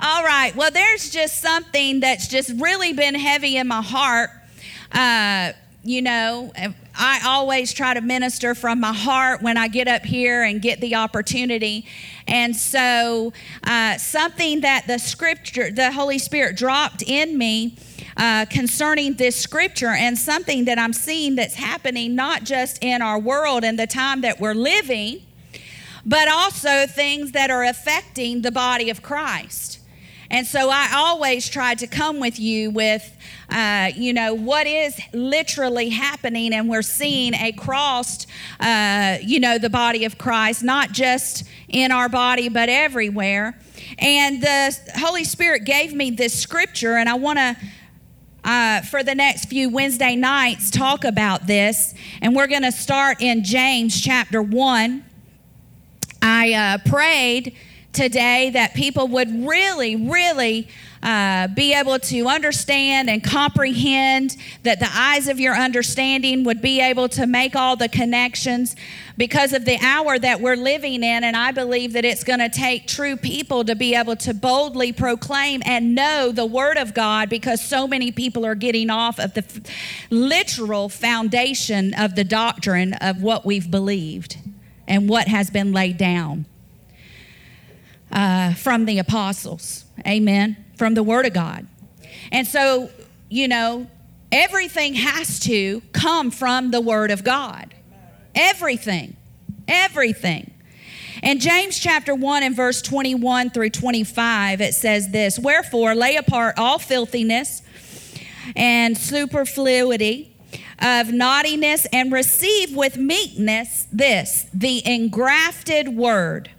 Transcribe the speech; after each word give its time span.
All 0.00 0.22
right. 0.22 0.54
Well, 0.54 0.70
there's 0.70 1.10
just 1.10 1.38
something 1.38 2.00
that's 2.00 2.28
just 2.28 2.50
really 2.60 2.92
been 2.92 3.16
heavy 3.16 3.56
in 3.56 3.66
my 3.66 3.82
heart. 3.82 4.30
Uh, 4.92 5.52
you 5.82 6.02
know, 6.02 6.52
I 6.94 7.20
always 7.26 7.72
try 7.72 7.94
to 7.94 8.00
minister 8.00 8.54
from 8.54 8.78
my 8.78 8.92
heart 8.92 9.42
when 9.42 9.56
I 9.56 9.66
get 9.66 9.88
up 9.88 10.04
here 10.04 10.42
and 10.44 10.62
get 10.62 10.80
the 10.80 10.94
opportunity. 10.94 11.84
And 12.28 12.54
so, 12.54 13.32
uh, 13.64 13.98
something 13.98 14.60
that 14.60 14.86
the 14.86 14.98
scripture, 14.98 15.70
the 15.70 15.90
Holy 15.90 16.18
Spirit 16.18 16.56
dropped 16.56 17.02
in 17.02 17.36
me 17.36 17.76
uh, 18.16 18.44
concerning 18.46 19.14
this 19.14 19.36
scripture, 19.36 19.88
and 19.88 20.18
something 20.18 20.64
that 20.66 20.78
I'm 20.78 20.92
seeing 20.92 21.36
that's 21.36 21.54
happening 21.54 22.14
not 22.14 22.44
just 22.44 22.82
in 22.82 23.00
our 23.00 23.18
world 23.18 23.64
and 23.64 23.78
the 23.78 23.86
time 23.86 24.20
that 24.20 24.40
we're 24.40 24.54
living, 24.54 25.22
but 26.04 26.28
also 26.28 26.86
things 26.86 27.32
that 27.32 27.50
are 27.50 27.64
affecting 27.64 28.42
the 28.42 28.50
body 28.50 28.90
of 28.90 29.02
Christ. 29.02 29.77
And 30.30 30.46
so 30.46 30.68
I 30.70 30.90
always 30.94 31.48
try 31.48 31.74
to 31.76 31.86
come 31.86 32.20
with 32.20 32.38
you 32.38 32.70
with, 32.70 33.16
uh, 33.48 33.90
you 33.96 34.12
know, 34.12 34.34
what 34.34 34.66
is 34.66 35.00
literally 35.14 35.88
happening, 35.88 36.52
and 36.52 36.68
we're 36.68 36.82
seeing 36.82 37.32
across, 37.34 38.26
uh, 38.60 39.18
you 39.22 39.40
know, 39.40 39.56
the 39.56 39.70
body 39.70 40.04
of 40.04 40.18
Christ, 40.18 40.62
not 40.62 40.92
just 40.92 41.44
in 41.68 41.90
our 41.92 42.10
body, 42.10 42.50
but 42.50 42.68
everywhere. 42.68 43.58
And 43.98 44.42
the 44.42 44.76
Holy 44.96 45.24
Spirit 45.24 45.64
gave 45.64 45.94
me 45.94 46.10
this 46.10 46.38
scripture, 46.38 46.96
and 46.96 47.08
I 47.08 47.14
want 47.14 47.38
to. 47.38 47.56
Uh, 48.44 48.80
for 48.82 49.02
the 49.02 49.14
next 49.14 49.46
few 49.46 49.68
Wednesday 49.68 50.14
nights, 50.14 50.70
talk 50.70 51.04
about 51.04 51.46
this. 51.46 51.92
And 52.22 52.34
we're 52.34 52.46
going 52.46 52.62
to 52.62 52.72
start 52.72 53.20
in 53.20 53.44
James 53.44 54.00
chapter 54.00 54.40
1. 54.40 55.04
I 56.22 56.52
uh, 56.54 56.78
prayed 56.88 57.56
today 57.92 58.50
that 58.50 58.74
people 58.74 59.08
would 59.08 59.46
really, 59.46 59.96
really 59.96 60.68
uh, 61.02 61.48
be 61.48 61.72
able 61.74 61.98
to 61.98 62.26
understand 62.26 63.08
and 63.08 63.22
comprehend, 63.22 64.36
that 64.64 64.80
the 64.80 64.88
eyes 64.92 65.28
of 65.28 65.38
your 65.38 65.54
understanding 65.54 66.44
would 66.44 66.60
be 66.60 66.80
able 66.80 67.08
to 67.08 67.26
make 67.26 67.54
all 67.54 67.76
the 67.76 67.88
connections 67.88 68.74
because 69.16 69.52
of 69.52 69.64
the 69.64 69.78
hour 69.80 70.18
that 70.18 70.40
we're 70.40 70.56
living 70.56 71.02
in. 71.02 71.24
And 71.24 71.36
I 71.36 71.52
believe 71.52 71.92
that 71.92 72.04
it's 72.04 72.24
going 72.24 72.40
to 72.40 72.48
take 72.48 72.86
true 72.86 73.16
people 73.16 73.64
to 73.64 73.74
be 73.74 73.94
able 73.94 74.16
to 74.16 74.34
boldly 74.34 74.92
proclaim 74.92 75.62
and 75.64 75.94
know 75.94 76.32
the 76.32 76.46
Word 76.46 76.76
of 76.76 76.94
God 76.94 77.28
because 77.28 77.60
so 77.60 77.86
many 77.86 78.10
people 78.10 78.44
are 78.44 78.56
getting 78.56 78.90
off 78.90 79.18
of 79.18 79.34
the 79.34 79.44
f- 79.44 79.60
literal 80.10 80.88
foundation 80.88 81.94
of 81.94 82.16
the 82.16 82.24
doctrine 82.24 82.94
of 82.94 83.22
what 83.22 83.46
we've 83.46 83.70
believed 83.70 84.36
and 84.86 85.08
what 85.08 85.28
has 85.28 85.50
been 85.50 85.72
laid 85.72 85.96
down 85.96 86.46
uh, 88.10 88.54
from 88.54 88.84
the 88.84 88.98
apostles. 88.98 89.84
Amen. 90.06 90.56
From 90.76 90.94
the 90.94 91.02
Word 91.02 91.26
of 91.26 91.32
God. 91.32 91.66
And 92.32 92.46
so, 92.46 92.90
you 93.28 93.48
know, 93.48 93.86
everything 94.32 94.94
has 94.94 95.40
to 95.40 95.80
come 95.92 96.30
from 96.30 96.70
the 96.70 96.80
Word 96.80 97.10
of 97.10 97.24
God. 97.24 97.74
Everything. 98.34 99.16
Everything. 99.66 100.52
In 101.22 101.40
James 101.40 101.78
chapter 101.78 102.14
1 102.14 102.42
and 102.44 102.54
verse 102.54 102.80
21 102.80 103.50
through 103.50 103.70
25, 103.70 104.60
it 104.60 104.74
says 104.74 105.10
this 105.10 105.38
Wherefore, 105.38 105.94
lay 105.94 106.16
apart 106.16 106.58
all 106.58 106.78
filthiness 106.78 107.62
and 108.54 108.96
superfluity 108.96 110.36
of 110.80 111.12
naughtiness 111.12 111.86
and 111.92 112.12
receive 112.12 112.76
with 112.76 112.96
meekness 112.96 113.86
this, 113.92 114.46
the 114.54 114.86
engrafted 114.86 115.88
word 115.88 116.50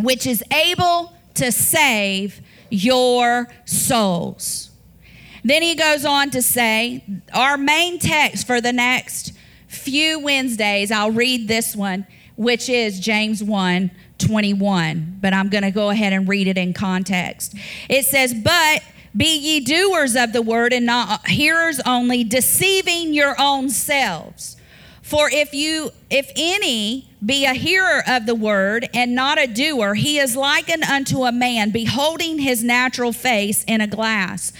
which 0.00 0.26
is 0.26 0.42
able 0.52 1.12
to 1.34 1.52
save 1.52 2.40
your 2.70 3.48
souls. 3.64 4.70
Then 5.44 5.62
he 5.62 5.74
goes 5.74 6.04
on 6.04 6.30
to 6.30 6.42
say, 6.42 7.04
our 7.32 7.56
main 7.56 7.98
text 7.98 8.46
for 8.46 8.60
the 8.60 8.72
next 8.72 9.32
few 9.68 10.18
Wednesdays, 10.18 10.90
I'll 10.90 11.12
read 11.12 11.46
this 11.46 11.76
one, 11.76 12.06
which 12.36 12.68
is 12.68 13.00
James 13.00 13.42
1 13.42 13.90
21, 14.18 15.18
but 15.20 15.34
I'm 15.34 15.50
going 15.50 15.62
to 15.62 15.70
go 15.70 15.90
ahead 15.90 16.12
and 16.14 16.26
read 16.26 16.48
it 16.48 16.56
in 16.56 16.72
context. 16.72 17.54
It 17.88 18.06
says, 18.06 18.32
But 18.32 18.82
be 19.16 19.36
ye 19.36 19.60
doers 19.60 20.16
of 20.16 20.32
the 20.32 20.42
word 20.42 20.72
and 20.72 20.86
not 20.86 21.28
hearers 21.28 21.80
only, 21.86 22.24
deceiving 22.24 23.14
your 23.14 23.34
own 23.38 23.68
selves. 23.70 24.56
For 25.02 25.30
if 25.30 25.54
you, 25.54 25.90
if 26.10 26.30
any 26.34 27.08
be 27.24 27.44
a 27.44 27.54
hearer 27.54 28.02
of 28.06 28.26
the 28.26 28.34
word 28.34 28.88
and 28.94 29.14
not 29.14 29.38
a 29.40 29.46
doer, 29.46 29.94
he 29.94 30.18
is 30.18 30.36
likened 30.36 30.84
unto 30.84 31.24
a 31.24 31.32
man 31.32 31.70
beholding 31.70 32.38
his 32.38 32.62
natural 32.62 33.12
face 33.12 33.64
in 33.64 33.80
a 33.80 33.86
glass. 33.86 34.52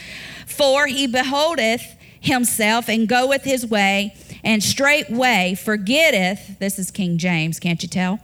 For 0.46 0.86
he 0.86 1.06
beholdeth 1.06 1.94
himself 2.20 2.88
and 2.88 3.08
goeth 3.08 3.44
his 3.44 3.66
way, 3.66 4.14
and 4.42 4.62
straightway 4.62 5.54
forgetteth. 5.54 6.58
This 6.58 6.78
is 6.78 6.90
King 6.90 7.18
James, 7.18 7.60
can't 7.60 7.82
you 7.82 7.88
tell? 7.88 8.20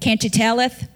Can't 0.00 0.22
you 0.22 0.30
telleth? 0.30 0.88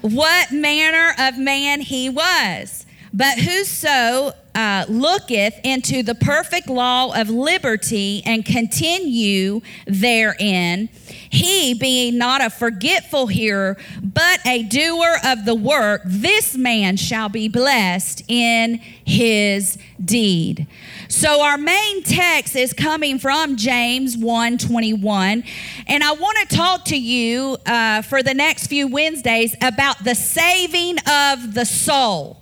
what 0.00 0.50
manner 0.50 1.14
of 1.18 1.38
man 1.38 1.80
he 1.80 2.08
was. 2.08 2.86
But 3.12 3.38
whoso 3.38 4.32
uh, 4.54 4.84
looketh 4.88 5.58
into 5.64 6.02
the 6.02 6.14
perfect 6.14 6.68
law 6.68 7.18
of 7.18 7.30
liberty 7.30 8.22
and 8.26 8.44
continue 8.44 9.60
therein, 9.86 10.88
he 11.30 11.74
being 11.74 12.18
not 12.18 12.44
a 12.44 12.50
forgetful 12.50 13.28
hearer, 13.28 13.76
but 14.02 14.44
a 14.46 14.62
doer 14.64 15.16
of 15.24 15.44
the 15.44 15.54
work, 15.54 16.02
this 16.04 16.56
man 16.56 16.96
shall 16.96 17.28
be 17.28 17.48
blessed 17.48 18.22
in 18.28 18.76
his 19.04 19.78
deed. 20.04 20.66
So 21.08 21.42
our 21.42 21.58
main 21.58 22.02
text 22.02 22.56
is 22.56 22.72
coming 22.72 23.18
from 23.18 23.56
James 23.56 24.16
1:21, 24.16 25.44
and 25.86 26.04
I 26.04 26.12
want 26.12 26.38
to 26.48 26.56
talk 26.56 26.84
to 26.86 26.96
you 26.96 27.56
uh, 27.66 28.02
for 28.02 28.22
the 28.22 28.34
next 28.34 28.66
few 28.66 28.88
Wednesdays 28.88 29.54
about 29.62 30.04
the 30.04 30.14
saving 30.14 30.98
of 31.06 31.54
the 31.54 31.64
soul 31.64 32.41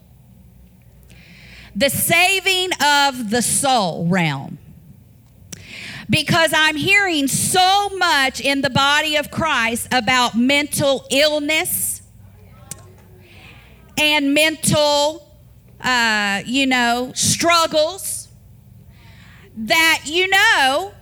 the 1.81 1.89
saving 1.89 2.69
of 2.85 3.31
the 3.31 3.41
soul 3.41 4.07
realm. 4.07 4.59
Because 6.11 6.53
I'm 6.55 6.77
hearing 6.77 7.27
so 7.27 7.89
much 7.97 8.41
in 8.41 8.61
the 8.61 8.69
body 8.69 9.17
of 9.17 9.31
Christ 9.31 9.89
about 9.91 10.37
mental 10.37 11.07
illness 11.11 12.03
and 13.97 14.35
mental, 14.35 15.27
uh, 15.81 16.43
you 16.45 16.67
know, 16.67 17.13
struggles 17.15 18.29
that, 19.57 20.03
you 20.05 20.29
know, 20.29 20.93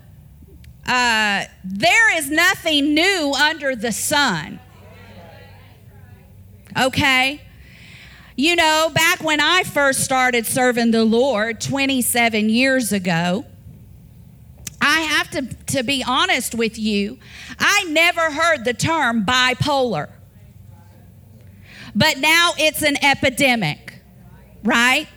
uh, 0.86 1.44
there 1.64 2.16
is 2.16 2.30
nothing 2.30 2.94
new 2.94 3.32
under 3.34 3.74
the 3.74 3.90
sun. 3.90 4.60
Okay? 6.78 7.40
You 8.40 8.54
know, 8.54 8.88
back 8.94 9.24
when 9.24 9.40
I 9.40 9.64
first 9.64 10.04
started 10.04 10.46
serving 10.46 10.92
the 10.92 11.04
Lord 11.04 11.60
27 11.60 12.48
years 12.48 12.92
ago, 12.92 13.44
I 14.80 15.00
have 15.00 15.28
to, 15.30 15.42
to 15.74 15.82
be 15.82 16.04
honest 16.06 16.54
with 16.54 16.78
you, 16.78 17.18
I 17.58 17.82
never 17.88 18.30
heard 18.30 18.64
the 18.64 18.74
term 18.74 19.26
bipolar. 19.26 20.10
But 21.96 22.18
now 22.18 22.52
it's 22.56 22.84
an 22.84 23.02
epidemic, 23.04 24.02
right? 24.62 25.08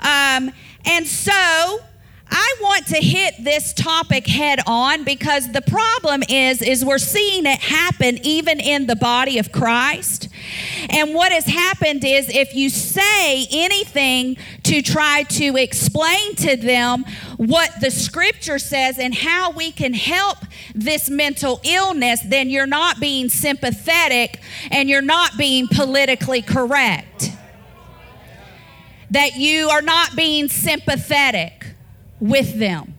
Um, 0.00 0.50
and 0.84 1.06
so 1.06 1.30
I 1.32 2.56
want 2.60 2.88
to 2.88 2.96
hit 2.96 3.34
this 3.44 3.72
topic 3.72 4.26
head 4.26 4.58
on 4.66 5.04
because 5.04 5.52
the 5.52 5.62
problem 5.62 6.24
is 6.28 6.62
is 6.62 6.84
we're 6.84 6.98
seeing 6.98 7.46
it 7.46 7.60
happen 7.60 8.18
even 8.24 8.58
in 8.58 8.88
the 8.88 8.96
body 8.96 9.38
of 9.38 9.52
Christ. 9.52 10.28
And 10.90 11.14
what 11.14 11.32
has 11.32 11.46
happened 11.46 12.04
is 12.04 12.28
if 12.28 12.54
you 12.54 12.70
say 12.70 13.46
anything 13.50 14.36
to 14.64 14.82
try 14.82 15.24
to 15.24 15.56
explain 15.56 16.34
to 16.36 16.56
them 16.56 17.04
what 17.36 17.70
the 17.80 17.90
scripture 17.90 18.58
says 18.58 18.98
and 18.98 19.14
how 19.14 19.50
we 19.50 19.72
can 19.72 19.94
help 19.94 20.38
this 20.74 21.10
mental 21.10 21.60
illness, 21.64 22.20
then 22.22 22.50
you're 22.50 22.66
not 22.66 23.00
being 23.00 23.28
sympathetic 23.28 24.40
and 24.70 24.88
you're 24.88 25.02
not 25.02 25.36
being 25.36 25.68
politically 25.68 26.42
correct. 26.42 27.30
That 29.10 29.36
you 29.36 29.68
are 29.68 29.82
not 29.82 30.16
being 30.16 30.48
sympathetic 30.48 31.66
with 32.20 32.58
them. 32.58 32.93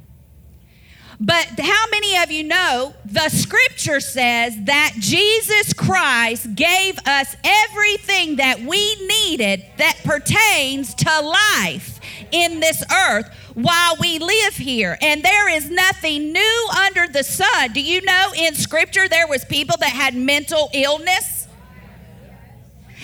But 1.20 1.60
how 1.60 1.86
many 1.92 2.18
of 2.18 2.32
you 2.32 2.44
know 2.44 2.94
the 3.06 3.30
scripture 3.30 4.00
says 4.00 4.56
that 4.66 4.94
Jesus 5.00 5.72
Christ 5.74 6.56
gave 6.56 7.00
us 7.06 7.36
everything 7.44 8.36
that 8.38 8.60
we 8.62 8.96
needed 9.08 9.66
that 9.78 9.98
pertains 10.04 10.94
to 10.96 11.22
life 11.22 12.00
in 12.32 12.60
this 12.60 12.84
earth 12.92 13.30
while 13.54 13.96
we 14.00 14.20
live 14.20 14.56
here? 14.56 14.98
And 15.02 15.24
there 15.24 15.50
is 15.50 15.70
nothing 15.70 16.34
new 16.34 16.68
under 16.86 17.08
the 17.08 17.24
sun. 17.24 17.72
Do 17.72 17.82
you 17.82 18.02
know 18.02 18.34
in 18.36 18.54
scripture 18.56 19.08
there 19.08 19.28
was 19.28 19.46
people 19.46 19.78
that 19.80 19.92
had 19.92 20.16
mental 20.16 20.70
illness? 20.74 21.48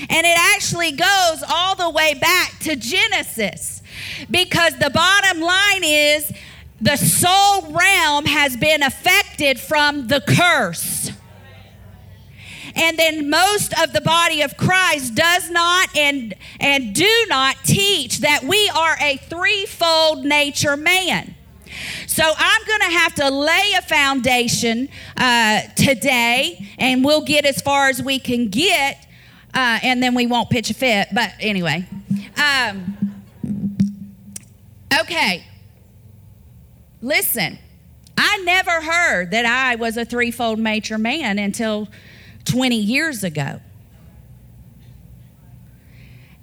And 0.09 0.25
it 0.25 0.37
actually 0.55 0.91
goes 0.91 1.43
all 1.47 1.75
the 1.75 1.89
way 1.89 2.15
back 2.15 2.59
to 2.61 2.75
Genesis. 2.75 3.81
Because 4.29 4.77
the 4.77 4.89
bottom 4.89 5.41
line 5.41 5.83
is 5.83 6.31
the 6.81 6.97
soul 6.97 7.71
realm 7.71 8.25
has 8.25 8.57
been 8.57 8.81
affected 8.81 9.59
from 9.59 10.07
the 10.07 10.21
curse. 10.21 11.11
And 12.75 12.97
then 12.97 13.29
most 13.29 13.73
of 13.81 13.93
the 13.93 14.01
body 14.01 14.41
of 14.41 14.57
Christ 14.57 15.13
does 15.13 15.49
not 15.49 15.95
and, 15.95 16.33
and 16.59 16.95
do 16.95 17.25
not 17.27 17.57
teach 17.63 18.19
that 18.19 18.43
we 18.43 18.69
are 18.75 18.95
a 18.99 19.17
threefold 19.17 20.25
nature 20.25 20.75
man. 20.75 21.35
So 22.07 22.23
I'm 22.25 22.65
going 22.65 22.79
to 22.79 22.97
have 22.97 23.15
to 23.15 23.29
lay 23.29 23.73
a 23.77 23.81
foundation 23.81 24.89
uh, 25.15 25.61
today, 25.75 26.67
and 26.77 27.03
we'll 27.03 27.23
get 27.23 27.45
as 27.45 27.61
far 27.61 27.87
as 27.87 28.01
we 28.01 28.19
can 28.19 28.49
get, 28.49 29.07
uh, 29.53 29.79
and 29.81 30.03
then 30.03 30.13
we 30.13 30.27
won't 30.27 30.49
pitch 30.49 30.69
a 30.69 30.73
fit. 30.73 31.07
But 31.13 31.31
anyway, 31.39 31.87
um, 32.37 33.15
okay. 34.99 35.45
Listen, 37.01 37.57
I 38.17 38.37
never 38.43 38.81
heard 38.81 39.31
that 39.31 39.45
I 39.45 39.75
was 39.75 39.97
a 39.97 40.05
threefold 40.05 40.59
nature 40.59 40.97
man 40.97 41.39
until 41.39 41.87
20 42.45 42.75
years 42.75 43.23
ago. 43.23 43.59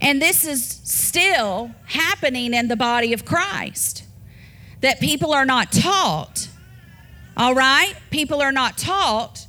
And 0.00 0.22
this 0.22 0.44
is 0.44 0.80
still 0.84 1.72
happening 1.86 2.54
in 2.54 2.68
the 2.68 2.76
body 2.76 3.12
of 3.12 3.24
Christ. 3.24 4.04
That 4.80 5.00
people 5.00 5.32
are 5.32 5.44
not 5.44 5.72
taught, 5.72 6.48
all 7.36 7.54
right? 7.54 7.94
People 8.10 8.40
are 8.40 8.52
not 8.52 8.78
taught 8.78 9.46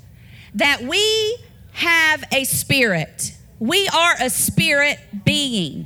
that 0.55 0.81
we 0.81 1.37
have 1.73 2.23
a 2.31 2.43
spirit. 2.45 3.37
We 3.59 3.87
are 3.89 4.15
a 4.19 4.29
spirit 4.29 4.99
being. 5.23 5.85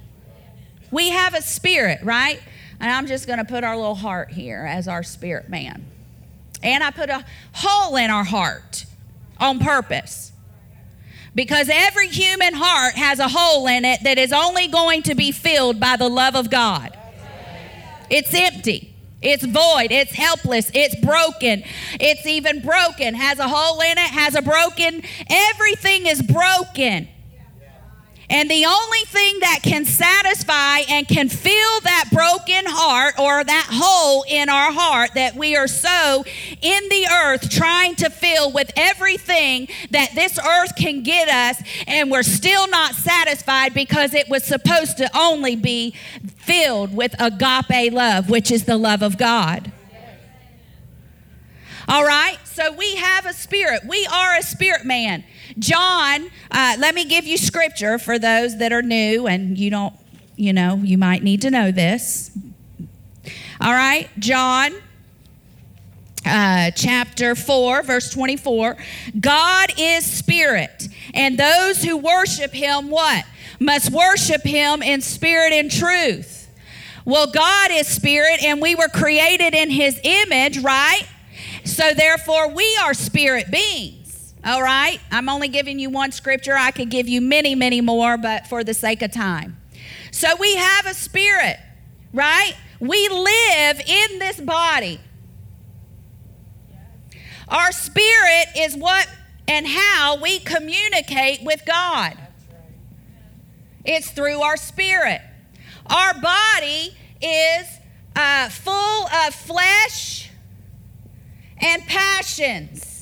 We 0.91 1.09
have 1.09 1.33
a 1.33 1.41
spirit, 1.41 1.99
right? 2.03 2.39
And 2.79 2.91
I'm 2.91 3.07
just 3.07 3.27
going 3.27 3.39
to 3.39 3.45
put 3.45 3.63
our 3.63 3.75
little 3.75 3.95
heart 3.95 4.31
here 4.31 4.65
as 4.67 4.87
our 4.87 5.03
spirit 5.03 5.49
man. 5.49 5.85
And 6.61 6.83
I 6.83 6.91
put 6.91 7.09
a 7.09 7.25
hole 7.53 7.95
in 7.95 8.09
our 8.09 8.23
heart 8.23 8.85
on 9.39 9.59
purpose 9.59 10.31
because 11.35 11.69
every 11.71 12.07
human 12.07 12.53
heart 12.53 12.95
has 12.95 13.19
a 13.19 13.27
hole 13.27 13.67
in 13.67 13.85
it 13.85 14.03
that 14.03 14.17
is 14.17 14.31
only 14.31 14.67
going 14.67 15.03
to 15.03 15.15
be 15.15 15.31
filled 15.31 15.79
by 15.79 15.97
the 15.97 16.07
love 16.07 16.35
of 16.35 16.49
God. 16.49 16.97
It's 18.09 18.33
empty. 18.33 18.93
It's 19.21 19.43
void. 19.43 19.91
It's 19.91 20.11
helpless. 20.11 20.69
It's 20.73 20.95
broken. 20.97 21.63
It's 21.99 22.25
even 22.25 22.61
broken. 22.61 23.15
Has 23.15 23.39
a 23.39 23.47
hole 23.47 23.79
in 23.81 23.91
it. 23.91 23.99
Has 23.99 24.35
a 24.35 24.41
broken. 24.41 25.01
Everything 25.29 26.05
is 26.05 26.21
broken. 26.21 27.07
And 28.33 28.49
the 28.49 28.65
only 28.65 29.05
thing 29.05 29.41
that 29.41 29.59
can 29.61 29.85
satisfy 29.85 30.79
and 30.89 31.07
can 31.07 31.29
fill 31.29 31.79
that 31.81 32.05
broken 32.11 32.65
heart 32.65 33.13
or 33.19 33.43
that 33.43 33.67
hole 33.69 34.25
in 34.27 34.49
our 34.49 34.71
heart 34.71 35.11
that 35.13 35.35
we 35.35 35.55
are 35.55 35.67
so 35.67 36.25
in 36.59 36.89
the 36.89 37.07
earth 37.13 37.51
trying 37.51 37.93
to 37.97 38.09
fill 38.09 38.51
with 38.51 38.71
everything 38.75 39.67
that 39.91 40.15
this 40.15 40.39
earth 40.39 40.75
can 40.75 41.03
get 41.03 41.29
us, 41.29 41.61
and 41.85 42.09
we're 42.09 42.23
still 42.23 42.67
not 42.69 42.95
satisfied 42.95 43.75
because 43.75 44.15
it 44.15 44.27
was 44.29 44.43
supposed 44.43 44.97
to 44.97 45.07
only 45.15 45.55
be 45.55 45.91
filled 46.37 46.91
with 46.91 47.15
agape 47.21 47.93
love, 47.93 48.31
which 48.31 48.49
is 48.49 48.63
the 48.63 48.77
love 48.77 49.03
of 49.03 49.19
God. 49.19 49.71
All 51.87 52.03
right? 52.03 52.39
So 52.45 52.71
we 52.71 52.95
have 52.95 53.27
a 53.27 53.33
spirit. 53.33 53.83
We 53.87 54.07
are 54.07 54.37
a 54.37 54.41
spirit 54.41 54.85
man. 54.85 55.23
John, 55.59 56.29
uh, 56.51 56.75
let 56.79 56.95
me 56.95 57.05
give 57.05 57.25
you 57.25 57.37
scripture 57.37 57.97
for 57.97 58.17
those 58.17 58.57
that 58.59 58.71
are 58.73 58.81
new 58.81 59.27
and 59.27 59.57
you 59.57 59.69
don't, 59.69 59.93
you 60.35 60.53
know, 60.53 60.75
you 60.75 60.97
might 60.97 61.23
need 61.23 61.41
to 61.41 61.51
know 61.51 61.71
this. 61.71 62.31
All 63.61 63.73
right? 63.73 64.09
John 64.19 64.73
uh, 66.25 66.71
chapter 66.71 67.35
4, 67.35 67.83
verse 67.83 68.09
24. 68.11 68.77
God 69.19 69.73
is 69.77 70.05
spirit, 70.05 70.87
and 71.13 71.37
those 71.37 71.83
who 71.83 71.97
worship 71.97 72.53
him, 72.53 72.89
what? 72.89 73.25
Must 73.59 73.91
worship 73.91 74.41
him 74.43 74.81
in 74.81 75.01
spirit 75.01 75.53
and 75.53 75.69
truth. 75.69 76.49
Well, 77.05 77.27
God 77.27 77.71
is 77.71 77.87
spirit, 77.87 78.43
and 78.43 78.61
we 78.61 78.75
were 78.75 78.87
created 78.87 79.53
in 79.53 79.69
his 79.69 79.99
image, 80.03 80.59
right? 80.59 81.03
So 81.65 81.93
therefore, 81.93 82.49
we 82.49 82.77
are 82.83 82.93
spirit 82.93 83.51
beings. 83.51 84.02
All 84.45 84.61
right? 84.61 84.99
I'm 85.11 85.29
only 85.29 85.47
giving 85.47 85.79
you 85.79 85.89
one 85.89 86.11
scripture. 86.11 86.55
I 86.57 86.71
could 86.71 86.89
give 86.89 87.07
you 87.07 87.21
many, 87.21 87.55
many 87.55 87.81
more, 87.81 88.17
but 88.17 88.47
for 88.47 88.63
the 88.63 88.73
sake 88.73 89.01
of 89.01 89.11
time. 89.11 89.57
So 90.11 90.35
we 90.39 90.55
have 90.55 90.85
a 90.85 90.93
spirit, 90.93 91.57
right? 92.13 92.53
We 92.79 93.07
live 93.09 93.79
in 93.79 94.19
this 94.19 94.39
body. 94.39 94.99
Our 97.47 97.71
spirit 97.71 98.47
is 98.57 98.75
what 98.75 99.07
and 99.47 99.67
how 99.67 100.17
we 100.21 100.39
communicate 100.39 101.43
with 101.43 101.65
God. 101.65 102.17
It's 103.85 104.09
through 104.11 104.41
our 104.41 104.57
spirit. 104.57 105.21
Our 105.85 106.13
body 106.21 106.95
is 107.21 107.67
uh, 108.15 108.49
full 108.49 109.07
of 109.07 109.33
flesh 109.33 110.29
and 111.57 111.81
passions. 111.83 112.92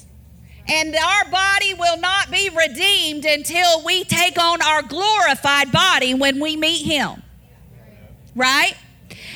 And 0.72 0.96
our 0.96 1.30
body 1.30 1.74
will 1.74 1.98
not 1.98 2.32
be 2.32 2.50
redeemed 2.50 3.26
until 3.26 3.84
we 3.84 4.06
take 4.06 4.40
on 4.40 4.62
our 4.62 4.82
glorified 4.82 5.70
body 5.70 6.14
when 6.14 6.40
we 6.40 6.56
meet 6.56 6.86
Him. 6.86 7.24
Right? 8.36 8.76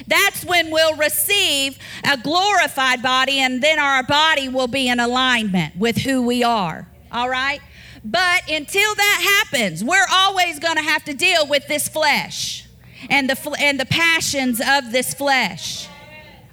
That's 0.07 0.45
when 0.45 0.71
we'll 0.71 0.95
receive 0.95 1.77
a 2.05 2.17
glorified 2.17 3.01
body, 3.01 3.39
and 3.39 3.61
then 3.61 3.79
our 3.79 4.03
body 4.03 4.47
will 4.47 4.67
be 4.67 4.87
in 4.87 5.01
alignment 5.01 5.75
with 5.75 5.97
who 5.97 6.25
we 6.25 6.41
are. 6.41 6.87
All 7.11 7.27
right? 7.27 7.59
But 8.05 8.49
until 8.49 8.95
that 8.95 9.43
happens, 9.51 9.83
we're 9.83 10.07
always 10.09 10.59
going 10.59 10.77
to 10.77 10.83
have 10.83 11.03
to 11.05 11.13
deal 11.13 11.47
with 11.47 11.67
this 11.67 11.89
flesh 11.89 12.65
and 13.09 13.29
the, 13.29 13.55
and 13.59 13.77
the 13.77 13.85
passions 13.85 14.61
of 14.61 14.93
this 14.93 15.13
flesh. 15.13 15.89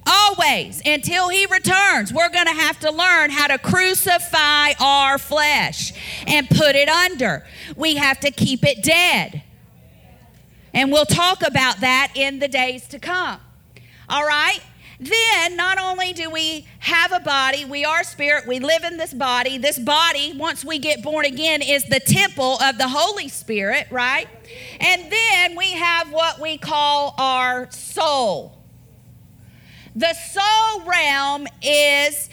Always, 0.07 0.83
until 0.85 1.29
he 1.29 1.47
returns, 1.47 2.13
we're 2.13 2.31
going 2.31 2.47
to 2.47 2.53
have 2.53 2.79
to 2.81 2.91
learn 2.91 3.31
how 3.31 3.47
to 3.47 3.59
crucify 3.59 4.73
our 4.81 5.19
flesh 5.19 5.93
and 6.27 6.49
put 6.49 6.75
it 6.75 6.89
under. 6.89 7.47
We 7.77 7.97
have 7.97 8.19
to 8.21 8.31
keep 8.31 8.65
it 8.65 8.83
dead. 8.83 9.43
And 10.75 10.91
we'll 10.91 11.07
talk 11.07 11.43
about 11.47 11.81
that 11.81 12.13
in 12.15 12.39
the 12.39 12.49
days 12.49 12.89
to 12.89 12.99
come. 12.99 13.41
All 14.09 14.27
right? 14.27 14.61
Then, 14.99 15.57
not 15.57 15.79
only 15.79 16.13
do 16.13 16.31
we 16.31 16.67
have 16.79 17.13
a 17.13 17.19
body, 17.21 17.65
we 17.65 17.85
are 17.85 18.05
spirit, 18.05 18.47
we 18.47 18.61
live 18.61 18.85
in 18.85 18.99
this 18.99 19.13
body. 19.13 19.59
This 19.59 19.79
body, 19.79 20.33
once 20.37 20.65
we 20.65 20.79
get 20.79 21.03
born 21.03 21.25
again, 21.25 21.61
is 21.61 21.85
the 21.85 21.99
temple 21.99 22.61
of 22.63 22.79
the 22.79 22.87
Holy 22.87 23.29
Spirit, 23.29 23.89
right? 23.91 24.29
And 24.79 25.11
then 25.11 25.57
we 25.57 25.73
have 25.73 26.13
what 26.13 26.41
we 26.41 26.57
call 26.57 27.17
our 27.19 27.69
soul. 27.73 28.62
The 29.95 30.15
soul 30.15 30.87
realm 30.87 31.47
is 31.63 32.31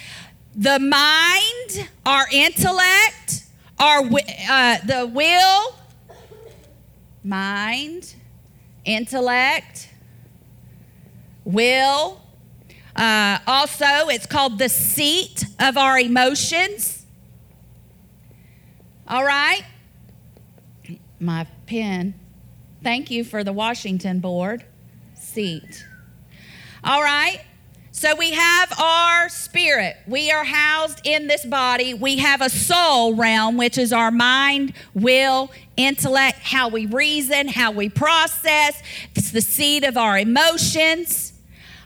the 0.56 0.80
mind, 0.80 1.89
our 2.06 2.25
intellect, 2.32 3.44
our 3.78 4.00
uh, 4.00 4.78
the 4.86 5.10
will, 5.13 5.75
mind, 7.24 8.16
intellect, 8.86 9.89
will. 11.44 12.22
Uh, 12.96 13.39
also, 13.46 14.08
it's 14.08 14.25
called 14.25 14.58
the 14.58 14.70
seat 14.70 15.46
of 15.60 15.78
our 15.78 16.00
emotions. 16.00 17.06
All 19.08 19.25
right? 19.25 19.63
My 21.20 21.46
pen. 21.66 22.13
Thank 22.84 23.12
you 23.12 23.24
for 23.24 23.44
the 23.44 23.51
Washington 23.54 24.20
board. 24.20 24.66
Seat. 25.16 25.86
All 26.84 27.01
right? 27.01 27.42
So 28.00 28.15
we 28.15 28.32
have 28.32 28.79
our 28.79 29.27
spirit. 29.27 29.98
We 30.08 30.32
are 30.32 30.46
housed 30.46 31.01
in 31.03 31.27
this 31.27 31.46
body. 31.46 31.94
We 31.94 32.20
have 32.20 32.39
a 32.39 32.50
soul 32.50 33.13
realm, 33.13 33.58
which 33.58 33.77
is 33.77 33.91
our 33.91 34.10
mind, 34.10 34.72
will, 34.94 35.51
intellect, 35.75 36.38
how 36.38 36.70
we 36.70 36.86
reason, 36.86 37.50
how 37.50 37.72
we 37.72 37.89
process. 37.89 38.82
It's 39.15 39.32
the 39.32 39.41
seat 39.41 39.84
of 39.84 39.98
our 39.98 40.18
emotions. 40.18 41.34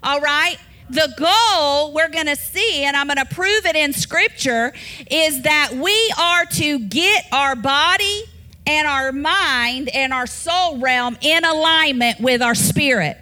All 0.03 0.22
right? 0.22 0.60
The 0.88 1.12
goal 1.17 1.96
we're 1.96 2.10
going 2.10 2.27
to 2.27 2.36
see, 2.36 2.84
and 2.84 2.96
I'm 2.96 3.08
going 3.08 3.17
to 3.17 3.25
prove 3.25 3.65
it 3.65 3.75
in 3.75 3.91
scripture, 3.91 4.72
is 5.10 5.41
that 5.41 5.72
we 5.74 6.13
are 6.20 6.46
to 6.46 6.77
get 6.77 7.25
our 7.32 7.55
body 7.55 8.25
and 8.67 8.88
our 8.88 9.12
mind 9.12 9.89
and 9.89 10.13
our 10.13 10.27
soul 10.27 10.77
realm 10.77 11.17
in 11.22 11.43
alignment 11.43 12.20
with 12.20 12.43
our 12.43 12.53
spirit. 12.53 13.17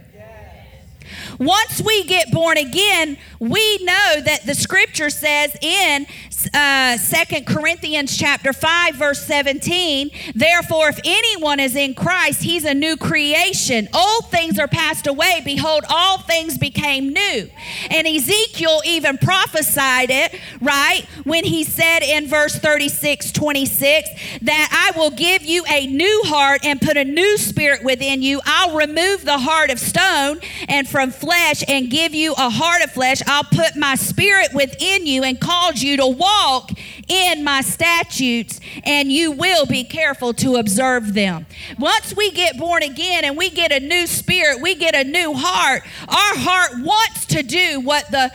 Once 1.42 1.82
we 1.82 2.04
get 2.04 2.30
born 2.32 2.56
again, 2.56 3.18
we 3.40 3.78
know 3.80 4.22
that 4.24 4.46
the 4.46 4.54
scripture 4.54 5.10
says 5.10 5.58
in 5.60 6.06
uh, 6.54 6.96
2 6.98 7.42
Corinthians 7.46 8.16
chapter 8.16 8.54
5 8.54 8.94
verse 8.94 9.26
17, 9.26 10.12
therefore 10.36 10.90
if 10.90 11.00
anyone 11.04 11.60
is 11.60 11.76
in 11.76 11.96
Christ, 11.96 12.44
he's 12.44 12.64
a 12.64 12.76
new 12.76 12.96
creation. 12.96 13.90
Old 13.92 14.30
things 14.30 14.60
are 14.60 14.68
passed 14.68 15.08
away, 15.08 15.42
behold 15.44 15.84
all 15.90 16.20
things 16.20 16.60
became 16.60 17.10
new. 17.10 17.50
And 17.90 18.06
Ezekiel 18.06 18.84
even 18.86 19.18
prophesied 19.18 20.12
it, 20.12 20.40
right? 20.62 21.08
When 21.24 21.44
he 21.44 21.64
said 21.64 22.04
in 22.04 22.28
verse 22.28 22.56
36 22.56 23.32
26 23.32 24.10
that 24.44 24.92
I 24.94 24.96
will 24.96 25.10
give 25.10 25.42
you 25.42 25.64
a 25.68 25.88
new 25.88 26.22
heart 26.26 26.64
and 26.64 26.80
put 26.80 26.98
a 26.98 27.04
new 27.04 27.38
spirit 27.38 27.84
within 27.84 28.22
you. 28.22 28.42
I'll 28.46 28.78
remove 28.78 29.26
the 29.26 29.40
heart 29.40 29.72
of 29.72 29.80
stone 29.80 30.40
and 30.70 30.88
from 30.88 31.10
flesh 31.10 31.31
and 31.68 31.90
give 31.90 32.14
you 32.14 32.34
a 32.34 32.50
heart 32.50 32.84
of 32.84 32.92
flesh. 32.92 33.22
I'll 33.28 33.44
put 33.44 33.76
my 33.76 33.96
spirit 33.96 34.50
within 34.54 35.06
you 35.06 35.24
and 35.24 35.40
cause 35.40 35.82
you 35.82 35.98
to 35.98 36.08
walk 36.08 36.72
in 37.08 37.44
my 37.44 37.62
statutes, 37.62 38.60
and 38.84 39.12
you 39.12 39.32
will 39.32 39.66
be 39.66 39.84
careful 39.84 40.34
to 40.36 40.56
observe 40.56 41.14
them. 41.14 41.46
Once 41.80 42.16
we 42.16 42.32
get 42.32 42.58
born 42.58 42.84
again 42.84 43.26
and 43.26 43.38
we 43.38 43.50
get 43.50 43.72
a 43.72 43.80
new 43.80 44.08
spirit, 44.08 44.62
we 44.62 44.76
get 44.76 44.96
a 44.96 45.04
new 45.04 45.34
heart, 45.34 45.84
our 46.08 46.38
heart 46.38 46.72
wants 46.78 47.26
to 47.28 47.44
do 47.44 47.80
what 47.80 48.10
the 48.12 48.32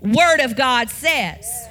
Word 0.00 0.40
of 0.40 0.56
God 0.56 0.90
says, 0.90 1.68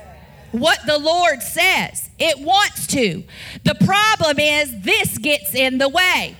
what 0.51 0.79
the 0.85 0.97
Lord 0.97 1.41
says. 1.41 2.09
It 2.17 2.39
wants 2.39 2.87
to. 2.87 3.23
The 3.63 3.75
problem 3.85 4.39
is 4.39 4.81
this 4.81 5.17
gets 5.17 5.53
in 5.53 5.77
the 5.77 5.89
way. 5.89 6.35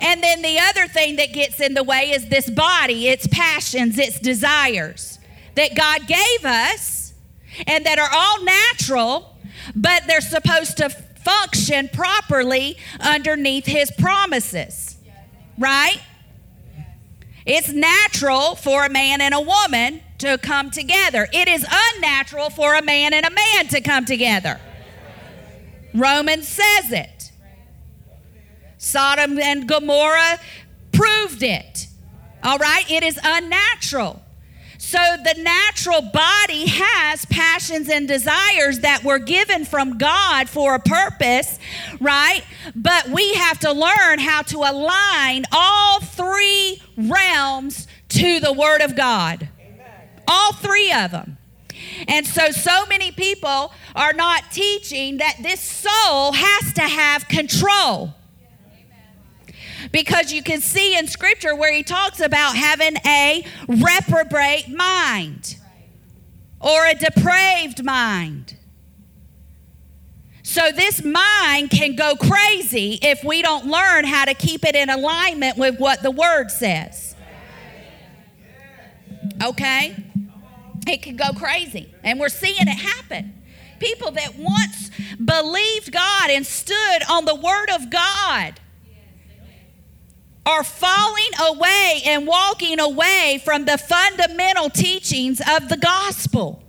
And 0.00 0.22
then 0.22 0.42
the 0.42 0.58
other 0.58 0.86
thing 0.88 1.16
that 1.16 1.32
gets 1.32 1.60
in 1.60 1.74
the 1.74 1.82
way 1.82 2.10
is 2.10 2.28
this 2.28 2.50
body, 2.50 3.08
its 3.08 3.26
passions, 3.26 3.98
its 3.98 4.20
desires 4.20 5.18
that 5.54 5.74
God 5.74 6.06
gave 6.06 6.44
us 6.44 7.14
and 7.66 7.84
that 7.86 7.98
are 7.98 8.10
all 8.12 8.44
natural, 8.44 9.36
but 9.74 10.02
they're 10.06 10.20
supposed 10.20 10.76
to 10.78 10.90
function 10.90 11.88
properly 11.92 12.76
underneath 13.00 13.66
His 13.66 13.90
promises. 13.90 14.96
Right? 15.58 16.00
It's 17.46 17.72
natural 17.72 18.56
for 18.56 18.84
a 18.84 18.90
man 18.90 19.20
and 19.20 19.32
a 19.32 19.40
woman 19.40 20.02
to 20.18 20.38
come 20.38 20.70
together. 20.70 21.28
It 21.32 21.48
is 21.48 21.66
unnatural 21.94 22.50
for 22.50 22.74
a 22.74 22.82
man 22.82 23.14
and 23.14 23.24
a 23.24 23.30
man 23.30 23.68
to 23.68 23.80
come 23.80 24.04
together. 24.04 24.60
Romans 25.94 26.48
says 26.48 26.92
it. 26.92 27.15
Sodom 28.86 29.38
and 29.40 29.66
Gomorrah 29.66 30.38
proved 30.92 31.42
it. 31.42 31.88
All 32.44 32.56
right? 32.58 32.88
It 32.88 33.02
is 33.02 33.18
unnatural. 33.22 34.22
So 34.78 34.98
the 34.98 35.42
natural 35.42 36.02
body 36.02 36.66
has 36.66 37.24
passions 37.26 37.88
and 37.88 38.06
desires 38.06 38.80
that 38.80 39.02
were 39.02 39.18
given 39.18 39.64
from 39.64 39.98
God 39.98 40.48
for 40.48 40.76
a 40.76 40.78
purpose, 40.78 41.58
right? 42.00 42.44
But 42.76 43.08
we 43.08 43.34
have 43.34 43.58
to 43.60 43.72
learn 43.72 44.20
how 44.20 44.42
to 44.42 44.58
align 44.58 45.46
all 45.50 46.00
three 46.00 46.80
realms 46.96 47.88
to 48.10 48.38
the 48.38 48.52
Word 48.52 48.82
of 48.82 48.94
God. 48.94 49.48
All 50.28 50.52
three 50.52 50.92
of 50.92 51.10
them. 51.10 51.38
And 52.06 52.24
so, 52.24 52.52
so 52.52 52.86
many 52.86 53.10
people 53.10 53.72
are 53.96 54.12
not 54.12 54.44
teaching 54.52 55.16
that 55.16 55.38
this 55.42 55.60
soul 55.60 56.32
has 56.32 56.72
to 56.74 56.82
have 56.82 57.26
control. 57.26 58.14
Because 59.92 60.32
you 60.32 60.42
can 60.42 60.60
see 60.60 60.96
in 60.96 61.06
scripture 61.06 61.54
where 61.54 61.72
he 61.72 61.82
talks 61.82 62.20
about 62.20 62.56
having 62.56 62.96
a 63.06 63.44
reprobate 63.68 64.68
mind 64.68 65.56
or 66.60 66.86
a 66.86 66.94
depraved 66.94 67.84
mind. 67.84 68.56
So, 70.42 70.70
this 70.70 71.02
mind 71.02 71.70
can 71.70 71.96
go 71.96 72.14
crazy 72.14 73.00
if 73.02 73.24
we 73.24 73.42
don't 73.42 73.66
learn 73.66 74.04
how 74.04 74.24
to 74.24 74.32
keep 74.32 74.64
it 74.64 74.76
in 74.76 74.88
alignment 74.88 75.58
with 75.58 75.80
what 75.80 76.02
the 76.02 76.10
word 76.10 76.50
says. 76.50 77.16
Okay? 79.42 79.96
It 80.86 81.02
can 81.02 81.16
go 81.16 81.32
crazy. 81.32 81.92
And 82.04 82.20
we're 82.20 82.28
seeing 82.28 82.54
it 82.60 82.68
happen. 82.68 83.42
People 83.80 84.12
that 84.12 84.38
once 84.38 84.90
believed 85.22 85.92
God 85.92 86.30
and 86.30 86.46
stood 86.46 87.02
on 87.10 87.24
the 87.24 87.34
word 87.34 87.70
of 87.74 87.90
God 87.90 88.60
are 90.46 90.62
falling 90.62 91.30
away 91.50 92.02
and 92.06 92.26
walking 92.26 92.78
away 92.78 93.42
from 93.44 93.64
the 93.64 93.76
fundamental 93.76 94.70
teachings 94.70 95.40
of 95.40 95.68
the 95.68 95.76
gospel. 95.76 96.62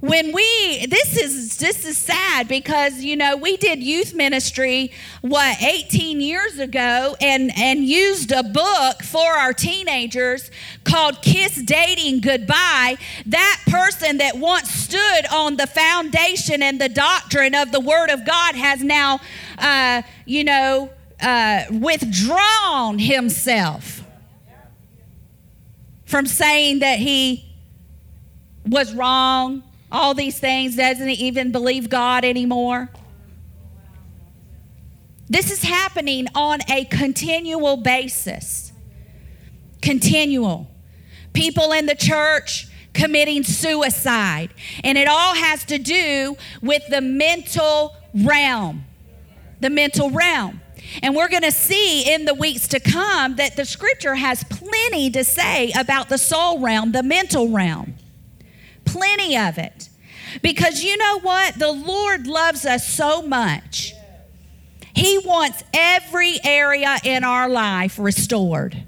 When 0.00 0.32
we 0.32 0.86
this 0.86 1.16
is 1.16 1.56
this 1.56 1.84
is 1.86 1.96
sad 1.96 2.48
because 2.48 3.02
you 3.02 3.16
know 3.16 3.36
we 3.36 3.56
did 3.56 3.82
youth 3.82 4.14
ministry 4.14 4.92
what 5.22 5.60
18 5.60 6.20
years 6.20 6.58
ago 6.58 7.16
and 7.20 7.50
and 7.56 7.82
used 7.82 8.30
a 8.30 8.42
book 8.42 9.02
for 9.02 9.26
our 9.26 9.54
teenagers 9.54 10.50
called 10.84 11.22
kiss 11.22 11.62
dating 11.62 12.20
goodbye. 12.20 12.98
That 13.24 13.62
person 13.66 14.18
that 14.18 14.36
once 14.36 14.70
stood 14.70 15.26
on 15.32 15.56
the 15.56 15.66
foundation 15.66 16.62
and 16.62 16.78
the 16.78 16.90
doctrine 16.90 17.54
of 17.54 17.72
the 17.72 17.80
word 17.80 18.10
of 18.10 18.24
god 18.26 18.54
has 18.54 18.84
now 18.84 19.18
uh, 19.58 20.02
you 20.26 20.44
know 20.44 20.90
uh, 21.20 21.64
withdrawn 21.70 22.98
himself 22.98 24.02
from 26.04 26.26
saying 26.26 26.80
that 26.80 26.98
he 26.98 27.44
was 28.64 28.94
wrong 28.94 29.62
all 29.90 30.14
these 30.14 30.38
things, 30.38 30.76
doesn't 30.76 31.08
even 31.08 31.52
believe 31.52 31.88
God 31.88 32.24
anymore. 32.24 32.90
This 35.28 35.50
is 35.50 35.62
happening 35.62 36.26
on 36.34 36.60
a 36.68 36.84
continual 36.84 37.76
basis. 37.76 38.72
Continual. 39.82 40.68
People 41.32 41.72
in 41.72 41.86
the 41.86 41.94
church 41.94 42.68
committing 42.94 43.42
suicide. 43.42 44.50
And 44.84 44.96
it 44.96 45.08
all 45.08 45.34
has 45.34 45.64
to 45.66 45.78
do 45.78 46.36
with 46.62 46.82
the 46.88 47.00
mental 47.00 47.94
realm. 48.14 48.84
The 49.60 49.70
mental 49.70 50.10
realm. 50.10 50.60
And 51.02 51.14
we're 51.14 51.28
going 51.28 51.42
to 51.42 51.52
see 51.52 52.12
in 52.12 52.24
the 52.24 52.34
weeks 52.34 52.68
to 52.68 52.80
come 52.80 53.36
that 53.36 53.56
the 53.56 53.64
scripture 53.64 54.14
has 54.14 54.44
plenty 54.44 55.10
to 55.10 55.24
say 55.24 55.72
about 55.78 56.08
the 56.08 56.18
soul 56.18 56.60
realm, 56.60 56.92
the 56.92 57.02
mental 57.02 57.50
realm. 57.50 57.94
Plenty 58.84 59.36
of 59.36 59.58
it. 59.58 59.88
Because 60.42 60.82
you 60.82 60.96
know 60.96 61.20
what? 61.20 61.58
The 61.58 61.72
Lord 61.72 62.26
loves 62.26 62.64
us 62.64 62.88
so 62.88 63.22
much. 63.22 63.94
He 64.94 65.18
wants 65.18 65.62
every 65.74 66.38
area 66.42 66.96
in 67.04 67.24
our 67.24 67.48
life 67.48 67.98
restored. 67.98 68.82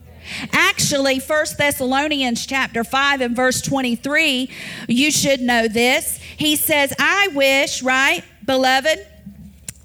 Actually, 0.52 1.18
1 1.20 1.46
Thessalonians 1.56 2.46
chapter 2.46 2.84
5 2.84 3.20
and 3.20 3.36
verse 3.36 3.60
23, 3.62 4.50
you 4.88 5.10
should 5.10 5.40
know 5.40 5.68
this. 5.68 6.18
He 6.36 6.56
says, 6.56 6.94
I 6.98 7.28
wish, 7.28 7.82
right, 7.82 8.22
beloved, 8.44 9.06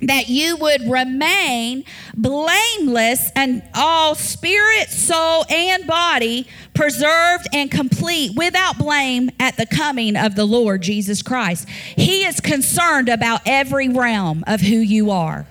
that 0.07 0.29
you 0.29 0.57
would 0.57 0.89
remain 0.89 1.83
blameless 2.15 3.31
and 3.35 3.63
all 3.73 4.15
spirit, 4.15 4.89
soul, 4.89 5.45
and 5.49 5.85
body 5.87 6.47
preserved 6.73 7.47
and 7.53 7.69
complete 7.71 8.35
without 8.35 8.77
blame 8.77 9.29
at 9.39 9.57
the 9.57 9.65
coming 9.65 10.15
of 10.15 10.35
the 10.35 10.45
Lord 10.45 10.81
Jesus 10.81 11.21
Christ. 11.21 11.67
He 11.69 12.25
is 12.25 12.39
concerned 12.39 13.09
about 13.09 13.41
every 13.45 13.89
realm 13.89 14.43
of 14.47 14.61
who 14.61 14.77
you 14.77 15.11
are. 15.11 15.47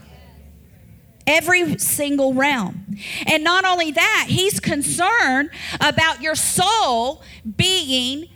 Every 1.27 1.79
single 1.79 2.35
realm. 2.35 2.97
And 3.27 3.45
not 3.45 3.65
only 3.65 3.93
that, 3.93 4.27
he's 4.29 4.59
concerned 4.59 5.51
about 5.81 6.21
your 6.21 6.35
soul 6.35 7.23
being 7.57 8.29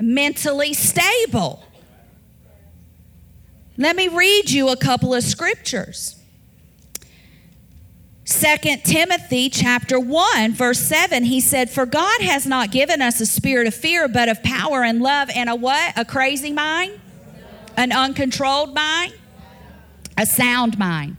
mentally 0.00 0.72
stable. 0.72 1.62
Let 3.78 3.96
me 3.96 4.08
read 4.08 4.50
you 4.50 4.68
a 4.68 4.76
couple 4.76 5.14
of 5.14 5.22
scriptures. 5.24 6.18
Second 8.24 8.84
Timothy 8.84 9.48
chapter 9.48 9.98
1 9.98 10.52
verse 10.52 10.78
7 10.78 11.24
he 11.24 11.40
said 11.40 11.68
for 11.68 11.84
God 11.86 12.20
has 12.20 12.46
not 12.46 12.70
given 12.70 13.02
us 13.02 13.20
a 13.20 13.26
spirit 13.26 13.66
of 13.66 13.74
fear 13.74 14.08
but 14.08 14.28
of 14.28 14.42
power 14.42 14.84
and 14.84 15.00
love 15.02 15.28
and 15.34 15.50
a 15.50 15.56
what? 15.56 15.98
A 15.98 16.04
crazy 16.04 16.52
mind? 16.52 17.00
An 17.76 17.92
uncontrolled 17.92 18.74
mind? 18.74 19.12
A 20.16 20.26
sound 20.26 20.78
mind. 20.78 21.16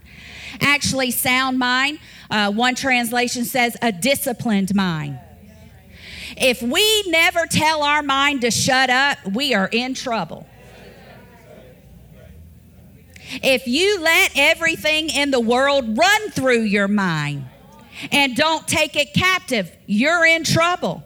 Actually 0.60 1.10
sound 1.10 1.58
mind 1.58 1.98
uh, 2.30 2.50
one 2.50 2.74
translation 2.74 3.44
says 3.44 3.76
a 3.82 3.92
disciplined 3.92 4.74
mind. 4.74 5.18
If 6.36 6.62
we 6.62 7.02
never 7.08 7.46
tell 7.46 7.82
our 7.82 8.02
mind 8.02 8.40
to 8.42 8.50
shut 8.50 8.90
up 8.90 9.18
we 9.32 9.54
are 9.54 9.68
in 9.70 9.94
trouble 9.94 10.46
if 13.42 13.66
you 13.66 14.00
let 14.00 14.32
everything 14.36 15.10
in 15.10 15.30
the 15.30 15.40
world 15.40 15.96
run 15.96 16.30
through 16.30 16.62
your 16.62 16.88
mind 16.88 17.46
and 18.12 18.36
don't 18.36 18.66
take 18.66 18.96
it 18.96 19.14
captive, 19.14 19.74
you're 19.86 20.26
in 20.26 20.44
trouble. 20.44 21.02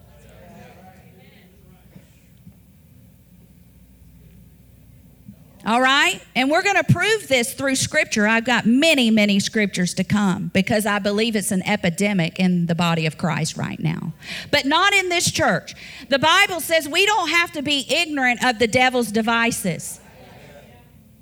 All 5.65 5.81
right? 5.81 6.19
And 6.35 6.49
we're 6.49 6.63
going 6.63 6.77
to 6.77 6.83
prove 6.85 7.27
this 7.27 7.53
through 7.53 7.75
scripture. 7.75 8.25
I've 8.25 8.45
got 8.45 8.65
many, 8.65 9.11
many 9.11 9.39
scriptures 9.39 9.93
to 9.95 10.03
come 10.03 10.49
because 10.53 10.85
I 10.85 10.99
believe 10.99 11.35
it's 11.35 11.51
an 11.51 11.61
epidemic 11.63 12.39
in 12.39 12.65
the 12.67 12.75
body 12.75 13.05
of 13.05 13.17
Christ 13.17 13.57
right 13.57 13.79
now. 13.79 14.13
But 14.51 14.65
not 14.65 14.93
in 14.93 15.09
this 15.09 15.29
church. 15.29 15.75
The 16.07 16.17
Bible 16.17 16.61
says 16.61 16.87
we 16.87 17.05
don't 17.05 17.29
have 17.29 17.51
to 17.51 17.61
be 17.61 17.85
ignorant 17.87 18.43
of 18.43 18.57
the 18.57 18.67
devil's 18.67 19.11
devices. 19.11 19.98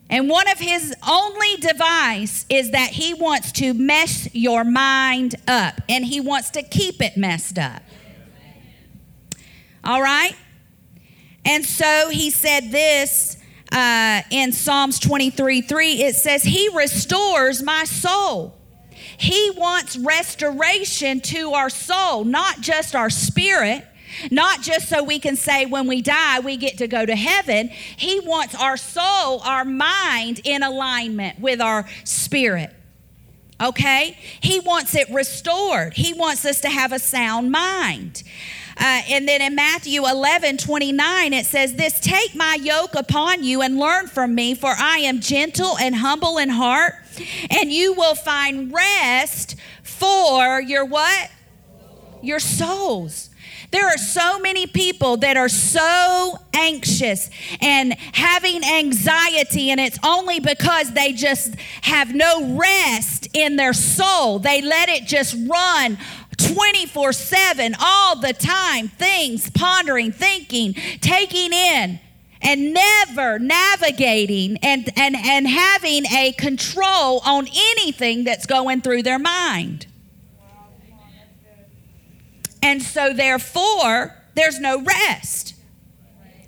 And 0.09 0.29
one 0.29 0.49
of 0.49 0.57
his 0.57 0.95
only 1.07 1.57
device 1.57 2.45
is 2.49 2.71
that 2.71 2.91
he 2.91 3.13
wants 3.13 3.51
to 3.53 3.73
mess 3.73 4.33
your 4.33 4.63
mind 4.63 5.35
up 5.47 5.81
and 5.89 6.05
he 6.05 6.21
wants 6.21 6.49
to 6.51 6.63
keep 6.63 7.01
it 7.01 7.17
messed 7.17 7.59
up. 7.59 7.83
All 9.83 10.01
right? 10.01 10.35
And 11.43 11.65
so 11.65 12.09
he 12.09 12.29
said 12.29 12.71
this 12.71 13.37
uh, 13.71 14.21
in 14.31 14.53
Psalms 14.53 14.99
23 14.99 15.61
3, 15.61 15.91
it 16.03 16.15
says, 16.15 16.43
He 16.43 16.69
restores 16.73 17.61
my 17.61 17.83
soul. 17.83 18.57
He 19.17 19.51
wants 19.57 19.97
restoration 19.97 21.19
to 21.21 21.53
our 21.53 21.69
soul, 21.69 22.23
not 22.23 22.61
just 22.61 22.95
our 22.95 23.09
spirit, 23.09 23.85
not 24.31 24.61
just 24.61 24.89
so 24.89 25.03
we 25.03 25.19
can 25.19 25.35
say 25.35 25.65
when 25.65 25.87
we 25.87 26.01
die 26.01 26.39
we 26.39 26.57
get 26.57 26.77
to 26.79 26.87
go 26.87 27.05
to 27.05 27.15
heaven. 27.15 27.69
He 27.69 28.19
wants 28.19 28.55
our 28.55 28.77
soul, 28.77 29.41
our 29.41 29.65
mind 29.65 30.41
in 30.43 30.63
alignment 30.63 31.39
with 31.39 31.61
our 31.61 31.87
spirit. 32.03 32.73
Okay? 33.59 34.17
He 34.41 34.59
wants 34.59 34.95
it 34.95 35.09
restored. 35.09 35.93
He 35.93 36.13
wants 36.13 36.45
us 36.45 36.61
to 36.61 36.69
have 36.69 36.91
a 36.91 36.99
sound 36.99 37.51
mind. 37.51 38.23
Uh, 38.79 39.01
and 39.09 39.27
then 39.27 39.41
in 39.41 39.55
Matthew 39.55 40.05
11 40.05 40.57
29, 40.57 41.33
it 41.33 41.45
says, 41.47 41.73
This 41.73 41.99
take 41.99 42.35
my 42.35 42.59
yoke 42.61 42.93
upon 42.93 43.43
you 43.43 43.63
and 43.63 43.79
learn 43.79 44.05
from 44.05 44.35
me, 44.35 44.53
for 44.53 44.69
I 44.77 44.99
am 44.99 45.19
gentle 45.19 45.77
and 45.79 45.95
humble 45.95 46.37
in 46.37 46.49
heart, 46.49 46.93
and 47.49 47.71
you 47.71 47.93
will 47.93 48.13
find 48.13 48.71
rest 48.71 49.55
for 49.81 50.61
your 50.61 50.85
what? 50.85 51.31
Your 52.21 52.39
souls. 52.39 53.26
There 53.71 53.85
are 53.85 53.97
so 53.97 54.39
many 54.39 54.65
people 54.65 55.17
that 55.17 55.35
are 55.35 55.49
so 55.49 56.37
anxious 56.53 57.29
and 57.59 57.93
having 58.13 58.63
anxiety, 58.63 59.71
and 59.71 59.79
it's 59.79 59.99
only 60.05 60.39
because 60.39 60.93
they 60.93 61.11
just 61.11 61.55
have 61.81 62.15
no 62.15 62.57
rest 62.57 63.27
in 63.33 63.57
their 63.57 63.73
soul. 63.73 64.39
They 64.39 64.61
let 64.61 64.87
it 64.87 65.03
just 65.03 65.35
run 65.49 65.97
24 66.37 67.13
7, 67.13 67.75
all 67.79 68.19
the 68.19 68.33
time, 68.33 68.87
things, 68.87 69.49
pondering, 69.49 70.11
thinking, 70.11 70.73
taking 71.01 71.51
in, 71.51 71.99
and 72.41 72.73
never 72.73 73.39
navigating 73.39 74.57
and, 74.61 74.89
and, 74.95 75.15
and 75.15 75.47
having 75.47 76.05
a 76.05 76.31
control 76.33 77.21
on 77.25 77.47
anything 77.47 78.23
that's 78.23 78.45
going 78.45 78.81
through 78.81 79.03
their 79.03 79.19
mind. 79.19 79.87
And 82.67 82.83
so, 82.83 83.13
therefore, 83.13 84.13
there's 84.35 84.59
no 84.59 84.81
rest. 84.81 85.55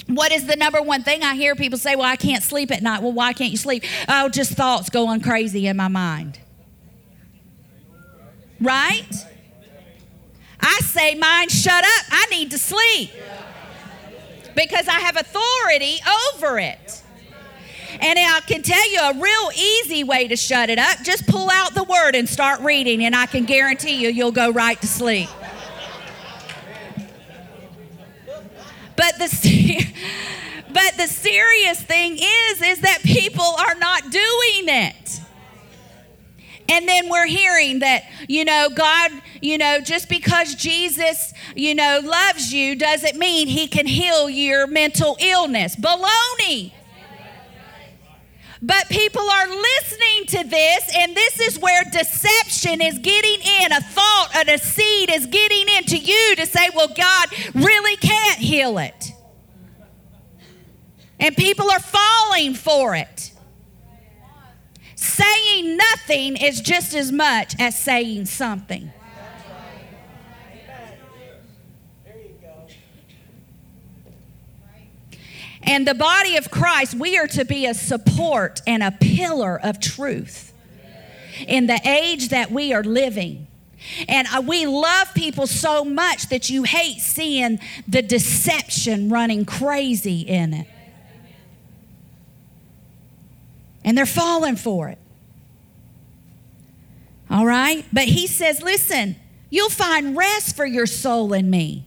What 0.07 0.33
is 0.33 0.45
the 0.45 0.57
number 0.57 0.81
one 0.81 1.01
thing 1.01 1.23
I 1.23 1.35
hear 1.35 1.55
people 1.55 1.79
say? 1.79 1.95
Well, 1.95 2.05
I 2.05 2.17
can't 2.17 2.43
sleep 2.43 2.71
at 2.71 2.83
night. 2.83 3.01
Well, 3.01 3.13
why 3.13 3.31
can't 3.31 3.51
you 3.51 3.57
sleep? 3.57 3.85
Oh, 4.09 4.27
just 4.27 4.51
thoughts 4.51 4.89
going 4.89 5.21
crazy 5.21 5.65
in 5.65 5.77
my 5.77 5.88
mind. 5.88 6.38
Right? 8.59 9.07
I 10.59 10.79
say, 10.81 11.15
Mind, 11.15 11.51
shut 11.51 11.85
up. 11.85 12.05
I 12.11 12.25
need 12.31 12.51
to 12.51 12.57
sleep 12.57 13.11
because 14.57 14.89
I 14.89 14.99
have 14.99 15.15
authority 15.15 16.01
over 16.33 16.59
it. 16.59 17.01
And 18.01 18.19
I 18.19 18.41
can 18.45 18.61
tell 18.61 18.91
you 18.91 18.99
a 18.99 19.13
real 19.13 19.51
easy 19.57 20.03
way 20.03 20.27
to 20.27 20.35
shut 20.35 20.69
it 20.69 20.79
up. 20.79 20.97
Just 21.01 21.27
pull 21.27 21.49
out 21.49 21.75
the 21.75 21.85
word 21.85 22.15
and 22.15 22.27
start 22.27 22.59
reading, 22.59 23.05
and 23.05 23.15
I 23.15 23.25
can 23.25 23.45
guarantee 23.45 24.01
you, 24.01 24.09
you'll 24.09 24.33
go 24.33 24.51
right 24.51 24.79
to 24.81 24.88
sleep. 24.88 25.29
But 28.99 29.17
the, 29.17 29.85
but 30.73 30.97
the 30.97 31.07
serious 31.07 31.81
thing 31.81 32.17
is, 32.17 32.62
is 32.62 32.81
that 32.81 32.99
people 33.01 33.55
are 33.57 33.75
not 33.75 34.03
doing 34.12 34.65
it. 34.67 35.21
And 36.67 36.88
then 36.88 37.07
we're 37.09 37.25
hearing 37.25 37.79
that, 37.79 38.03
you 38.27 38.43
know, 38.43 38.69
God, 38.75 39.12
you 39.41 39.57
know, 39.57 39.79
just 39.79 40.09
because 40.09 40.53
Jesus, 40.53 41.33
you 41.55 41.75
know, 41.75 42.01
loves 42.03 42.53
you 42.53 42.75
doesn't 42.75 43.17
mean 43.17 43.47
he 43.47 43.67
can 43.67 43.88
heal 43.88 44.29
your 44.29 44.67
mental 44.67 45.15
illness. 45.21 45.77
Baloney. 45.77 46.73
But 48.62 48.89
people 48.89 49.22
are 49.22 49.48
listening 49.48 50.26
to 50.28 50.43
this, 50.50 50.95
and 50.98 51.15
this 51.15 51.39
is 51.39 51.60
where 51.60 51.84
deception 51.86 52.82
is 52.82 53.00
getting 53.00 53.39
in. 53.62 53.72
A 53.72 53.80
thought 53.80 54.32
and 54.36 54.50
a 54.50 54.58
seed 54.58 55.10
is 55.10 55.26
getting 55.28 55.69
into 55.78 55.98
you 55.98 56.36
to 56.36 56.45
say, 56.45 56.69
well, 56.76 56.89
God 56.89 57.30
really 57.56 57.95
can't 57.95 58.39
heal 58.39 58.78
it. 58.78 59.13
And 61.22 61.36
people 61.38 61.72
are 61.72 61.80
falling 61.80 62.54
for 62.54 62.95
it. 62.95 63.32
Saying 64.95 65.78
nothing 65.78 66.36
is 66.36 66.60
just 66.60 66.93
as 66.93 67.12
much 67.13 67.56
as 67.60 67.78
saying 67.80 68.26
something. 68.26 68.91
And 75.63 75.88
the 75.88 75.93
body 75.93 76.38
of 76.38 76.50
Christ, 76.50 76.95
we 76.95 77.17
are 77.17 77.28
to 77.28 77.45
be 77.45 77.65
a 77.65 77.74
support 77.74 78.62
and 78.65 78.82
a 78.82 78.91
pillar 78.91 79.60
of 79.62 79.80
truth 79.80 80.54
in 81.48 81.67
the 81.67 81.80
age 81.86 82.30
that 82.30 82.52
we 82.52 82.74
are 82.74 82.84
living. 82.84 83.48
And 84.08 84.28
uh, 84.34 84.41
we 84.41 84.65
love 84.65 85.13
people 85.13 85.48
so 85.48 85.86
much 85.86 86.30
that 86.30 86.50
you 86.50 86.63
hate 86.63 87.00
seeing 87.00 87.60
the 87.88 88.02
deception 88.02 89.10
running 89.10 89.45
crazy 89.45 90.22
in 90.22 90.54
it. 90.54 90.67
and 93.89 93.98
they're 93.98 94.06
falling 94.06 94.56
for 94.56 94.89
it. 94.89 95.00
All 97.30 97.45
right? 97.45 97.84
But 97.91 98.06
he 98.06 98.28
says, 98.28 98.62
listen, 98.62 99.15
you'll 99.50 99.69
find 99.69 100.15
rest 100.15 100.56
for 100.56 100.65
your 100.65 100.86
soul 100.86 101.34
in 101.34 101.50
me. 101.50 101.86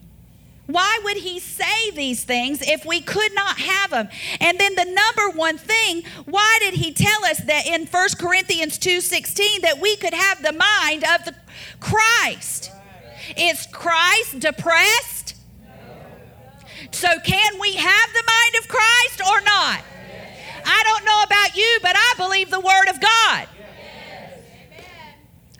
Why 0.72 1.00
would 1.04 1.18
he 1.18 1.38
say 1.38 1.90
these 1.90 2.24
things 2.24 2.62
if 2.62 2.86
we 2.86 3.02
could 3.02 3.34
not 3.34 3.58
have 3.58 3.90
them? 3.90 4.08
And 4.40 4.58
then 4.58 4.74
the 4.74 4.86
number 4.86 5.36
one 5.36 5.58
thing, 5.58 6.02
why 6.24 6.58
did 6.60 6.74
he 6.74 6.94
tell 6.94 7.26
us 7.26 7.38
that 7.40 7.66
in 7.66 7.86
1 7.86 8.18
Corinthians 8.18 8.78
2:16 8.78 9.60
that 9.60 9.80
we 9.80 9.96
could 9.96 10.14
have 10.14 10.42
the 10.42 10.52
mind 10.52 11.04
of 11.04 11.26
the 11.26 11.34
Christ? 11.78 12.70
Is 13.36 13.66
Christ 13.70 14.40
depressed? 14.40 15.34
So 16.90 17.08
can 17.20 17.58
we 17.60 17.74
have 17.74 18.12
the 18.14 18.24
mind 18.26 18.54
of 18.58 18.68
Christ 18.68 19.20
or 19.28 19.40
not? 19.42 19.82
I 20.64 20.82
don't 20.84 21.04
know 21.04 21.22
about 21.22 21.54
you, 21.54 21.78
but 21.82 21.96
I 21.96 22.14
believe 22.16 22.50
the 22.50 22.60
Word 22.60 22.88
of 22.88 22.98
God. 22.98 23.48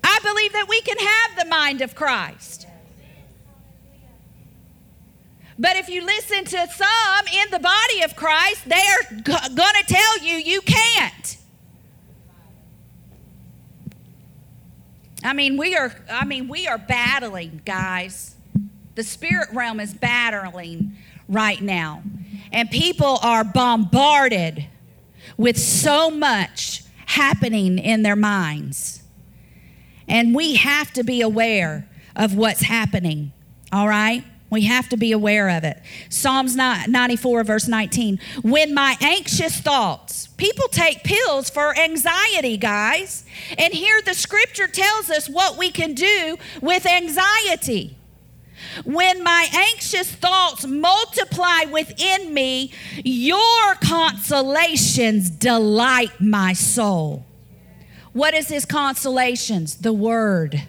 I 0.03 0.19
believe 0.23 0.53
that 0.55 0.69
we 0.69 0.81
can 0.81 0.99
have 0.99 1.37
the 1.37 1.51
mind 1.51 1.83
of 1.83 1.95
Christ. 1.95 2.67
But 5.59 5.77
if 5.77 5.89
you 5.89 6.05
listen 6.05 6.45
to 6.45 6.67
some 6.69 7.27
in 7.33 7.51
the 7.51 7.59
body 7.59 8.03
of 8.03 8.17
Christ, 8.17 8.69
they 8.69 8.75
are 8.77 9.17
g- 9.17 9.55
going 9.55 9.75
to 9.81 9.85
tell 9.87 10.19
you 10.19 10.37
you 10.37 10.61
can't. 10.63 11.37
I 15.25 15.33
mean, 15.35 15.57
we 15.57 15.77
are 15.77 15.93
I 16.11 16.25
mean, 16.25 16.49
we 16.49 16.67
are 16.67 16.79
battling, 16.79 17.63
guys. 17.65 18.35
The 18.95 19.03
spirit 19.03 19.49
realm 19.53 19.81
is 19.81 19.95
battling 19.95 20.97
right 21.29 21.61
now. 21.61 22.03
And 22.51 22.71
people 22.71 23.19
are 23.23 23.45
bombarded 23.45 24.67
with 25.37 25.59
so 25.59 26.11
much 26.11 26.83
happening 27.07 27.79
in 27.79 28.03
their 28.03 28.17
minds. 28.17 29.03
And 30.09 30.35
we 30.35 30.57
have 30.57 30.93
to 30.95 31.05
be 31.05 31.23
aware 31.23 31.89
of 32.15 32.37
what's 32.37 32.63
happening, 32.63 33.33
all 33.73 33.89
right? 33.89 34.25
We 34.53 34.67
have 34.67 34.91
to 34.91 34.99
be 34.99 35.13
aware 35.13 35.49
of 35.49 35.65
it. 35.65 35.81
Psalms 36.11 36.55
94, 36.55 37.43
verse 37.43 37.67
19. 37.67 38.21
When 38.43 38.75
my 38.75 38.99
anxious 39.01 39.59
thoughts, 39.59 40.27
people 40.27 40.69
take 40.69 41.03
pills 41.05 41.49
for 41.49 41.75
anxiety, 41.79 42.59
guys. 42.59 43.25
And 43.57 43.73
here 43.73 44.03
the 44.03 44.13
scripture 44.13 44.69
tells 44.69 45.09
us 45.09 45.27
what 45.27 45.57
we 45.57 45.71
can 45.71 45.95
do 45.95 46.37
with 46.61 46.85
anxiety. 46.85 47.97
When 48.85 49.25
my 49.25 49.49
anxious 49.55 50.13
thoughts 50.13 50.67
multiply 50.67 51.63
within 51.73 52.35
me, 52.35 52.73
your 53.03 53.75
consolations 53.83 55.31
delight 55.31 56.21
my 56.21 56.53
soul. 56.53 57.25
What 58.13 58.35
is 58.35 58.49
his 58.49 58.67
consolations? 58.67 59.77
The 59.77 59.95
word. 59.95 60.69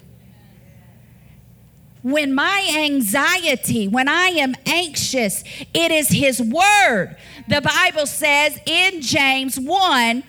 When 2.04 2.36
my 2.36 2.70
anxiety, 2.78 3.88
when 3.88 4.08
I 4.08 4.28
am 4.28 4.56
anxious, 4.66 5.44
it 5.74 5.92
is 5.92 6.10
His 6.10 6.42
Word. 6.42 7.16
The 7.48 7.62
Bible 7.62 8.06
says 8.06 8.60
in 8.66 9.02
James 9.02 9.60
1 9.60 10.24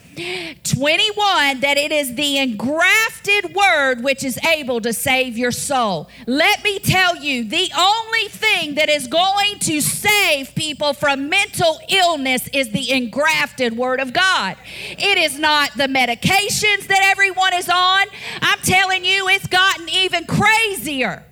21 0.63 1.61
that 1.61 1.77
it 1.77 1.91
is 1.91 2.15
the 2.15 2.39
engrafted 2.39 3.53
word 3.53 4.05
which 4.05 4.23
is 4.23 4.39
able 4.45 4.81
to 4.81 4.93
save 4.93 5.37
your 5.37 5.51
soul. 5.51 6.09
Let 6.29 6.63
me 6.63 6.79
tell 6.79 7.17
you, 7.17 7.43
the 7.43 7.69
only 7.77 8.29
thing 8.29 8.77
that 8.77 8.89
is 8.89 9.09
going 9.09 9.59
to 9.61 9.81
save 9.81 10.55
people 10.55 10.93
from 10.93 11.29
mental 11.29 11.81
illness 11.89 12.49
is 12.53 12.71
the 12.71 12.93
engrafted 12.93 13.77
word 13.77 13.99
of 13.99 14.13
God. 14.13 14.57
It 14.91 15.19
is 15.19 15.37
not 15.37 15.77
the 15.77 15.89
medications 15.89 16.87
that 16.87 17.09
everyone 17.11 17.55
is 17.55 17.69
on. 17.69 18.07
I'm 18.41 18.61
telling 18.61 19.05
you, 19.05 19.29
it's 19.29 19.49
gotten 19.49 19.89
even 19.89 20.27
crazier. 20.27 21.25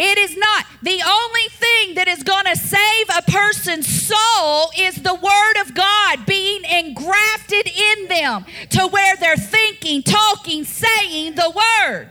It 0.00 0.16
is 0.16 0.36
not. 0.36 0.64
The 0.80 1.02
only 1.04 1.48
thing 1.50 1.96
that 1.96 2.06
is 2.06 2.22
going 2.22 2.44
to 2.44 2.54
save 2.54 3.06
a 3.18 3.22
person's 3.22 3.88
soul 3.88 4.70
is 4.78 4.94
the 4.94 5.14
Word 5.14 5.60
of 5.60 5.74
God 5.74 6.24
being 6.24 6.62
engrafted 6.64 7.66
in 7.66 8.06
them 8.06 8.46
to 8.70 8.86
where 8.86 9.16
they're 9.16 9.36
thinking, 9.36 10.04
talking, 10.04 10.62
saying 10.62 11.34
the 11.34 11.50
Word. 11.50 12.10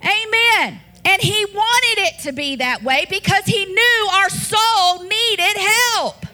Amen. 0.00 0.80
And 1.04 1.20
He 1.20 1.44
wanted 1.44 2.02
it 2.02 2.20
to 2.20 2.32
be 2.32 2.54
that 2.56 2.84
way 2.84 3.04
because 3.10 3.46
He 3.46 3.66
knew 3.66 4.08
our 4.12 4.30
soul 4.30 5.02
needed 5.02 5.56
help. 5.56 6.24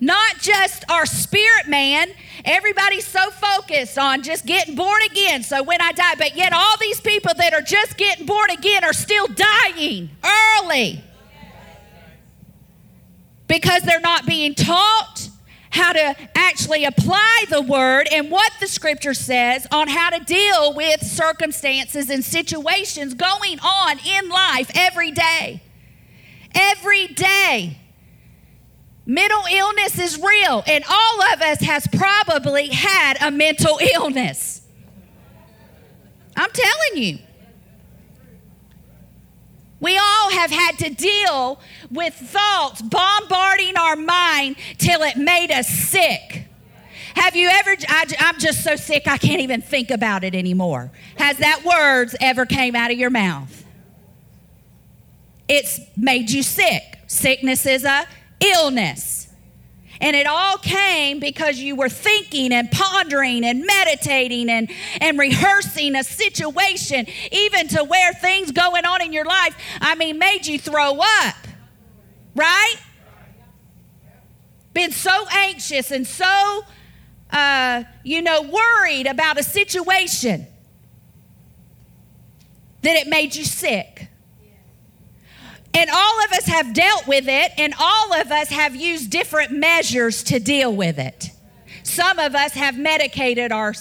Not 0.00 0.38
just 0.38 0.84
our 0.88 1.06
spirit 1.06 1.66
man. 1.66 2.10
Everybody's 2.44 3.06
so 3.06 3.30
focused 3.30 3.98
on 3.98 4.22
just 4.22 4.46
getting 4.46 4.76
born 4.76 5.02
again. 5.10 5.42
So 5.42 5.62
when 5.62 5.80
I 5.80 5.92
die, 5.92 6.14
but 6.16 6.36
yet 6.36 6.52
all 6.52 6.76
these 6.80 7.00
people 7.00 7.32
that 7.36 7.52
are 7.52 7.62
just 7.62 7.96
getting 7.96 8.26
born 8.26 8.50
again 8.50 8.84
are 8.84 8.92
still 8.92 9.26
dying 9.26 10.10
early 10.62 11.02
because 13.48 13.82
they're 13.82 14.00
not 14.00 14.24
being 14.26 14.54
taught 14.54 15.28
how 15.70 15.92
to 15.92 16.16
actually 16.34 16.84
apply 16.84 17.44
the 17.50 17.60
word 17.60 18.08
and 18.12 18.30
what 18.30 18.52
the 18.60 18.66
scripture 18.66 19.14
says 19.14 19.66
on 19.70 19.88
how 19.88 20.10
to 20.10 20.24
deal 20.24 20.74
with 20.74 21.02
circumstances 21.02 22.08
and 22.08 22.24
situations 22.24 23.14
going 23.14 23.58
on 23.60 23.98
in 23.98 24.28
life 24.28 24.70
every 24.74 25.10
day. 25.10 25.62
Every 26.54 27.08
day. 27.08 27.78
Mental 29.10 29.42
illness 29.50 29.98
is 29.98 30.20
real, 30.22 30.62
and 30.66 30.84
all 30.86 31.22
of 31.32 31.40
us 31.40 31.60
has 31.62 31.86
probably 31.86 32.68
had 32.68 33.16
a 33.22 33.30
mental 33.30 33.80
illness. 33.94 34.60
I'm 36.36 36.50
telling 36.50 37.02
you. 37.02 37.18
We 39.80 39.96
all 39.96 40.30
have 40.32 40.50
had 40.50 40.78
to 40.80 40.90
deal 40.90 41.58
with 41.90 42.12
thoughts 42.12 42.82
bombarding 42.82 43.78
our 43.78 43.96
mind 43.96 44.56
till 44.76 45.02
it 45.02 45.16
made 45.16 45.52
us 45.52 45.68
sick. 45.68 46.44
Have 47.14 47.34
you 47.34 47.48
ever, 47.48 47.76
I, 47.88 48.04
am 48.18 48.38
just 48.38 48.62
so 48.62 48.76
sick 48.76 49.08
I 49.08 49.16
can't 49.16 49.40
even 49.40 49.62
think 49.62 49.90
about 49.90 50.22
it 50.22 50.34
anymore. 50.34 50.90
Has 51.16 51.38
that 51.38 51.64
words 51.64 52.14
ever 52.20 52.44
came 52.44 52.76
out 52.76 52.90
of 52.90 52.98
your 52.98 53.10
mouth? 53.10 53.64
It's 55.48 55.80
made 55.96 56.30
you 56.30 56.42
sick. 56.42 56.98
Sickness 57.06 57.64
is 57.64 57.84
a 57.84 58.06
illness. 58.40 59.28
And 60.00 60.14
it 60.14 60.26
all 60.26 60.58
came 60.58 61.18
because 61.18 61.58
you 61.58 61.74
were 61.74 61.88
thinking 61.88 62.52
and 62.52 62.70
pondering 62.70 63.44
and 63.44 63.64
meditating 63.64 64.48
and, 64.48 64.70
and 65.00 65.18
rehearsing 65.18 65.96
a 65.96 66.04
situation, 66.04 67.06
even 67.32 67.66
to 67.68 67.82
where 67.82 68.12
things 68.12 68.52
going 68.52 68.84
on 68.84 69.02
in 69.02 69.12
your 69.12 69.24
life, 69.24 69.56
I 69.80 69.96
mean, 69.96 70.18
made 70.18 70.46
you 70.46 70.58
throw 70.58 70.98
up. 71.00 71.36
Right? 72.36 72.76
Been 74.72 74.92
so 74.92 75.26
anxious 75.32 75.90
and 75.90 76.06
so, 76.06 76.64
uh, 77.32 77.82
you 78.04 78.22
know, 78.22 78.42
worried 78.42 79.08
about 79.08 79.38
a 79.38 79.42
situation 79.42 80.46
that 82.82 82.96
it 82.96 83.08
made 83.08 83.34
you 83.34 83.44
sick. 83.44 84.07
And 85.74 85.90
all 85.90 86.24
of 86.24 86.32
us 86.32 86.46
have 86.46 86.72
dealt 86.74 87.06
with 87.06 87.28
it, 87.28 87.52
and 87.56 87.74
all 87.78 88.12
of 88.14 88.32
us 88.32 88.48
have 88.48 88.74
used 88.74 89.10
different 89.10 89.52
measures 89.52 90.22
to 90.24 90.40
deal 90.40 90.74
with 90.74 90.98
it. 90.98 91.30
Some 91.82 92.18
of 92.18 92.34
us 92.34 92.52
have 92.52 92.76
medicated 92.76 93.52
our, 93.52 93.74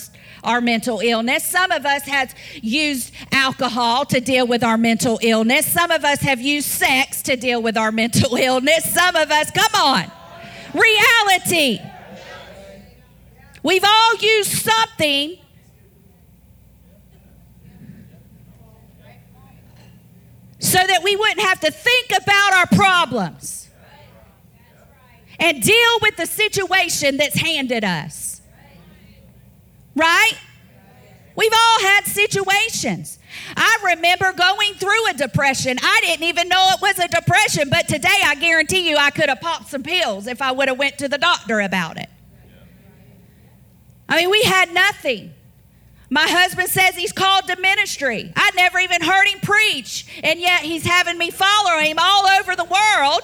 our 0.43 0.61
mental 0.61 0.99
illness. 0.99 1.43
Some 1.43 1.71
of 1.71 1.85
us 1.85 2.03
have 2.03 2.33
used 2.61 3.13
alcohol 3.31 4.05
to 4.05 4.19
deal 4.21 4.47
with 4.47 4.63
our 4.63 4.77
mental 4.77 5.19
illness. 5.21 5.65
Some 5.65 5.91
of 5.91 6.05
us 6.05 6.19
have 6.21 6.39
used 6.39 6.67
sex 6.67 7.21
to 7.23 7.35
deal 7.35 7.61
with 7.61 7.77
our 7.77 7.91
mental 7.91 8.35
illness. 8.37 8.93
Some 8.93 9.15
of 9.15 9.31
us, 9.31 9.51
come 9.51 9.75
on, 9.75 10.11
reality. 10.73 11.79
We've 13.63 13.83
all 13.83 14.15
used 14.15 14.51
something 14.51 15.37
so 20.59 20.77
that 20.77 21.01
we 21.03 21.15
wouldn't 21.15 21.41
have 21.41 21.59
to 21.61 21.71
think 21.71 22.11
about 22.15 22.53
our 22.53 22.67
problems 22.67 23.69
and 25.39 25.61
deal 25.61 25.99
with 26.01 26.17
the 26.17 26.25
situation 26.25 27.17
that's 27.17 27.35
handed 27.35 27.83
us. 27.83 28.41
Right? 29.95 30.33
We've 31.35 31.53
all 31.53 31.81
had 31.81 32.05
situations. 32.05 33.19
I 33.55 33.77
remember 33.95 34.33
going 34.33 34.73
through 34.73 35.09
a 35.09 35.13
depression. 35.13 35.77
I 35.81 35.99
didn't 36.03 36.23
even 36.23 36.49
know 36.49 36.71
it 36.73 36.81
was 36.81 36.97
a 36.97 37.07
depression, 37.07 37.69
but 37.69 37.87
today 37.87 38.09
I 38.25 38.33
guarantee 38.35 38.89
you 38.89 38.97
I 38.97 39.11
could 39.11 39.29
have 39.29 39.41
popped 39.41 39.69
some 39.69 39.83
pills 39.83 40.25
if 40.25 40.41
I 40.41 40.51
would 40.51 40.67
have 40.67 40.79
went 40.79 40.97
to 40.97 41.07
the 41.07 41.19
doctor 41.19 41.61
about 41.61 41.97
it. 41.97 42.09
I 44.09 44.17
mean, 44.17 44.31
we 44.31 44.41
had 44.43 44.73
nothing. 44.73 45.33
My 46.09 46.25
husband 46.27 46.69
says 46.69 46.95
he's 46.95 47.11
called 47.11 47.47
to 47.47 47.59
ministry. 47.59 48.31
I 48.35 48.51
never 48.55 48.79
even 48.79 49.01
heard 49.01 49.27
him 49.27 49.39
preach, 49.41 50.05
and 50.23 50.39
yet 50.39 50.61
he's 50.61 50.85
having 50.85 51.17
me 51.17 51.31
follow 51.31 51.79
him 51.79 51.97
all 51.99 52.27
over 52.39 52.55
the 52.55 52.63
world. 52.63 53.21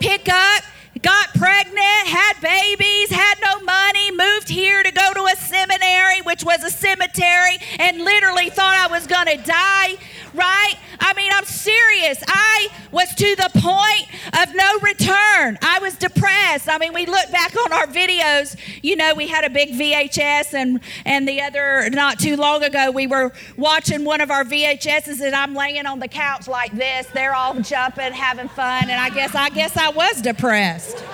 Pick 0.00 0.28
up, 0.28 0.64
got 1.02 1.28
pregnant, 1.34 2.06
had 2.06 2.40
babies, 2.40 3.10
had 3.10 3.34
no 3.42 3.60
money, 3.60 4.10
moved 4.10 4.48
here 4.48 4.82
to 4.82 4.90
go 4.90 5.12
to 5.12 5.24
a 5.24 5.36
seminary, 5.36 6.22
which 6.22 6.44
was 6.44 6.64
a 6.64 6.70
cemetery, 6.70 7.58
and 7.78 7.98
literally 7.98 8.48
thought 8.48 8.74
I 8.74 8.86
was 8.86 9.06
going 9.06 9.26
to 9.26 9.36
die, 9.36 9.96
right? 10.32 10.76
I 11.00 11.14
mean, 11.14 11.30
I'm 11.32 11.44
serious. 11.44 12.22
I 12.26 12.68
was 12.92 13.14
to 13.14 13.36
the 13.36 13.50
point 13.54 14.08
of 14.40 14.54
no 14.54 14.78
return. 14.80 15.58
I 15.62 15.78
was 15.80 15.94
depressed. 15.96 16.68
I 16.68 16.78
mean, 16.78 16.92
we 16.92 17.06
look 17.06 17.30
back 17.30 17.56
on 17.56 17.72
our 17.72 17.86
videos, 17.86 18.56
you 18.82 18.96
know, 18.96 19.14
we 19.14 19.26
had 19.26 19.44
a 19.44 19.50
big 19.50 19.70
VHS 19.70 20.54
and 20.54 20.80
and 21.04 21.28
the 21.28 21.40
other 21.40 21.88
not 21.90 22.18
too 22.18 22.36
long 22.36 22.62
ago 22.62 22.90
we 22.90 23.06
were 23.06 23.32
watching 23.56 24.04
one 24.04 24.20
of 24.20 24.30
our 24.30 24.44
VHSs 24.44 25.20
and 25.20 25.34
I'm 25.34 25.54
laying 25.54 25.86
on 25.86 25.98
the 25.98 26.08
couch 26.08 26.48
like 26.48 26.72
this. 26.72 27.06
They're 27.08 27.34
all 27.34 27.54
jumping, 27.60 28.12
having 28.12 28.48
fun, 28.48 28.84
and 28.84 28.92
I 28.92 29.10
guess 29.10 29.34
I 29.34 29.50
guess 29.50 29.76
I 29.76 29.90
was 29.90 30.20
depressed. 30.20 31.04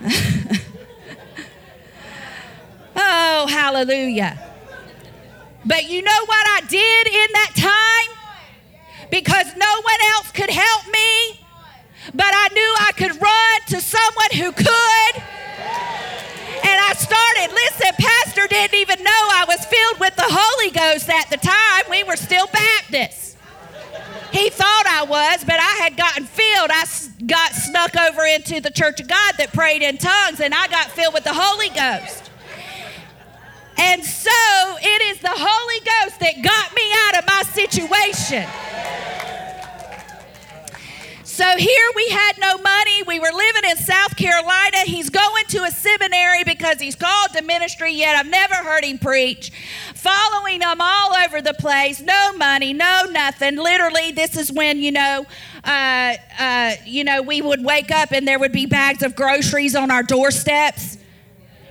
oh, 2.96 3.46
hallelujah. 3.48 4.47
But 5.68 5.90
you 5.90 6.00
know 6.00 6.24
what 6.24 6.46
I 6.56 6.62
did 6.66 7.06
in 7.06 7.28
that 7.34 7.52
time? 7.54 8.16
Because 9.10 9.54
no 9.54 9.80
one 9.82 10.00
else 10.16 10.32
could 10.32 10.48
help 10.48 10.86
me, 10.90 11.44
but 12.14 12.32
I 12.32 12.48
knew 12.54 12.74
I 12.80 12.92
could 12.96 13.20
run 13.20 13.60
to 13.68 13.80
someone 13.80 14.32
who 14.32 14.50
could. 14.52 15.22
And 16.64 16.78
I 16.80 16.94
started, 16.96 17.54
listen, 17.54 17.92
Pastor 17.98 18.46
didn't 18.48 18.78
even 18.80 19.04
know 19.04 19.10
I 19.12 19.44
was 19.46 19.62
filled 19.66 20.00
with 20.00 20.16
the 20.16 20.24
Holy 20.26 20.70
Ghost 20.70 21.10
at 21.10 21.28
the 21.28 21.36
time. 21.36 21.84
We 21.90 22.02
were 22.02 22.16
still 22.16 22.46
Baptists. 22.46 23.36
He 24.32 24.48
thought 24.48 24.84
I 24.86 25.04
was, 25.04 25.44
but 25.44 25.56
I 25.60 25.82
had 25.82 25.98
gotten 25.98 26.24
filled. 26.24 26.70
I 26.70 26.84
got 27.26 27.52
snuck 27.52 27.94
over 27.94 28.24
into 28.24 28.60
the 28.60 28.70
Church 28.70 29.00
of 29.00 29.08
God 29.08 29.34
that 29.36 29.52
prayed 29.52 29.82
in 29.82 29.98
tongues, 29.98 30.40
and 30.40 30.54
I 30.54 30.66
got 30.68 30.90
filled 30.92 31.12
with 31.12 31.24
the 31.24 31.34
Holy 31.34 31.68
Ghost. 31.68 32.27
And 33.78 34.04
so 34.04 34.30
it 34.82 35.02
is 35.02 35.20
the 35.20 35.30
Holy 35.32 35.80
Ghost 35.80 36.20
that 36.20 36.42
got 36.42 36.74
me 36.74 36.82
out 37.06 37.18
of 37.18 37.26
my 37.26 37.42
situation. 37.52 38.44
So 41.24 41.46
here 41.56 41.90
we 41.94 42.08
had 42.08 42.32
no 42.40 42.58
money. 42.58 43.04
We 43.04 43.20
were 43.20 43.30
living 43.32 43.70
in 43.70 43.76
South 43.76 44.16
Carolina. 44.16 44.78
He's 44.84 45.08
going 45.08 45.44
to 45.50 45.62
a 45.62 45.70
seminary 45.70 46.42
because 46.42 46.80
he's 46.80 46.96
called 46.96 47.30
to 47.34 47.42
ministry, 47.42 47.92
yet 47.92 48.16
I've 48.16 48.28
never 48.28 48.56
heard 48.56 48.82
him 48.84 48.98
preach. 48.98 49.52
Following 49.94 50.60
him 50.62 50.80
all 50.80 51.14
over 51.14 51.40
the 51.40 51.54
place. 51.54 52.00
No 52.00 52.32
money, 52.32 52.72
no 52.72 53.06
nothing. 53.12 53.54
Literally, 53.54 54.10
this 54.10 54.36
is 54.36 54.50
when, 54.50 54.80
you 54.80 54.90
know, 54.90 55.26
uh, 55.62 56.14
uh, 56.40 56.72
you 56.84 57.04
know, 57.04 57.22
we 57.22 57.40
would 57.40 57.64
wake 57.64 57.92
up 57.92 58.10
and 58.10 58.26
there 58.26 58.40
would 58.40 58.50
be 58.50 58.66
bags 58.66 59.04
of 59.04 59.14
groceries 59.14 59.76
on 59.76 59.92
our 59.92 60.02
doorsteps 60.02 60.97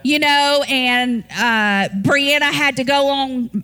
you 0.08 0.20
know, 0.20 0.64
and 0.70 1.26
uh, 1.32 1.90
Brianna 2.02 2.50
had 2.54 2.78
to 2.78 2.86
go 2.86 3.08
on 3.08 3.64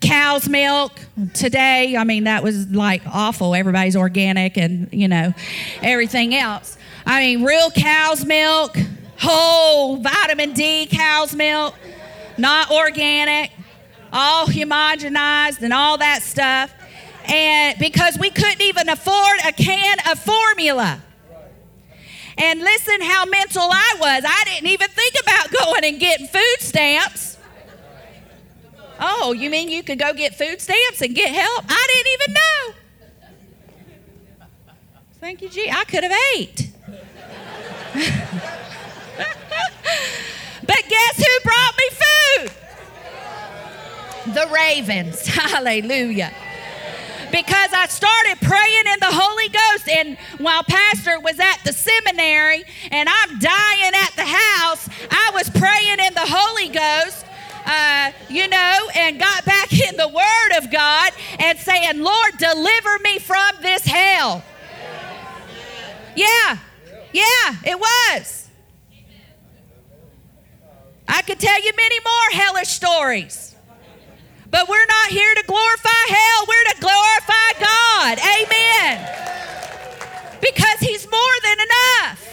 cow's 0.00 0.48
milk 0.48 0.98
today. 1.32 1.96
I 1.96 2.02
mean, 2.02 2.24
that 2.24 2.42
was 2.42 2.66
like 2.70 3.02
awful. 3.06 3.54
Everybody's 3.54 3.94
organic 3.94 4.58
and, 4.58 4.88
you 4.92 5.06
know, 5.06 5.32
everything 5.80 6.34
else. 6.34 6.76
I 7.06 7.20
mean, 7.20 7.44
real 7.44 7.70
cow's 7.70 8.24
milk, 8.24 8.76
whole 9.16 9.98
vitamin 9.98 10.54
D 10.54 10.86
cow's 10.86 11.36
milk, 11.36 11.76
not 12.36 12.72
organic, 12.72 13.52
all 14.12 14.46
homogenized 14.46 15.62
and 15.62 15.72
all 15.72 15.98
that 15.98 16.22
stuff. 16.22 16.74
And 17.26 17.78
because 17.78 18.18
we 18.18 18.30
couldn't 18.30 18.62
even 18.62 18.88
afford 18.88 19.38
a 19.46 19.52
can 19.52 19.98
of 20.10 20.18
formula. 20.18 21.00
And 22.38 22.60
listen 22.60 23.00
how 23.02 23.24
mental 23.26 23.62
I 23.62 23.96
was. 23.98 24.24
I 24.26 24.44
didn't 24.44 24.68
even 24.68 24.88
think 24.88 25.14
about 25.22 25.50
going 25.64 25.84
and 25.84 25.98
getting 26.00 26.26
food 26.26 26.56
stamps. 26.60 27.38
Oh, 28.98 29.32
you 29.32 29.48
mean 29.48 29.68
you 29.70 29.82
could 29.82 29.98
go 29.98 30.12
get 30.12 30.34
food 30.36 30.60
stamps 30.60 31.00
and 31.00 31.14
get 31.14 31.34
help? 31.34 31.64
I 31.68 31.86
didn't 31.88 32.12
even 32.14 32.34
know. 32.34 32.74
Thank 35.20 35.42
you, 35.42 35.48
G. 35.48 35.70
I 35.70 35.84
could 35.84 36.04
have 36.04 36.12
ate. 36.34 36.70
but 40.66 40.82
guess 40.88 41.16
who 41.16 41.40
brought 41.42 41.74
me 41.78 41.90
food? 41.90 42.50
The 44.34 44.48
ravens. 44.52 45.26
Hallelujah 45.28 46.32
because 47.30 47.70
I 47.72 47.86
started 47.88 48.40
praying 48.40 48.86
in 48.92 49.00
the 49.00 49.10
Holy 49.10 49.48
Ghost. 49.48 49.88
And 49.88 50.18
while 50.38 50.62
Pastor 50.64 51.20
was 51.20 51.38
at 51.38 51.58
the 51.64 51.72
seminary 51.72 52.64
and 52.90 53.08
I'm 53.08 53.38
dying 53.38 53.94
at 53.94 54.12
the 54.16 54.26
house, 54.26 54.88
I 55.10 55.30
was 55.34 55.48
praying 55.50 56.00
in 56.00 56.14
the 56.14 56.26
Holy 56.26 56.68
Ghost. 56.68 57.26
Uh, 57.66 58.10
you 58.30 58.48
know, 58.48 58.88
and 58.96 59.20
got 59.20 59.44
back 59.44 59.70
in 59.88 59.96
the 59.96 60.08
Word 60.08 60.58
of 60.58 60.72
God 60.72 61.12
and 61.38 61.58
saying, 61.58 62.02
Lord, 62.02 62.32
deliver 62.38 62.98
me 63.04 63.18
from 63.18 63.50
this 63.60 63.84
hell. 63.84 64.42
Yeah, 66.16 66.56
yeah, 67.12 67.54
it 67.64 67.78
was. 67.78 68.48
I 71.06 71.22
could 71.22 71.38
tell 71.38 71.62
you 71.62 71.70
many 71.76 71.98
more 72.00 72.42
hellish 72.42 72.68
stories. 72.68 73.49
But 74.50 74.68
we're 74.68 74.86
not 74.86 75.08
here 75.08 75.34
to 75.34 75.44
glorify 75.46 76.02
hell, 76.08 76.44
we're 76.48 76.64
to 76.74 76.80
glorify 76.80 77.48
God. 77.60 78.18
Amen. 78.18 78.98
Because 80.40 80.80
He's 80.80 81.08
more 81.10 81.36
than 81.42 81.58
enough. 81.60 82.26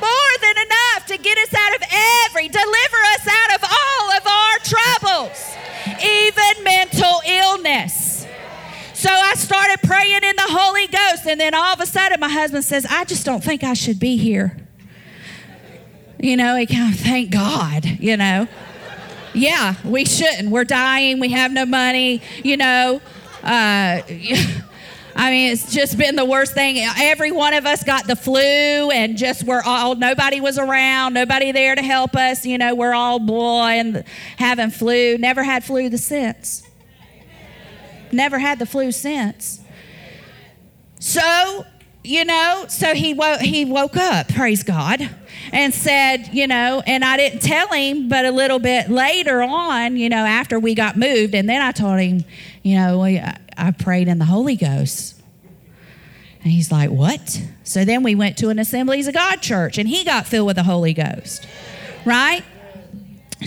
More 0.00 0.32
than 0.40 0.56
enough 0.58 1.06
to 1.06 1.16
get 1.16 1.38
us 1.38 1.54
out 1.54 1.76
of 1.76 1.82
every, 2.26 2.48
deliver 2.48 3.00
us 3.14 3.26
out 3.28 3.54
of 3.54 3.62
all 3.64 4.10
of 4.10 4.26
our 4.26 4.58
troubles, 4.58 5.56
even 6.04 6.64
mental 6.64 7.20
illness. 7.24 8.26
So 8.94 9.10
I 9.10 9.34
started 9.34 9.78
praying 9.82 10.24
in 10.24 10.36
the 10.36 10.46
Holy 10.48 10.88
Ghost, 10.88 11.26
and 11.26 11.40
then 11.40 11.54
all 11.54 11.72
of 11.72 11.80
a 11.80 11.86
sudden, 11.86 12.20
my 12.20 12.28
husband 12.28 12.64
says, 12.64 12.86
I 12.88 13.04
just 13.04 13.24
don't 13.24 13.42
think 13.42 13.62
I 13.62 13.74
should 13.74 13.98
be 13.98 14.16
here. 14.16 14.56
You 16.18 16.36
know, 16.36 16.56
he 16.56 16.66
kind 16.66 16.92
of, 16.94 17.00
thank 17.00 17.30
God, 17.30 17.84
you 17.84 18.16
know. 18.16 18.46
Yeah, 19.34 19.74
we 19.84 20.04
shouldn't. 20.04 20.50
We're 20.50 20.64
dying. 20.64 21.20
We 21.20 21.30
have 21.30 21.52
no 21.52 21.64
money. 21.64 22.22
You 22.44 22.56
know, 22.56 23.00
uh, 23.42 24.02
I 25.14 25.30
mean, 25.30 25.52
it's 25.52 25.72
just 25.72 25.98
been 25.98 26.16
the 26.16 26.24
worst 26.24 26.54
thing. 26.54 26.78
Every 26.78 27.30
one 27.32 27.54
of 27.54 27.66
us 27.66 27.82
got 27.82 28.06
the 28.06 28.16
flu, 28.16 28.40
and 28.40 29.16
just 29.16 29.44
we're 29.44 29.62
all 29.62 29.94
nobody 29.94 30.40
was 30.40 30.58
around, 30.58 31.14
nobody 31.14 31.52
there 31.52 31.74
to 31.74 31.82
help 31.82 32.16
us. 32.16 32.46
You 32.46 32.58
know, 32.58 32.74
we're 32.74 32.94
all 32.94 33.18
boy 33.18 33.72
and 33.72 34.04
having 34.38 34.70
flu. 34.70 35.18
Never 35.18 35.42
had 35.42 35.64
flu 35.64 35.88
the 35.88 35.98
since. 35.98 36.62
Never 38.10 38.38
had 38.38 38.58
the 38.58 38.66
flu 38.66 38.92
since. 38.92 39.60
So, 40.98 41.64
you 42.04 42.24
know, 42.24 42.64
so 42.68 42.94
he 42.94 43.14
woke 43.14 43.40
he 43.40 43.64
woke 43.64 43.96
up. 43.96 44.28
Praise 44.28 44.62
God 44.62 45.08
and 45.52 45.72
said, 45.72 46.30
you 46.32 46.46
know, 46.46 46.82
and 46.86 47.04
I 47.04 47.16
didn't 47.16 47.40
tell 47.40 47.68
him, 47.68 48.08
but 48.08 48.24
a 48.24 48.30
little 48.30 48.58
bit 48.58 48.88
later 48.88 49.42
on, 49.42 49.96
you 49.96 50.08
know, 50.08 50.24
after 50.24 50.58
we 50.58 50.74
got 50.74 50.96
moved, 50.96 51.34
and 51.34 51.48
then 51.48 51.60
I 51.60 51.72
told 51.72 52.00
him, 52.00 52.24
you 52.62 52.76
know, 52.76 53.02
I 53.04 53.70
prayed 53.72 54.08
in 54.08 54.18
the 54.18 54.24
Holy 54.24 54.56
Ghost. 54.56 55.20
And 56.42 56.50
he's 56.50 56.72
like, 56.72 56.90
What? 56.90 57.40
So 57.62 57.84
then 57.84 58.02
we 58.02 58.14
went 58.14 58.36
to 58.38 58.48
an 58.48 58.58
Assemblies 58.58 59.06
of 59.06 59.14
God 59.14 59.36
church 59.36 59.78
and 59.78 59.88
he 59.88 60.04
got 60.04 60.26
filled 60.26 60.46
with 60.48 60.56
the 60.56 60.64
Holy 60.64 60.92
Ghost. 60.92 61.46
Right? 62.04 62.42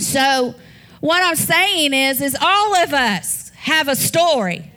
So 0.00 0.54
what 1.00 1.22
I'm 1.22 1.36
saying 1.36 1.92
is, 1.92 2.22
is 2.22 2.36
all 2.40 2.74
of 2.76 2.94
us 2.94 3.50
have 3.56 3.88
a 3.88 3.96
story 3.96 4.72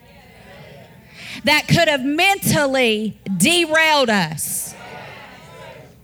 that 1.44 1.68
could 1.68 1.88
have 1.88 2.04
mentally 2.04 3.18
derailed 3.38 4.10
us. 4.10 4.74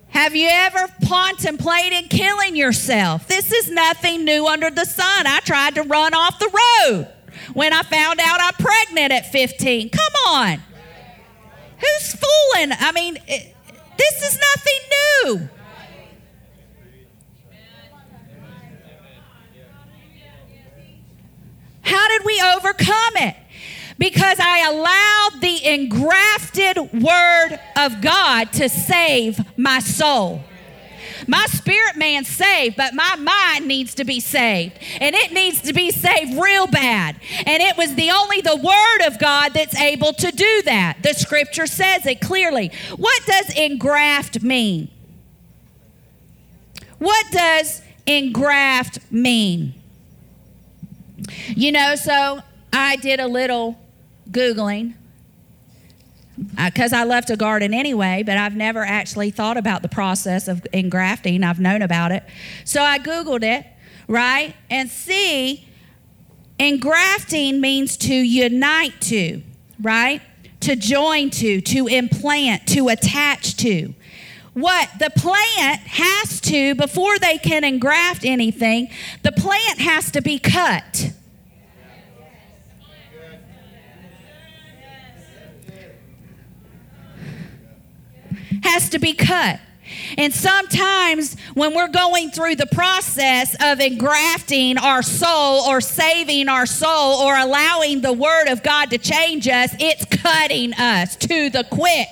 Have 0.10 0.34
you 0.34 0.48
ever 0.50 0.88
contemplated 1.08 2.10
killing 2.10 2.56
yourself? 2.56 3.28
This 3.28 3.52
is 3.52 3.70
nothing 3.70 4.24
new 4.24 4.48
under 4.48 4.70
the 4.70 4.86
sun. 4.86 5.28
I 5.28 5.42
tried 5.42 5.76
to 5.76 5.84
run 5.84 6.14
off 6.14 6.40
the 6.40 6.48
road 6.48 7.08
when 7.54 7.74
I 7.74 7.84
found 7.84 8.22
out 8.22 8.40
I'm 8.40 8.54
pregnant 8.54 9.12
at 9.12 9.32
15. 9.32 9.90
Come 9.90 10.14
on. 10.28 10.62
Who's 11.80 12.14
fooling? 12.14 12.72
I 12.80 12.92
mean, 12.94 13.18
it, 13.28 13.56
this 13.98 14.24
is 14.24 14.40
nothing 14.40 14.80
new. 15.36 15.50
How 21.82 22.08
did 22.08 22.26
we 22.26 22.42
overcome 22.56 23.18
it? 23.18 23.36
Because 23.98 24.38
I 24.40 24.68
allowed 24.68 25.42
the 25.42 25.66
engrafted 25.74 26.78
word 27.02 27.60
of 27.78 28.02
God 28.02 28.52
to 28.54 28.68
save 28.68 29.40
my 29.58 29.80
soul. 29.80 30.44
My 31.28 31.46
spirit 31.48 31.96
man's 31.96 32.28
saved, 32.28 32.76
but 32.76 32.94
my 32.94 33.16
mind 33.16 33.68
needs 33.68 33.96
to 33.96 34.04
be 34.04 34.20
saved. 34.20 34.78
And 35.00 35.16
it 35.16 35.32
needs 35.32 35.62
to 35.62 35.74
be 35.74 35.92
saved 35.92 36.40
real 36.40 36.68
bad. 36.68 37.20
And 37.46 37.64
it 37.64 37.78
was 37.78 37.96
the 37.96 38.12
only 38.12 38.42
the 38.42 38.56
word 38.56 39.08
of 39.08 39.18
God 39.18 39.54
that's 39.54 39.76
able 39.80 40.14
to 40.14 40.32
do 40.32 40.62
that. 40.66 40.98
The 41.02 41.14
scripture 41.14 41.68
says 41.68 42.06
it 42.06 42.22
clearly. 42.22 42.72
What 42.98 43.26
does 43.26 43.56
engraft 43.58 44.44
mean? 44.44 44.90
What 47.00 47.26
does 47.32 47.82
engraft 48.06 49.00
mean? 49.12 49.74
You 51.56 51.72
know, 51.72 51.96
so 51.96 52.42
I 52.72 52.98
did 52.98 53.20
a 53.20 53.28
little 53.28 53.78
Googling 54.30 54.96
because 56.58 56.94
uh, 56.94 56.98
I 56.98 57.04
love 57.04 57.26
to 57.28 57.38
garden 57.38 57.74
anyway, 57.74 58.24
but 58.26 58.38
I've 58.38 58.56
never 58.56 58.84
actually 58.84 59.32
thought 59.32 59.58
about 59.58 59.82
the 59.82 59.88
process 59.88 60.48
of 60.48 60.66
engrafting. 60.74 61.44
I've 61.44 61.60
known 61.60 61.82
about 61.82 62.12
it. 62.12 62.24
So 62.66 62.82
I 62.82 63.00
Googled 63.00 63.44
it, 63.44 63.66
right? 64.08 64.54
And 64.70 64.90
see, 64.90 65.68
engrafting 66.60 67.62
means 67.62 67.98
to 67.98 68.14
unite 68.14 69.00
to, 69.02 69.42
right? 69.82 70.22
To 70.62 70.76
join 70.76 71.30
to, 71.32 71.62
to 71.62 71.88
implant, 71.88 72.68
to 72.70 72.90
attach 72.90 73.56
to. 73.58 73.94
What 74.54 74.90
the 75.00 75.12
plant 75.16 75.82
has 75.82 76.40
to, 76.42 76.76
before 76.76 77.20
they 77.20 77.38
can 77.38 77.64
engraft 77.64 78.24
anything, 78.24 78.90
the 79.22 79.34
plant 79.34 79.80
has 79.80 80.12
to 80.12 80.22
be 80.22 80.40
cut. 80.40 81.12
Has 88.66 88.90
to 88.90 89.00
be 89.00 89.14
cut. 89.14 89.60
And 90.18 90.34
sometimes 90.34 91.40
when 91.54 91.76
we're 91.76 91.90
going 91.90 92.32
through 92.32 92.56
the 92.56 92.66
process 92.68 93.56
of 93.62 93.80
engrafting 93.80 94.78
our 94.78 95.04
soul 95.04 95.62
or 95.62 95.80
saving 95.82 96.50
our 96.50 96.66
soul 96.66 97.22
or 97.22 97.38
allowing 97.38 98.02
the 98.02 98.14
Word 98.14 98.48
of 98.48 98.64
God 98.64 98.90
to 98.90 98.98
change 98.98 99.48
us, 99.48 99.76
it's 99.80 100.06
cutting 100.06 100.74
us 100.74 101.16
to 101.18 101.50
the 101.50 101.66
quick, 101.70 102.08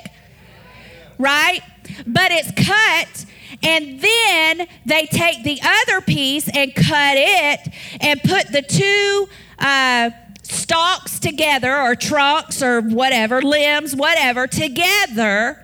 right? 1.18 1.62
But 2.06 2.32
it's 2.32 2.52
cut, 2.52 3.26
and 3.64 4.00
then 4.00 4.68
they 4.86 5.06
take 5.08 5.44
the 5.44 5.60
other 5.64 6.02
piece 6.02 6.48
and 6.48 6.74
cut 6.76 7.16
it 7.18 7.74
and 8.02 8.22
put 8.22 8.52
the 8.52 8.62
two. 8.62 9.28
Uh, 9.60 10.12
stalks 10.46 11.20
together 11.20 11.82
or 11.82 11.96
trunks 11.96 12.62
or 12.62 12.82
whatever, 12.82 13.42
limbs, 13.42 13.96
whatever, 13.96 14.46
together 14.46 15.63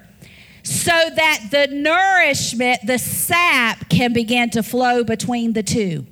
so 0.70 0.92
that 0.92 1.48
the 1.50 1.66
nourishment, 1.68 2.86
the 2.86 3.00
sap, 3.00 3.90
can 3.90 4.14
begin 4.14 4.52
to 4.52 4.62
flow 4.62 5.04
between 5.04 5.54
the 5.54 5.64
two. 5.64 6.06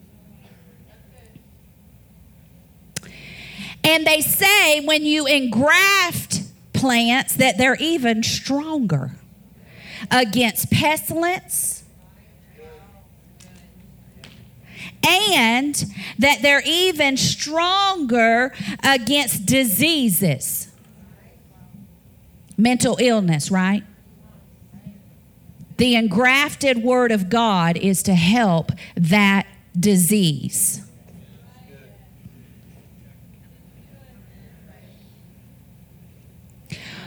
And 3.83 4.05
they 4.05 4.21
say 4.21 4.79
when 4.81 5.05
you 5.05 5.27
engraft 5.27 6.41
plants 6.73 7.35
that 7.35 7.59
they're 7.59 7.77
even 7.79 8.23
stronger 8.23 9.11
against 10.09 10.71
pestilence, 10.71 11.83
and 15.07 15.85
that 16.17 16.41
they're 16.41 16.63
even 16.65 17.15
stronger 17.15 18.53
against 18.83 19.45
diseases. 19.45 20.69
Mental 22.57 22.97
illness, 22.99 23.51
right? 23.51 23.83
The 25.77 25.95
engrafted 25.95 26.83
word 26.83 27.11
of 27.11 27.29
God 27.29 27.77
is 27.77 28.03
to 28.03 28.15
help 28.15 28.71
that 28.95 29.47
disease. 29.79 30.83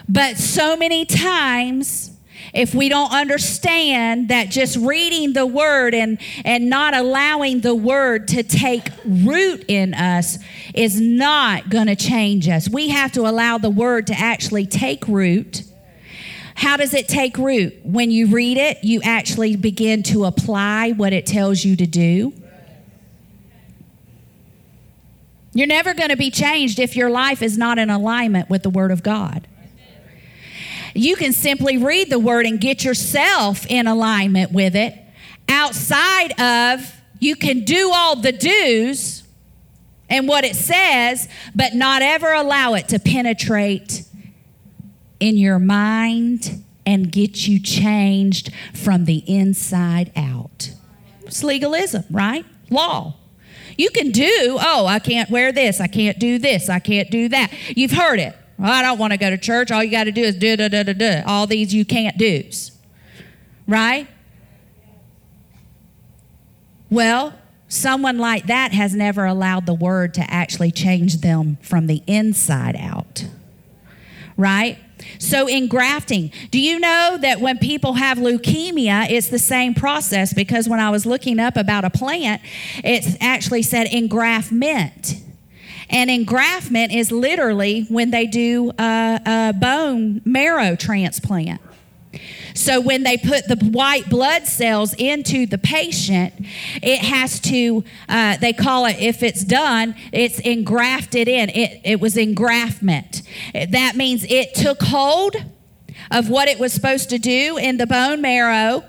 But 0.09 0.39
so 0.39 0.77
many 0.77 1.05
times, 1.05 2.11
if 2.53 2.75
we 2.75 2.89
don't 2.89 3.13
understand 3.13 4.29
that 4.29 4.51
just 4.51 4.77
reading 4.77 5.35
the 5.35 5.47
word 5.47 5.95
and, 5.95 6.19
and 6.45 6.69
not 6.69 6.95
allowing 6.95 7.61
the 7.61 7.77
word 7.77 8.27
to 8.29 8.43
take 8.43 8.89
root 9.05 9.65
in 9.69 9.95
us 9.95 10.39
is 10.75 11.01
not 11.01 11.71
going 11.71 11.87
to 11.87 11.95
change 11.95 12.49
us. 12.49 12.69
We 12.69 12.89
have 12.89 13.13
to 13.13 13.21
allow 13.21 13.59
the 13.59 13.71
word 13.71 14.09
to 14.09 14.19
actually 14.19 14.67
take 14.67 15.07
root. 15.07 15.63
How 16.61 16.77
does 16.77 16.93
it 16.93 17.09
take 17.09 17.39
root? 17.39 17.75
When 17.85 18.11
you 18.11 18.27
read 18.27 18.59
it, 18.59 18.85
you 18.85 19.01
actually 19.03 19.57
begin 19.57 20.03
to 20.03 20.27
apply 20.27 20.91
what 20.91 21.15
it 21.15 21.25
tells 21.25 21.65
you 21.65 21.75
to 21.77 21.87
do. 21.87 22.35
You're 25.55 25.67
never 25.67 25.95
going 25.95 26.11
to 26.11 26.19
be 26.19 26.31
changed 26.31 26.79
if 26.79 26.97
your 26.97 27.09
life 27.09 27.41
is 27.41 27.57
not 27.57 27.79
in 27.79 27.89
alignment 27.89 28.51
with 28.51 28.63
the 28.63 28.69
Word 28.69 28.91
of 28.91 29.03
God. 29.03 29.49
You 30.95 31.17
can 31.17 31.33
simply 31.33 31.79
read 31.79 32.11
the 32.11 32.19
word 32.19 32.45
and 32.45 32.61
get 32.61 32.85
yourself 32.85 33.65
in 33.71 33.87
alignment 33.87 34.53
with 34.53 34.77
it. 34.77 34.95
Outside 35.49 36.39
of, 36.39 36.95
you 37.21 37.37
can 37.37 37.65
do 37.65 37.91
all 37.91 38.17
the 38.17 38.33
do's 38.33 39.23
and 40.11 40.29
what 40.29 40.45
it 40.45 40.57
says, 40.57 41.27
but 41.55 41.73
not 41.73 42.03
ever 42.03 42.31
allow 42.31 42.75
it 42.75 42.89
to 42.89 42.99
penetrate 42.99 44.05
in 45.21 45.37
your 45.37 45.59
mind 45.59 46.65
and 46.85 47.13
get 47.13 47.47
you 47.47 47.61
changed 47.61 48.53
from 48.75 49.05
the 49.05 49.23
inside 49.27 50.11
out. 50.17 50.73
It's 51.23 51.45
legalism, 51.45 52.05
right? 52.11 52.45
Law. 52.71 53.15
You 53.77 53.91
can 53.91 54.11
do, 54.11 54.59
oh, 54.61 54.87
I 54.87 54.99
can't 54.99 55.31
wear 55.31 55.53
this, 55.53 55.81
I 55.81 55.87
can't 55.87 56.19
do 56.19 56.39
this, 56.39 56.69
I 56.69 56.81
can't 56.81 57.11
do 57.11 57.29
that. 57.29 57.53
You've 57.77 57.93
heard 57.93 58.19
it. 58.19 58.35
I 58.63 58.83
don't 58.83 58.99
want 58.99 59.13
to 59.13 59.17
go 59.17 59.31
to 59.31 59.39
church. 59.39 59.71
All 59.71 59.83
you 59.83 59.91
got 59.91 60.05
to 60.05 60.13
do 60.13 60.23
is 60.23 60.37
do, 60.37 60.57
da, 60.57 60.69
da, 60.69 60.83
da, 60.83 60.93
da. 60.93 61.23
All 61.27 61.47
these 61.47 61.73
you 61.73 61.85
can't 61.85 62.19
do's. 62.19 62.73
Right? 63.67 64.07
Well, 66.91 67.39
someone 67.69 68.19
like 68.19 68.47
that 68.49 68.73
has 68.73 68.95
never 68.95 69.25
allowed 69.25 69.65
the 69.65 69.75
word 69.75 70.13
to 70.15 70.31
actually 70.31 70.73
change 70.73 71.21
them 71.21 71.57
from 71.63 71.87
the 71.87 72.03
inside 72.07 72.77
out. 72.77 73.27
Right? 74.37 74.79
So, 75.21 75.47
in 75.47 75.69
grafting, 75.69 76.33
do 76.51 76.59
you 76.59 76.81
know 76.81 77.19
that 77.21 77.41
when 77.43 77.59
people 77.59 77.93
have 77.93 78.17
leukemia, 78.17 79.11
it's 79.11 79.29
the 79.29 79.39
same 79.39 79.75
process? 79.75 80.33
Because 80.33 80.67
when 80.67 80.81
I 80.81 80.89
was 80.89 81.05
looking 81.05 81.39
up 81.39 81.59
about 81.59 81.85
a 81.85 81.91
plant, 81.91 82.41
it 82.83 83.19
actually 83.21 83.63
said 83.63 83.87
engraftment. 83.89 85.21
And 85.91 86.09
engraftment 86.09 86.97
is 86.97 87.13
literally 87.13 87.83
when 87.91 88.11
they 88.11 88.27
do 88.27 88.73
a, 88.79 89.21
a 89.27 89.53
bone 89.53 90.23
marrow 90.25 90.75
transplant. 90.75 91.61
So 92.55 92.81
when 92.81 93.03
they 93.03 93.17
put 93.17 93.49
the 93.49 93.57
white 93.57 94.09
blood 94.09 94.47
cells 94.47 94.95
into 94.95 95.47
the 95.47 95.59
patient, 95.59 96.35
it 96.83 97.01
has 97.01 97.41
to, 97.41 97.85
uh, 98.09 98.37
they 98.39 98.53
call 98.53 98.87
it, 98.87 98.97
if 98.99 99.23
it's 99.23 99.45
done, 99.45 99.95
it's 100.13 100.39
engrafted 100.41 101.29
in. 101.29 101.51
It, 101.51 101.81
it 101.85 102.01
was 102.01 102.17
engraftment. 102.17 103.23
That 103.71 103.97
means 103.97 104.25
it 104.29 104.55
took 104.55 104.83
hold 104.83 105.37
of 106.11 106.29
what 106.29 106.49
it 106.49 106.59
was 106.59 106.73
supposed 106.73 107.11
to 107.11 107.19
do 107.19 107.57
in 107.57 107.77
the 107.77 107.87
bone 107.87 108.21
marrow 108.21 108.85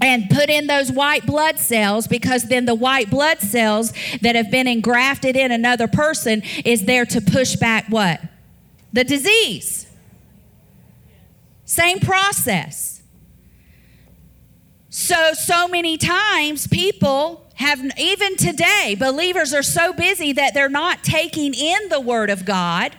and 0.00 0.28
put 0.30 0.48
in 0.48 0.66
those 0.66 0.90
white 0.90 1.26
blood 1.26 1.58
cells 1.58 2.06
because 2.06 2.44
then 2.44 2.64
the 2.64 2.74
white 2.74 3.10
blood 3.10 3.40
cells 3.40 3.92
that 4.20 4.34
have 4.34 4.50
been 4.50 4.66
engrafted 4.66 5.36
in 5.36 5.52
another 5.52 5.86
person 5.86 6.42
is 6.64 6.84
there 6.86 7.04
to 7.06 7.20
push 7.20 7.56
back 7.56 7.86
what? 7.88 8.20
The 8.92 9.04
disease. 9.04 9.86
Same 11.72 12.00
process. 12.00 13.00
So, 14.90 15.32
so 15.32 15.66
many 15.66 15.96
times 15.96 16.66
people 16.66 17.46
have, 17.54 17.80
even 17.96 18.36
today, 18.36 18.94
believers 18.98 19.54
are 19.54 19.62
so 19.62 19.94
busy 19.94 20.34
that 20.34 20.52
they're 20.52 20.68
not 20.68 21.02
taking 21.02 21.54
in 21.54 21.88
the 21.88 21.98
Word 21.98 22.28
of 22.28 22.44
God 22.44 22.94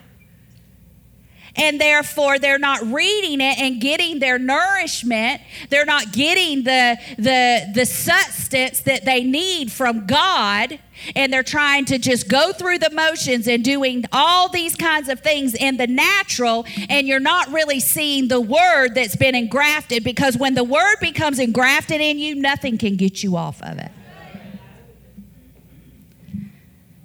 and 1.55 1.79
therefore 1.79 2.39
they're 2.39 2.59
not 2.59 2.81
reading 2.81 3.39
it 3.39 3.59
and 3.59 3.79
getting 3.79 4.19
their 4.19 4.39
nourishment. 4.39 5.41
They're 5.69 5.85
not 5.85 6.11
getting 6.11 6.63
the 6.63 6.97
the 7.17 7.71
the 7.73 7.85
substance 7.85 8.81
that 8.81 9.05
they 9.05 9.23
need 9.23 9.71
from 9.71 10.05
god. 10.05 10.79
And 11.15 11.33
they're 11.33 11.43
trying 11.43 11.85
to 11.85 11.97
just 11.97 12.29
go 12.29 12.53
through 12.53 12.77
the 12.79 12.91
motions 12.91 13.47
and 13.47 13.63
doing 13.63 14.05
all 14.13 14.47
these 14.47 14.75
kinds 14.75 15.09
of 15.09 15.19
things 15.19 15.53
in 15.53 15.75
the 15.75 15.87
natural. 15.87 16.65
And 16.87 17.07
you're 17.07 17.19
not 17.19 17.51
really 17.51 17.81
seeing 17.81 18.29
the 18.29 18.39
word 18.39 18.89
that's 18.95 19.15
been 19.15 19.35
engrafted 19.35 20.03
because 20.03 20.37
when 20.37 20.53
the 20.53 20.63
word 20.63 20.97
becomes 21.01 21.39
engrafted 21.39 21.99
in 21.99 22.19
you 22.19 22.35
nothing 22.35 22.77
can 22.77 22.95
get 22.95 23.21
you 23.21 23.35
off 23.35 23.61
of 23.61 23.79
it. 23.79 23.91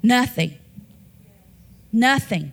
Nothing. 0.02 0.56
Nothing 1.90 2.52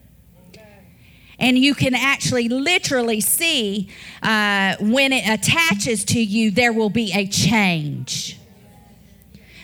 and 1.46 1.60
you 1.60 1.76
can 1.76 1.94
actually 1.94 2.50
literally 2.50 3.22
see 3.22 3.88
uh, 4.24 4.76
when 4.80 5.14
it 5.14 5.30
attaches 5.30 6.04
to 6.04 6.20
you, 6.20 6.50
there 6.50 6.74
will 6.74 6.90
be 6.90 7.12
a 7.14 7.28
change. 7.28 8.40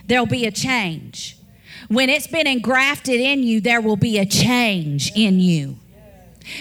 There'll 0.06 0.28
be 0.28 0.46
a 0.46 0.52
change. 0.52 1.40
When 1.88 2.08
it's 2.08 2.28
been 2.28 2.46
engrafted 2.46 3.20
in 3.20 3.42
you, 3.42 3.62
there 3.62 3.82
will 3.82 3.96
be 3.96 4.20
a 4.20 4.28
change 4.28 5.12
in 5.16 5.40
you. 5.40 5.80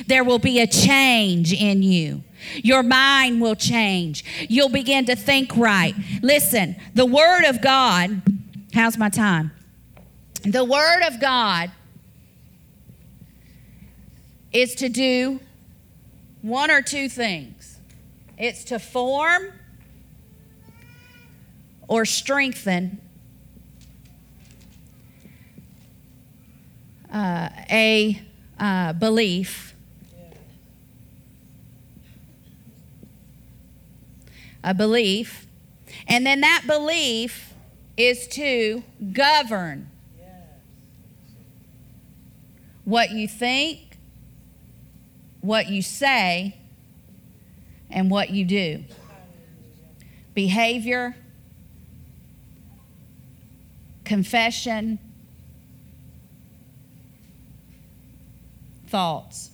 There 0.06 0.24
will 0.24 0.38
be 0.38 0.58
a 0.58 0.66
change 0.66 1.52
in 1.52 1.82
you. 1.82 2.22
Your 2.54 2.82
mind 2.82 3.42
will 3.42 3.56
change. 3.56 4.24
You'll 4.48 4.70
begin 4.70 5.04
to 5.04 5.16
think 5.16 5.54
right. 5.54 5.94
Listen, 6.22 6.76
the 6.94 7.04
Word 7.04 7.44
of 7.44 7.60
God, 7.60 8.22
how's 8.72 8.96
my 8.96 9.10
time? 9.10 9.50
The 10.44 10.64
Word 10.64 11.02
of 11.02 11.20
God 11.20 11.70
is 14.52 14.74
to 14.76 14.88
do 14.88 15.40
one 16.42 16.70
or 16.70 16.82
two 16.82 17.08
things 17.08 17.78
it's 18.40 18.64
to 18.64 18.78
form 18.78 19.52
or 21.86 22.06
strengthen 22.06 22.98
uh, 27.12 27.50
a 27.70 28.22
uh, 28.58 28.92
belief. 28.94 29.74
A 34.64 34.72
belief. 34.72 35.46
And 36.06 36.24
then 36.24 36.40
that 36.40 36.62
belief 36.66 37.52
is 37.96 38.26
to 38.28 38.82
govern 39.12 39.90
what 42.84 43.10
you 43.10 43.28
think, 43.28 43.89
what 45.40 45.68
you 45.68 45.82
say 45.82 46.56
and 47.90 48.10
what 48.10 48.30
you 48.30 48.44
do. 48.44 48.84
Behavior, 50.34 51.16
confession, 54.04 54.98
thoughts. 58.86 59.50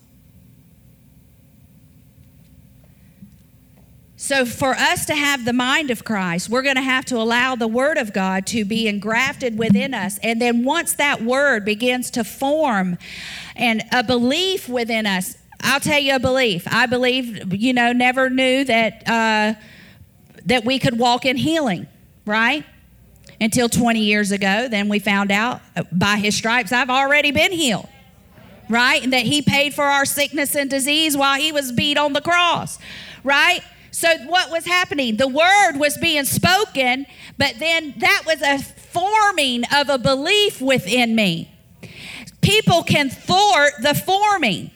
So, 4.19 4.45
for 4.45 4.75
us 4.75 5.07
to 5.07 5.15
have 5.15 5.45
the 5.45 5.53
mind 5.53 5.91
of 5.91 6.05
Christ, 6.05 6.49
we're 6.49 6.63
going 6.63 6.77
to 6.77 6.83
have 6.83 7.05
to 7.07 7.17
allow 7.17 7.55
the 7.55 7.69
Word 7.69 7.97
of 7.97 8.13
God 8.13 8.47
to 8.49 8.65
be 8.65 8.89
engrafted 8.89 9.57
within 9.57 9.95
us. 9.95 10.19
And 10.23 10.41
then, 10.41 10.65
once 10.65 10.95
that 10.95 11.23
Word 11.23 11.65
begins 11.65 12.11
to 12.13 12.25
form 12.25 12.99
and 13.55 13.85
a 13.93 14.03
belief 14.03 14.69
within 14.69 15.07
us, 15.07 15.37
I'll 15.61 15.81
tell 15.81 15.99
you 15.99 16.17
a 16.17 16.19
belief. 16.19 16.67
I 16.71 16.87
believe, 16.87 17.53
you 17.55 17.73
know, 17.73 17.93
never 17.93 18.31
knew 18.31 18.65
that 18.65 19.09
uh, 19.09 19.55
that 20.47 20.65
we 20.65 20.79
could 20.79 20.99
walk 20.99 21.25
in 21.25 21.37
healing, 21.37 21.87
right? 22.25 22.65
Until 23.41 23.69
20 23.69 24.01
years 24.01 24.31
ago, 24.31 24.69
then 24.69 24.89
we 24.89 24.99
found 24.99 25.31
out 25.31 25.61
uh, 25.75 25.83
by 25.93 26.17
His 26.17 26.37
stripes 26.37 26.73
I've 26.73 26.91
already 26.91 27.33
been 27.33 27.53
healed, 27.53 27.89
right? 28.69 29.03
And 29.03 29.13
that 29.13 29.27
He 29.27 29.43
paid 29.43 29.75
for 29.75 29.85
our 29.85 30.05
sickness 30.05 30.55
and 30.55 30.71
disease 30.71 31.17
while 31.17 31.39
He 31.39 31.53
was 31.53 31.73
beat 31.73 31.99
on 31.99 32.13
the 32.13 32.21
cross, 32.21 32.79
right? 33.25 33.61
So 33.91 34.15
what 34.27 34.51
was 34.51 34.67
happening? 34.67 35.17
The 35.17 35.29
word 35.29 35.79
was 35.79 35.97
being 35.97 36.25
spoken, 36.25 37.07
but 37.39 37.55
then 37.59 37.95
that 37.99 38.23
was 38.27 38.43
a 38.43 38.59
forming 38.59 39.65
of 39.75 39.89
a 39.89 39.99
belief 39.99 40.61
within 40.61 41.15
me. 41.15 41.51
People 42.41 42.83
can 42.83 43.11
thwart 43.11 43.73
the 43.83 43.95
forming 43.95 44.71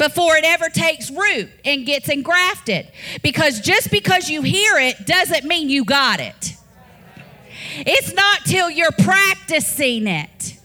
before 0.00 0.34
it 0.34 0.44
ever 0.46 0.70
takes 0.70 1.10
root 1.10 1.50
and 1.62 1.84
gets 1.84 2.08
engrafted. 2.08 2.90
Because 3.22 3.60
just 3.60 3.90
because 3.90 4.30
you 4.30 4.40
hear 4.40 4.78
it 4.78 5.06
doesn't 5.06 5.44
mean 5.44 5.68
you 5.68 5.84
got 5.84 6.20
it. 6.20 6.56
It's 7.76 8.14
not 8.14 8.46
till 8.46 8.70
you're 8.70 8.92
practicing 8.92 10.06
it 10.06 10.58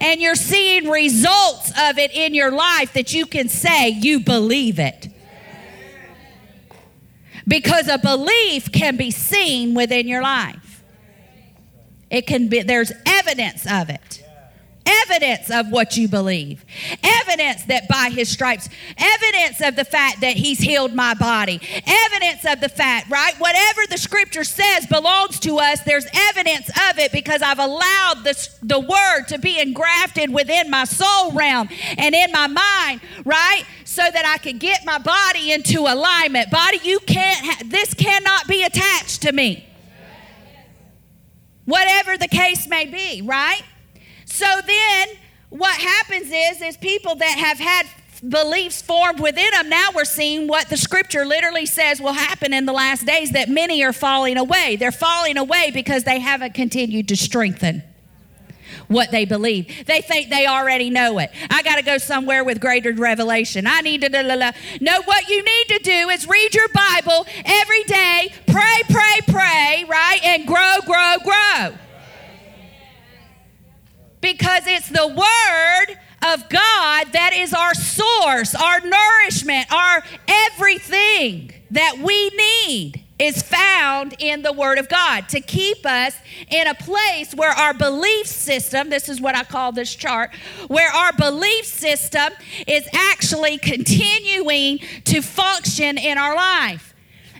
and 0.00 0.22
you're 0.22 0.34
seeing 0.34 0.88
results 0.88 1.70
of 1.78 1.98
it 1.98 2.12
in 2.12 2.32
your 2.32 2.50
life 2.50 2.94
that 2.94 3.12
you 3.12 3.26
can 3.26 3.50
say 3.50 3.90
you 3.90 4.20
believe 4.20 4.78
it. 4.78 5.08
Because 7.46 7.88
a 7.88 7.98
belief 7.98 8.72
can 8.72 8.96
be 8.96 9.10
seen 9.10 9.74
within 9.74 10.08
your 10.08 10.22
life. 10.22 10.82
It 12.10 12.26
can 12.26 12.48
be 12.48 12.62
there's 12.62 12.92
evidence 13.04 13.70
of 13.70 13.90
it 13.90 14.24
evidence 14.88 15.50
of 15.50 15.70
what 15.70 15.96
you 15.96 16.08
believe, 16.08 16.64
evidence 17.02 17.64
that 17.64 17.88
by 17.88 18.10
his 18.12 18.28
stripes, 18.28 18.68
evidence 18.96 19.60
of 19.60 19.76
the 19.76 19.84
fact 19.84 20.20
that 20.20 20.36
he's 20.36 20.58
healed 20.58 20.94
my 20.94 21.14
body, 21.14 21.60
evidence 21.86 22.44
of 22.44 22.60
the 22.60 22.68
fact, 22.68 23.10
right? 23.10 23.34
Whatever 23.38 23.82
the 23.88 23.98
scripture 23.98 24.44
says 24.44 24.86
belongs 24.86 25.40
to 25.40 25.58
us, 25.58 25.80
there's 25.82 26.06
evidence 26.30 26.68
of 26.90 26.98
it 26.98 27.12
because 27.12 27.42
I've 27.42 27.58
allowed 27.58 28.22
the, 28.24 28.48
the 28.62 28.80
word 28.80 29.28
to 29.28 29.38
be 29.38 29.60
engrafted 29.60 30.32
within 30.32 30.70
my 30.70 30.84
soul 30.84 31.32
realm 31.32 31.68
and 31.96 32.14
in 32.14 32.32
my 32.32 32.46
mind, 32.46 33.00
right? 33.24 33.64
So 33.84 34.02
that 34.02 34.26
I 34.26 34.38
can 34.38 34.58
get 34.58 34.84
my 34.84 34.98
body 34.98 35.52
into 35.52 35.80
alignment. 35.80 36.50
Body, 36.50 36.80
you 36.82 37.00
can't, 37.00 37.44
ha- 37.44 37.62
this 37.66 37.94
cannot 37.94 38.46
be 38.48 38.64
attached 38.64 39.22
to 39.22 39.32
me. 39.32 39.66
Whatever 41.64 42.16
the 42.16 42.28
case 42.28 42.66
may 42.66 42.86
be, 42.86 43.20
right? 43.20 43.62
So 44.38 44.46
then 44.64 45.08
what 45.48 45.76
happens 45.80 46.30
is 46.32 46.62
is 46.62 46.76
people 46.76 47.16
that 47.16 47.38
have 47.38 47.58
had 47.58 47.86
beliefs 48.28 48.80
formed 48.80 49.18
within 49.18 49.50
them 49.50 49.68
now 49.68 49.88
we're 49.94 50.04
seeing 50.04 50.46
what 50.46 50.68
the 50.68 50.76
scripture 50.76 51.24
literally 51.24 51.66
says 51.66 52.00
will 52.00 52.12
happen 52.12 52.52
in 52.52 52.66
the 52.66 52.72
last 52.72 53.04
days 53.04 53.30
that 53.30 53.48
many 53.48 53.82
are 53.84 53.92
falling 53.92 54.36
away 54.36 54.76
they're 54.76 54.90
falling 54.92 55.36
away 55.36 55.70
because 55.72 56.04
they 56.04 56.18
haven't 56.18 56.52
continued 56.54 57.08
to 57.08 57.16
strengthen 57.16 57.82
what 58.86 59.10
they 59.10 59.26
believe. 59.26 59.84
They 59.86 60.00
think 60.00 60.30
they 60.30 60.46
already 60.46 60.88
know 60.88 61.18
it. 61.18 61.30
I 61.50 61.62
got 61.62 61.76
to 61.76 61.82
go 61.82 61.98
somewhere 61.98 62.42
with 62.42 62.58
greater 62.58 62.90
revelation. 62.92 63.66
I 63.66 63.82
need 63.82 64.00
to. 64.00 64.54
No, 64.80 65.02
what 65.02 65.28
you 65.28 65.42
need 65.42 65.68
to 65.68 65.78
do 65.82 66.08
is 66.08 66.26
read 66.26 66.54
your 66.54 66.68
Bible 66.68 67.26
every 67.44 67.82
day, 67.84 68.32
pray, 68.46 68.82
pray, 68.88 69.20
pray, 69.26 69.84
right? 69.86 70.20
And 70.24 70.46
grow, 70.46 70.78
grow, 70.86 71.16
grow 71.22 71.78
because 74.20 74.62
it's 74.66 74.88
the 74.88 75.06
Word 75.06 75.98
of 76.32 76.48
God 76.48 77.12
that 77.12 77.32
is 77.34 77.54
our 77.54 77.74
source, 77.74 78.54
our 78.54 78.80
nourishment, 78.80 79.72
our 79.72 80.02
everything 80.26 81.52
that 81.70 81.98
we 81.98 82.30
need 82.30 83.04
is 83.18 83.42
found 83.42 84.14
in 84.18 84.42
the 84.42 84.52
Word 84.52 84.78
of 84.78 84.88
God 84.88 85.28
to 85.30 85.40
keep 85.40 85.84
us 85.84 86.16
in 86.50 86.66
a 86.66 86.74
place 86.74 87.34
where 87.34 87.50
our 87.50 87.74
belief 87.74 88.26
system, 88.26 88.90
this 88.90 89.08
is 89.08 89.20
what 89.20 89.36
I 89.36 89.44
call 89.44 89.72
this 89.72 89.94
chart, 89.94 90.34
where 90.68 90.90
our 90.90 91.12
belief 91.12 91.64
system 91.64 92.32
is 92.66 92.88
actually 92.94 93.58
continuing 93.58 94.78
to 95.04 95.20
function 95.20 95.98
in 95.98 96.16
our 96.16 96.34
life. 96.34 96.94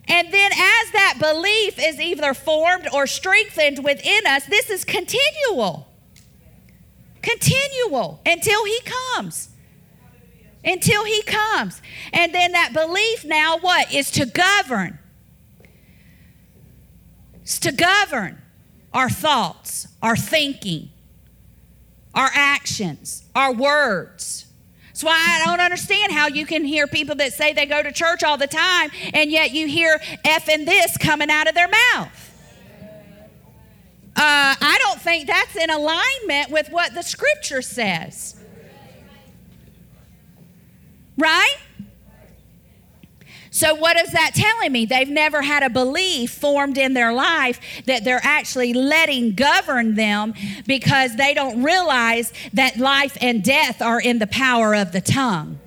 And 0.08 0.32
then, 0.32 0.52
as 0.52 0.92
that 0.92 1.16
belief 1.20 1.78
is 1.78 2.00
either 2.00 2.32
formed 2.32 2.88
or 2.92 3.06
strengthened 3.06 3.84
within 3.84 4.26
us, 4.26 4.46
this 4.46 4.70
is 4.70 4.84
continual. 4.84 5.87
Continual 7.28 8.20
until 8.24 8.64
he 8.64 8.80
comes. 9.14 9.50
Until 10.64 11.04
he 11.04 11.22
comes. 11.22 11.82
And 12.12 12.34
then 12.34 12.52
that 12.52 12.72
belief 12.72 13.24
now, 13.24 13.58
what? 13.58 13.92
Is 13.92 14.10
to 14.12 14.26
govern. 14.26 14.98
It's 17.42 17.58
to 17.60 17.72
govern 17.72 18.40
our 18.92 19.10
thoughts, 19.10 19.88
our 20.02 20.16
thinking, 20.16 20.90
our 22.14 22.30
actions, 22.32 23.24
our 23.34 23.52
words. 23.52 24.46
That's 24.88 25.04
why 25.04 25.38
I 25.40 25.44
don't 25.44 25.60
understand 25.60 26.12
how 26.12 26.28
you 26.28 26.46
can 26.46 26.64
hear 26.64 26.86
people 26.86 27.14
that 27.16 27.32
say 27.32 27.52
they 27.52 27.66
go 27.66 27.82
to 27.82 27.92
church 27.92 28.24
all 28.24 28.36
the 28.36 28.46
time 28.46 28.90
and 29.12 29.30
yet 29.30 29.52
you 29.52 29.68
hear 29.68 30.00
F 30.24 30.48
and 30.48 30.66
this 30.66 30.96
coming 30.96 31.30
out 31.30 31.46
of 31.46 31.54
their 31.54 31.68
mouth. 31.68 32.27
Uh, 34.18 34.56
I 34.60 34.78
don't 34.80 35.00
think 35.00 35.28
that's 35.28 35.54
in 35.54 35.70
alignment 35.70 36.50
with 36.50 36.70
what 36.70 36.92
the 36.92 37.02
scripture 37.02 37.62
says. 37.62 38.34
Right? 41.16 41.56
So, 43.50 43.76
what 43.76 43.96
is 43.96 44.10
that 44.10 44.32
telling 44.34 44.72
me? 44.72 44.86
They've 44.86 45.08
never 45.08 45.42
had 45.42 45.62
a 45.62 45.70
belief 45.70 46.32
formed 46.32 46.78
in 46.78 46.94
their 46.94 47.12
life 47.12 47.60
that 47.86 48.02
they're 48.02 48.20
actually 48.24 48.72
letting 48.72 49.36
govern 49.36 49.94
them 49.94 50.34
because 50.66 51.14
they 51.14 51.32
don't 51.32 51.62
realize 51.62 52.32
that 52.54 52.76
life 52.76 53.16
and 53.20 53.42
death 53.44 53.80
are 53.80 54.00
in 54.00 54.18
the 54.18 54.26
power 54.26 54.74
of 54.74 54.90
the 54.90 55.00
tongue. 55.00 55.60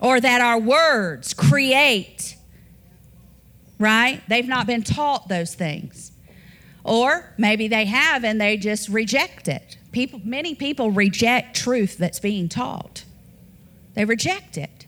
Or 0.00 0.20
that 0.20 0.40
our 0.40 0.58
words 0.58 1.32
create 1.32 2.35
right? 3.78 4.22
They've 4.28 4.48
not 4.48 4.66
been 4.66 4.82
taught 4.82 5.28
those 5.28 5.54
things. 5.54 6.12
Or 6.84 7.34
maybe 7.36 7.68
they 7.68 7.84
have 7.86 8.24
and 8.24 8.40
they 8.40 8.56
just 8.56 8.88
reject 8.88 9.48
it. 9.48 9.76
People, 9.92 10.20
many 10.24 10.54
people 10.54 10.90
reject 10.90 11.56
truth 11.56 11.98
that's 11.98 12.20
being 12.20 12.48
taught. 12.48 13.04
They 13.94 14.04
reject 14.04 14.56
it. 14.56 14.86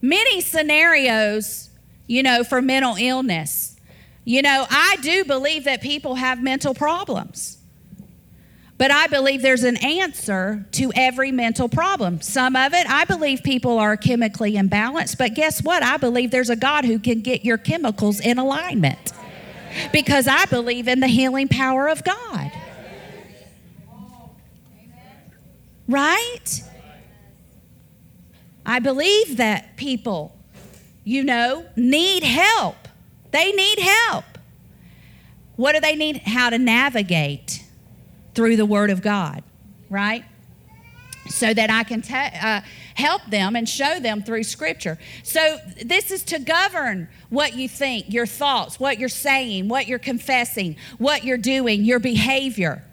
Many 0.00 0.40
scenarios, 0.40 1.70
you 2.06 2.22
know, 2.22 2.42
for 2.42 2.60
mental 2.60 2.96
illness. 2.98 3.76
You 4.24 4.42
know, 4.42 4.66
I 4.68 4.96
do 5.02 5.24
believe 5.24 5.64
that 5.64 5.80
people 5.80 6.16
have 6.16 6.42
mental 6.42 6.74
problems. 6.74 7.58
But 8.82 8.90
I 8.90 9.06
believe 9.06 9.42
there's 9.42 9.62
an 9.62 9.76
answer 9.76 10.66
to 10.72 10.90
every 10.96 11.30
mental 11.30 11.68
problem. 11.68 12.20
Some 12.20 12.56
of 12.56 12.74
it, 12.74 12.84
I 12.90 13.04
believe 13.04 13.44
people 13.44 13.78
are 13.78 13.96
chemically 13.96 14.54
imbalanced, 14.54 15.18
but 15.18 15.34
guess 15.34 15.62
what? 15.62 15.84
I 15.84 15.98
believe 15.98 16.32
there's 16.32 16.50
a 16.50 16.56
God 16.56 16.84
who 16.84 16.98
can 16.98 17.20
get 17.20 17.44
your 17.44 17.58
chemicals 17.58 18.18
in 18.18 18.40
alignment 18.40 19.12
because 19.92 20.26
I 20.26 20.46
believe 20.46 20.88
in 20.88 20.98
the 20.98 21.06
healing 21.06 21.46
power 21.46 21.88
of 21.88 22.02
God. 22.02 22.50
Right? 25.86 26.62
I 28.66 28.80
believe 28.80 29.36
that 29.36 29.76
people, 29.76 30.36
you 31.04 31.22
know, 31.22 31.66
need 31.76 32.24
help. 32.24 32.88
They 33.30 33.52
need 33.52 33.78
help. 33.78 34.24
What 35.54 35.74
do 35.74 35.80
they 35.80 35.94
need? 35.94 36.16
How 36.16 36.50
to 36.50 36.58
navigate 36.58 37.61
through 38.34 38.56
the 38.56 38.66
Word 38.66 38.90
of 38.90 39.02
God, 39.02 39.42
right? 39.90 40.24
So 41.28 41.54
that 41.54 41.70
I 41.70 41.84
can 41.84 42.02
uh, 42.02 42.62
help 42.94 43.22
them 43.26 43.54
and 43.54 43.68
show 43.68 44.00
them 44.00 44.22
through 44.22 44.42
Scripture. 44.42 44.98
So, 45.22 45.58
this 45.84 46.10
is 46.10 46.24
to 46.24 46.38
govern 46.38 47.08
what 47.30 47.54
you 47.54 47.68
think, 47.68 48.12
your 48.12 48.26
thoughts, 48.26 48.80
what 48.80 48.98
you're 48.98 49.08
saying, 49.08 49.68
what 49.68 49.86
you're 49.86 49.98
confessing, 49.98 50.76
what 50.98 51.24
you're 51.24 51.38
doing, 51.38 51.84
your 51.84 52.00
behavior. 52.00 52.84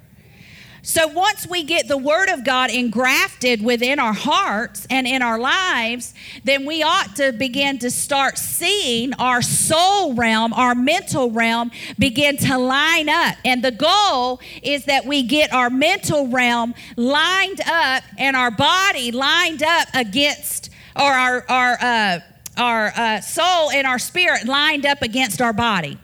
So 0.82 1.08
once 1.08 1.46
we 1.48 1.64
get 1.64 1.88
the 1.88 1.98
Word 1.98 2.30
of 2.30 2.46
God 2.46 2.70
engrafted 2.70 3.62
within 3.62 4.00
our 4.00 4.14
hearts 4.14 4.88
and 4.90 5.06
in 5.06 5.22
our 5.22 5.38
lives, 5.38 6.14
then 6.44 6.66
we 6.66 6.84
ought 6.84 7.16
to 7.18 7.34
begin 7.34 7.80
to 7.80 7.92
start 7.92 8.38
seeing 8.38 9.14
our 9.16 9.42
soul 9.42 10.14
realm, 10.14 10.54
our 10.54 10.76
mental 10.76 11.32
realm 11.32 11.72
begin 11.98 12.38
to 12.38 12.58
line 12.58 13.10
up. 13.10 13.36
And 13.44 13.64
the 13.64 13.72
goal 13.72 14.40
is 14.64 14.86
that 14.86 15.06
we 15.06 15.24
get 15.24 15.52
our 15.52 15.70
mental 15.70 16.28
realm 16.28 16.74
lined 16.96 17.62
up 17.62 18.04
and 18.18 18.36
our 18.36 18.52
body 18.52 19.12
lined 19.12 19.64
up 19.64 19.90
against, 19.94 20.70
or 20.96 21.12
our, 21.12 21.46
our, 21.50 21.78
uh, 21.82 22.20
our 22.58 22.88
uh, 22.96 23.22
soul 23.22 23.72
and 23.72 23.86
our 23.86 24.00
spirit 24.00 24.46
lined 24.46 24.86
up 24.86 25.02
against 25.02 25.42
our 25.42 25.54
body. 25.54 25.98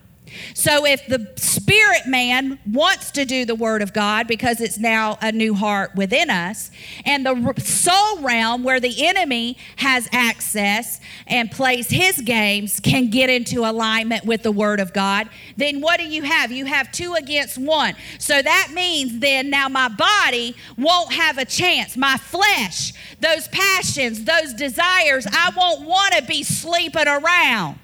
So 0.54 0.86
if 0.86 1.06
the 1.08 1.28
spirit 1.38 2.08
man 2.08 2.60
wants 2.72 3.12
to 3.12 3.26
do 3.26 3.46
the 3.46 3.56
word 3.56 3.82
of 3.82 3.94
God 3.94 4.28
because 4.28 4.62
it's 4.62 4.78
now 4.78 5.18
a 5.22 5.32
new 5.32 5.54
heart 5.54 5.96
within 5.96 6.30
us, 6.30 6.72
and 7.06 7.26
the 7.26 7.54
soul 7.60 8.22
realm 8.22 8.64
where 8.64 8.80
the 8.80 9.06
enemy 9.08 9.58
has 9.78 10.08
access 10.12 11.00
and 11.28 11.52
plays 11.52 11.90
his 11.90 12.22
games 12.22 12.80
can 12.80 13.10
get 13.10 13.30
into 13.30 13.62
alignment 13.62 14.26
with 14.26 14.44
the 14.44 14.52
word 14.52 14.80
of 14.80 14.94
God, 14.94 15.30
then 15.58 15.82
what 15.82 16.00
do 16.00 16.06
you 16.06 16.24
have? 16.24 16.52
You 16.52 16.66
have 16.66 16.92
two 16.92 17.14
against 17.14 17.58
one. 17.58 17.96
So 18.20 18.42
that 18.42 18.72
means 18.74 19.20
then 19.20 19.50
now 19.50 19.70
my 19.70 19.88
body 19.90 20.56
won't 20.78 21.14
have 21.14 21.38
a 21.38 21.46
chance. 21.46 21.98
My 21.98 22.18
flesh, 22.18 22.94
those 23.20 23.48
passions, 23.50 24.24
those 24.24 24.54
desires, 24.54 25.26
I 25.32 25.52
won't 25.56 25.88
want 25.88 26.14
to 26.14 26.24
be 26.24 26.44
sleeping 26.44 27.08
around. 27.08 27.80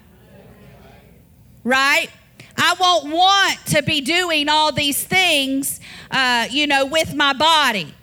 right? 1.64 2.08
I 2.56 2.74
won't 2.78 3.12
want 3.12 3.58
to 3.66 3.82
be 3.82 4.00
doing 4.00 4.48
all 4.48 4.72
these 4.72 5.02
things, 5.02 5.80
uh, 6.10 6.46
you 6.50 6.66
know, 6.66 6.86
with 6.86 7.14
my 7.14 7.32
body. 7.32 7.94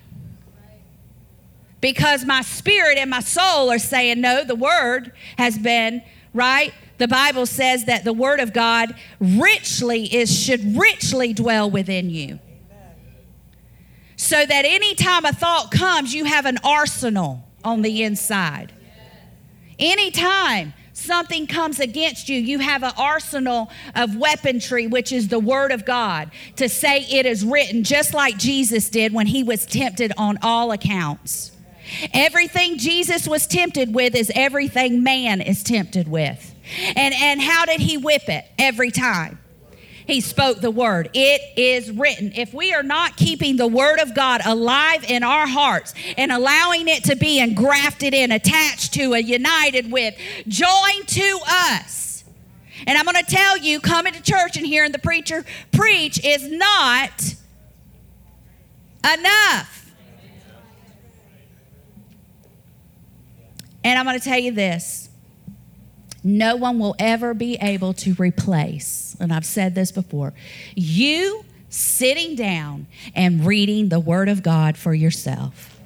Because 1.82 2.26
my 2.26 2.41
spirit 2.41 2.97
and 2.97 3.10
my 3.10 3.22
soul 3.22 3.72
are 3.72 3.80
saying, 3.80 4.20
no, 4.20 4.43
the 4.43 4.56
word 4.56 5.14
has 5.38 5.58
been, 5.58 6.02
right? 6.34 6.74
The 6.97 7.08
Bible 7.08 7.45
says 7.45 7.86
that 7.86 8.04
the 8.04 8.12
word 8.12 8.41
of 8.41 8.52
God 8.52 8.93
richly 9.22 10.14
is, 10.14 10.38
should 10.38 10.76
richly 10.76 11.34
dwell 11.34 11.72
within 11.72 12.10
you. 12.10 12.39
So 14.18 14.45
that 14.45 14.66
anytime 14.66 15.24
a 15.24 15.32
thought 15.32 15.72
comes, 15.72 16.14
you 16.14 16.26
have 16.26 16.45
an 16.45 16.58
arsenal 16.62 17.47
on 17.64 17.82
the 17.84 18.04
inside. 18.04 18.74
Anytime 19.80 20.74
something 21.00 21.47
comes 21.47 21.80
against 21.80 22.30
you, 22.30 22.39
you 22.39 22.60
have 22.60 22.84
an 22.84 22.93
arsenal 22.97 23.72
of 23.95 24.16
weaponry, 24.16 24.88
which 24.88 25.12
is 25.12 25.28
the 25.28 25.39
Word 25.39 25.72
of 25.72 25.86
God, 25.86 26.32
to 26.58 26.70
say 26.70 27.02
it 27.02 27.26
is 27.26 27.45
written, 27.45 27.84
just 27.84 28.14
like 28.14 28.38
Jesus 28.38 28.89
did 28.89 29.14
when 29.14 29.28
he 29.28 29.43
was 29.43 29.66
tempted 29.66 30.12
on 30.18 30.38
all 30.41 30.72
accounts. 30.72 31.52
Everything 32.14 32.78
Jesus 32.78 33.28
was 33.28 33.47
tempted 33.47 33.93
with 33.93 34.16
is 34.16 34.32
everything 34.36 35.04
man 35.04 35.41
is 35.41 35.64
tempted 35.64 36.08
with. 36.08 36.54
And, 36.95 37.14
and 37.16 37.41
how 37.41 37.66
did 37.66 37.82
he 37.82 37.97
whip 37.97 38.30
it? 38.30 38.45
Every 38.60 38.91
time 38.91 39.39
he 40.10 40.22
spoke 40.22 40.60
the 40.60 40.72
word. 40.72 41.10
It 41.14 41.41
is 41.57 41.91
written. 41.91 42.32
If 42.36 42.53
we 42.53 42.74
are 42.74 42.84
not 42.84 43.16
keeping 43.16 43.57
the 43.57 43.68
word 43.68 43.99
of 43.99 44.16
God 44.16 44.41
alive 44.43 45.03
in 45.03 45.24
our 45.24 45.45
hearts 45.47 45.93
and 46.18 46.32
allowing 46.32 46.88
it 46.88 47.03
to 47.05 47.16
be 47.16 47.39
engrafted 47.39 48.14
in, 48.14 48.32
attached 48.32 48.93
to, 48.95 49.14
a 49.14 49.20
united 49.20 49.91
with, 49.91 50.16
joined 50.47 51.07
to 51.07 51.39
us. 51.47 52.24
And 52.88 52.97
I'm 52.97 53.05
going 53.05 53.24
to 53.24 53.32
tell 53.32 53.57
you, 53.57 53.80
coming 53.80 54.14
to 54.14 54.22
church 54.22 54.57
and 54.57 54.66
hearing 54.66 54.91
the 54.91 54.99
preacher 54.99 55.45
preach 55.72 56.24
is 56.24 56.49
not 56.49 57.36
enough. 59.03 59.91
And 63.84 63.99
I'm 63.99 64.05
going 64.05 64.18
to 64.18 64.24
tell 64.24 64.39
you 64.39 64.51
this 64.51 65.09
no 66.24 66.55
one 66.55 66.80
will 66.80 66.95
ever 66.99 67.34
be 67.34 67.55
able 67.61 67.93
to 67.93 68.13
replace, 68.15 69.15
and 69.20 69.32
I've 69.32 69.45
said 69.45 69.76
this 69.76 69.91
before, 69.91 70.34
you 70.76 71.45
sitting 71.70 72.36
down 72.36 72.88
and 73.15 73.45
reading 73.45 73.89
the 73.89 73.99
Word 73.99 74.28
of 74.28 74.43
God 74.43 74.78
for 74.78 74.93
yourself. 74.93 75.80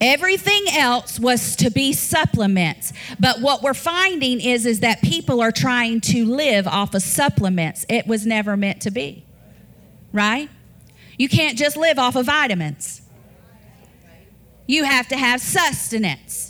Everything 0.00 0.64
else 0.72 1.20
was 1.20 1.54
to 1.56 1.70
be 1.70 1.92
supplements. 1.92 2.92
But 3.18 3.40
what 3.40 3.62
we're 3.62 3.74
finding 3.74 4.40
is, 4.40 4.64
is 4.64 4.80
that 4.80 5.02
people 5.02 5.42
are 5.42 5.52
trying 5.52 6.00
to 6.02 6.24
live 6.24 6.66
off 6.66 6.94
of 6.94 7.02
supplements. 7.02 7.84
It 7.88 8.06
was 8.06 8.24
never 8.24 8.56
meant 8.56 8.80
to 8.82 8.90
be. 8.90 9.24
Right? 10.12 10.48
You 11.18 11.28
can't 11.28 11.58
just 11.58 11.76
live 11.76 11.98
off 11.98 12.16
of 12.16 12.26
vitamins. 12.26 13.02
You 14.66 14.84
have 14.84 15.06
to 15.08 15.18
have 15.18 15.42
sustenance. 15.42 16.49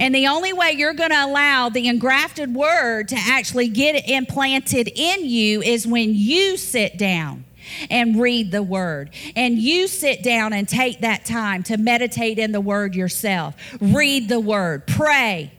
And 0.00 0.14
the 0.14 0.28
only 0.28 0.54
way 0.54 0.72
you're 0.72 0.94
going 0.94 1.10
to 1.10 1.24
allow 1.24 1.68
the 1.68 1.86
engrafted 1.86 2.54
word 2.54 3.08
to 3.08 3.16
actually 3.16 3.68
get 3.68 4.08
implanted 4.08 4.90
in 4.96 5.26
you 5.26 5.60
is 5.60 5.86
when 5.86 6.14
you 6.14 6.56
sit 6.56 6.96
down 6.96 7.44
and 7.90 8.18
read 8.18 8.50
the 8.50 8.62
word. 8.62 9.10
And 9.36 9.58
you 9.58 9.86
sit 9.86 10.22
down 10.22 10.54
and 10.54 10.66
take 10.66 11.02
that 11.02 11.26
time 11.26 11.62
to 11.64 11.76
meditate 11.76 12.38
in 12.38 12.50
the 12.52 12.62
word 12.62 12.94
yourself. 12.94 13.54
Read 13.78 14.30
the 14.30 14.40
word, 14.40 14.86
pray, 14.86 15.52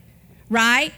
right? 0.50 0.92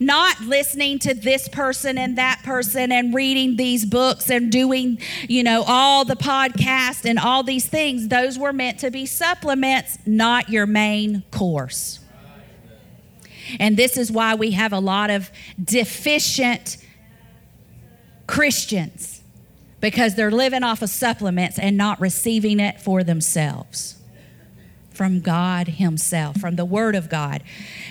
Not 0.00 0.40
listening 0.40 0.98
to 1.00 1.14
this 1.14 1.48
person 1.48 1.96
and 1.96 2.18
that 2.18 2.42
person 2.42 2.90
and 2.90 3.14
reading 3.14 3.56
these 3.56 3.84
books 3.84 4.30
and 4.30 4.50
doing, 4.50 4.98
you 5.28 5.44
know, 5.44 5.62
all 5.64 6.04
the 6.04 6.16
podcasts 6.16 7.08
and 7.08 7.20
all 7.20 7.44
these 7.44 7.66
things. 7.66 8.08
Those 8.08 8.36
were 8.36 8.52
meant 8.52 8.80
to 8.80 8.90
be 8.90 9.06
supplements, 9.06 9.96
not 10.06 10.48
your 10.48 10.66
main 10.66 11.22
course. 11.30 11.99
And 13.58 13.76
this 13.76 13.96
is 13.96 14.12
why 14.12 14.34
we 14.34 14.52
have 14.52 14.72
a 14.72 14.78
lot 14.78 15.10
of 15.10 15.30
deficient 15.62 16.76
Christians 18.26 19.22
because 19.80 20.14
they're 20.14 20.30
living 20.30 20.62
off 20.62 20.82
of 20.82 20.90
supplements 20.90 21.58
and 21.58 21.76
not 21.76 22.00
receiving 22.00 22.60
it 22.60 22.80
for 22.80 23.02
themselves 23.02 23.96
from 25.00 25.20
God 25.20 25.66
Himself, 25.66 26.36
from 26.36 26.56
the 26.56 26.64
Word 26.66 26.94
of 26.94 27.08
God. 27.08 27.42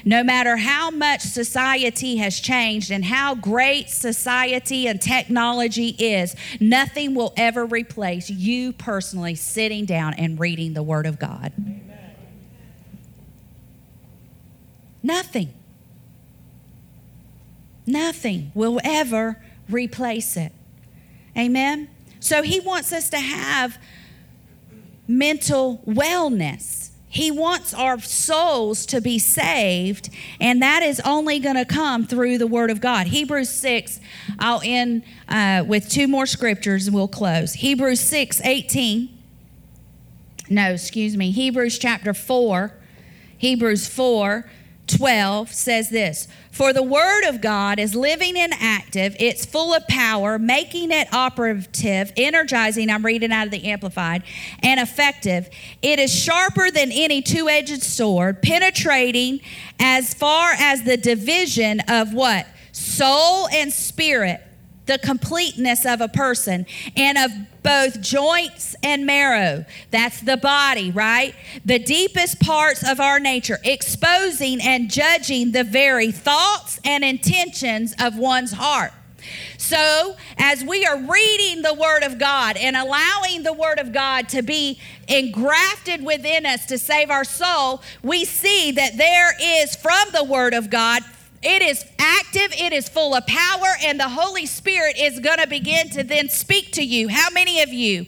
No 0.05 0.23
matter 0.23 0.57
how 0.57 0.91
much 0.91 1.21
society 1.21 2.17
has 2.17 2.39
changed 2.39 2.91
and 2.91 3.03
how 3.03 3.33
great 3.33 3.89
society 3.89 4.85
and 4.85 5.01
technology 5.01 5.95
is, 5.97 6.35
nothing 6.59 7.15
will 7.15 7.33
ever 7.35 7.65
replace 7.65 8.29
you 8.29 8.73
personally 8.73 9.33
sitting 9.33 9.85
down 9.85 10.13
and 10.13 10.39
reading 10.39 10.73
the 10.73 10.83
Word 10.83 11.07
of 11.07 11.17
God. 11.17 11.51
Nothing. 15.01 15.53
Nothing 17.85 18.51
will 18.53 18.79
ever 18.83 19.41
replace 19.69 20.37
it. 20.37 20.51
Amen? 21.37 21.89
So 22.19 22.41
he 22.41 22.59
wants 22.59 22.91
us 22.91 23.09
to 23.11 23.19
have 23.19 23.77
mental 25.07 25.81
wellness. 25.87 26.89
He 27.11 27.31
wants 27.31 27.73
our 27.73 27.99
souls 27.99 28.85
to 28.87 29.01
be 29.01 29.17
saved, 29.17 30.09
and 30.39 30.61
that 30.61 30.83
is 30.83 30.99
only 30.99 31.39
going 31.39 31.55
to 31.55 31.65
come 31.65 32.05
through 32.05 32.37
the 32.37 32.45
Word 32.45 32.69
of 32.69 32.79
God. 32.79 33.07
Hebrews 33.07 33.49
6, 33.49 33.99
I'll 34.37 34.61
end 34.63 35.03
uh, 35.27 35.63
with 35.65 35.89
two 35.89 36.07
more 36.07 36.27
scriptures 36.27 36.85
and 36.85 36.95
we'll 36.95 37.07
close. 37.07 37.53
Hebrews 37.53 37.99
6, 38.01 38.41
18. 38.41 39.09
No, 40.51 40.71
excuse 40.71 41.17
me. 41.17 41.31
Hebrews 41.31 41.79
chapter 41.79 42.13
4. 42.13 42.75
Hebrews 43.39 43.87
4, 43.87 44.49
12 44.89 45.53
says 45.53 45.89
this 45.89 46.27
For 46.51 46.73
the 46.73 46.83
word 46.83 47.23
of 47.25 47.41
God 47.41 47.79
is 47.79 47.95
living 47.95 48.37
and 48.37 48.53
active, 48.59 49.15
it's 49.19 49.45
full 49.45 49.73
of 49.73 49.87
power, 49.87 50.39
making 50.39 50.91
it 50.91 51.07
operative, 51.13 52.11
energizing. 52.17 52.89
I'm 52.89 53.05
reading 53.05 53.31
out 53.31 53.45
of 53.45 53.51
the 53.51 53.65
Amplified, 53.65 54.23
and 54.61 54.79
effective. 54.79 55.49
It 55.81 55.99
is 55.99 56.13
sharper 56.13 56.71
than 56.71 56.91
any 56.91 57.21
two 57.21 57.47
edged 57.49 57.83
sword, 57.83 58.41
penetrating 58.41 59.41
as 59.79 60.13
far 60.13 60.53
as 60.57 60.83
the 60.83 60.97
division 60.97 61.81
of 61.87 62.13
what? 62.13 62.47
Soul 62.71 63.47
and 63.49 63.71
spirit 63.71 64.41
the 64.89 64.97
completeness 64.97 65.85
of 65.85 66.01
a 66.01 66.07
person 66.07 66.65
and 66.97 67.15
of 67.19 67.29
both 67.61 68.01
joints 68.01 68.75
and 68.81 69.05
marrow. 69.05 69.63
That's 69.91 70.19
the 70.21 70.35
body, 70.35 70.89
right? 70.89 71.35
The 71.63 71.77
deepest 71.77 72.39
parts 72.39 72.83
of 72.89 72.99
our 72.99 73.19
nature, 73.19 73.59
exposing 73.63 74.59
and 74.59 74.89
judging 74.89 75.51
the 75.51 75.63
very 75.63 76.11
thoughts 76.11 76.79
and 76.83 77.03
intentions 77.03 77.93
of 77.99 78.17
one's 78.17 78.53
heart. 78.53 78.91
So, 79.59 80.15
as 80.39 80.63
we 80.63 80.87
are 80.87 80.97
reading 80.97 81.61
the 81.61 81.75
Word 81.75 82.01
of 82.01 82.17
God 82.17 82.57
and 82.57 82.75
allowing 82.75 83.43
the 83.43 83.53
Word 83.53 83.77
of 83.77 83.93
God 83.93 84.27
to 84.29 84.41
be 84.41 84.79
engrafted 85.07 86.03
within 86.03 86.47
us 86.47 86.65
to 86.65 86.79
save 86.79 87.11
our 87.11 87.25
soul, 87.25 87.83
we 88.01 88.25
see 88.25 88.71
that 88.71 88.97
there 88.97 89.35
is 89.39 89.75
from 89.75 90.07
the 90.13 90.23
Word 90.23 90.55
of 90.55 90.71
God 90.71 91.03
it 91.41 91.61
is 91.61 91.85
active, 91.97 92.51
it 92.53 92.73
is 92.73 92.89
full 92.89 93.15
of 93.15 93.25
power, 93.25 93.75
and 93.83 93.99
the 93.99 94.09
Holy 94.09 94.45
Spirit 94.45 94.97
is 94.97 95.19
going 95.19 95.39
to 95.39 95.47
begin 95.47 95.89
to 95.91 96.03
then 96.03 96.29
speak 96.29 96.71
to 96.73 96.83
you. 96.83 97.07
How 97.07 97.29
many 97.29 97.61
of 97.61 97.69
you? 97.69 98.05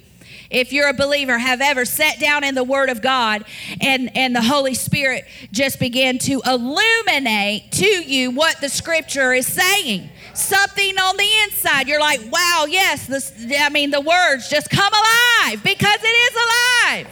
if 0.51 0.73
you're 0.73 0.89
a 0.89 0.93
believer, 0.93 1.37
have 1.37 1.61
ever 1.61 1.85
sat 1.85 2.19
down 2.19 2.43
in 2.43 2.55
the 2.55 2.63
Word 2.63 2.89
of 2.89 3.01
God 3.01 3.45
and, 3.79 4.15
and 4.15 4.35
the 4.35 4.41
Holy 4.41 4.73
Spirit 4.73 5.25
just 5.51 5.79
began 5.79 6.17
to 6.19 6.41
illuminate 6.45 7.71
to 7.71 7.85
you 7.85 8.31
what 8.31 8.59
the 8.59 8.69
Scripture 8.69 9.33
is 9.33 9.47
saying. 9.47 10.09
Something 10.33 10.97
on 10.97 11.17
the 11.17 11.29
inside. 11.45 11.87
You're 11.87 12.01
like, 12.01 12.21
wow, 12.31 12.65
yes, 12.67 13.07
this, 13.07 13.33
I 13.57 13.69
mean, 13.69 13.91
the 13.91 14.01
words 14.01 14.49
just 14.49 14.69
come 14.69 14.91
alive 14.93 15.63
because 15.63 15.99
it 16.03 16.07
is 16.07 16.35
alive 16.35 17.07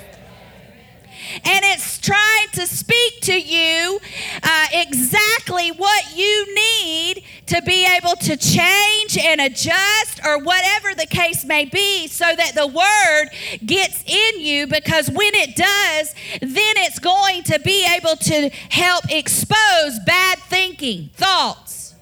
and 1.44 1.66
it's 1.66 2.00
trying 2.00 2.48
to 2.54 2.66
speak 2.66 3.22
to 3.22 3.40
you 3.40 4.00
uh, 4.44 4.66
exactly 4.74 5.70
what 5.70 6.18
you 6.18 6.56
need 6.56 7.24
to 7.48 7.62
be 7.64 7.86
able 7.98 8.16
to 8.16 8.38
change 8.38 9.18
and 9.18 9.42
adjust 9.42 10.20
or 10.26 10.40
whatever 10.40 10.94
the 10.96 11.08
case 11.10 11.46
may 11.46 11.66
be 11.66 12.08
so 12.08 12.26
that 12.36 12.54
the 12.56 12.68
word 12.68 13.30
gets 13.66 14.04
in 14.06 14.40
you 14.40 14.68
because 14.68 15.10
when 15.10 15.34
it 15.36 15.56
does, 15.56 16.14
then 16.42 16.74
it's 16.78 17.00
going 17.00 17.44
to 17.44 17.60
be 17.60 17.88
able 17.98 18.16
to 18.16 18.50
help 18.70 19.04
expose 19.10 20.00
bad 20.06 20.40
thinking, 20.40 21.10
thoughts. 21.16 21.96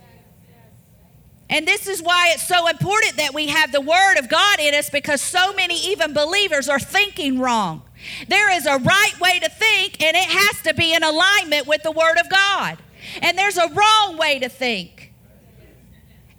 And 1.49 1.65
this 1.65 1.88
is 1.88 2.01
why 2.01 2.32
it's 2.34 2.45
so 2.45 2.67
important 2.67 3.17
that 3.17 3.34
we 3.34 3.47
have 3.47 3.71
the 3.71 3.80
Word 3.80 4.17
of 4.17 4.28
God 4.28 4.59
in 4.59 4.75
us 4.75 4.89
because 4.89 5.21
so 5.21 5.53
many, 5.53 5.80
even 5.88 6.13
believers, 6.13 6.67
are 6.67 6.80
thinking 6.80 7.39
wrong. 7.39 7.84
There 8.27 8.51
is 8.55 8.65
a 8.65 8.77
right 8.77 9.19
way 9.19 9.39
to 9.39 9.49
think, 9.49 10.01
and 10.03 10.15
it 10.15 10.23
has 10.23 10.61
to 10.63 10.73
be 10.73 10.93
in 10.93 11.03
alignment 11.03 11.67
with 11.67 11.83
the 11.83 11.91
Word 11.91 12.17
of 12.17 12.29
God. 12.29 12.77
And 13.21 13.37
there's 13.37 13.57
a 13.57 13.67
wrong 13.69 14.17
way 14.17 14.39
to 14.39 14.49
think. 14.49 15.13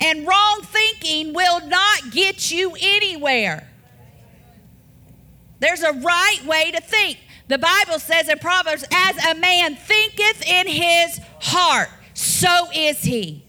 And 0.01 0.27
wrong 0.27 0.61
thinking 0.63 1.33
will 1.33 1.67
not 1.67 2.11
get 2.11 2.51
you 2.51 2.77
anywhere. 2.81 3.69
There's 5.61 5.83
a 5.83 5.93
right 5.93 6.41
way 6.47 6.71
to 6.71 6.81
think. 6.81 7.19
The 7.49 7.59
Bible 7.59 7.99
says 7.99 8.29
in 8.29 8.39
Proverbs, 8.39 8.85
as 8.93 9.25
a 9.25 9.35
man 9.35 9.75
thinketh 9.75 10.47
in 10.47 10.67
his 10.67 11.19
heart, 11.41 11.89
so 12.15 12.69
is 12.75 13.01
he. 13.01 13.45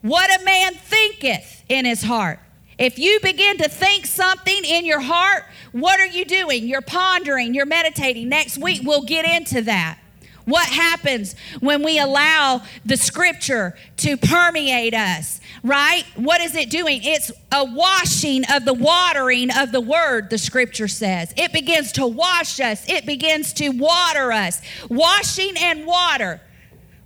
What 0.00 0.40
a 0.40 0.44
man 0.44 0.74
thinketh 0.74 1.64
in 1.68 1.84
his 1.84 2.02
heart. 2.02 2.40
If 2.78 2.98
you 2.98 3.20
begin 3.22 3.58
to 3.58 3.68
think 3.68 4.06
something 4.06 4.64
in 4.64 4.84
your 4.84 5.00
heart, 5.00 5.44
what 5.72 6.00
are 6.00 6.06
you 6.06 6.24
doing? 6.24 6.66
You're 6.66 6.82
pondering, 6.82 7.54
you're 7.54 7.66
meditating. 7.66 8.28
Next 8.28 8.58
week, 8.58 8.82
we'll 8.84 9.04
get 9.04 9.24
into 9.24 9.62
that. 9.62 9.98
What 10.44 10.66
happens 10.68 11.34
when 11.60 11.82
we 11.82 11.98
allow 11.98 12.62
the 12.84 12.98
scripture 12.98 13.76
to 13.98 14.16
permeate 14.18 14.92
us, 14.92 15.40
right? 15.62 16.04
What 16.16 16.42
is 16.42 16.54
it 16.54 16.68
doing? 16.68 17.00
It's 17.02 17.32
a 17.50 17.64
washing 17.64 18.44
of 18.52 18.66
the 18.66 18.74
watering 18.74 19.50
of 19.50 19.72
the 19.72 19.80
word, 19.80 20.28
the 20.28 20.36
scripture 20.36 20.88
says. 20.88 21.32
It 21.36 21.52
begins 21.52 21.92
to 21.92 22.06
wash 22.06 22.60
us, 22.60 22.86
it 22.88 23.06
begins 23.06 23.54
to 23.54 23.70
water 23.70 24.32
us. 24.32 24.60
Washing 24.90 25.54
and 25.56 25.86
water, 25.86 26.42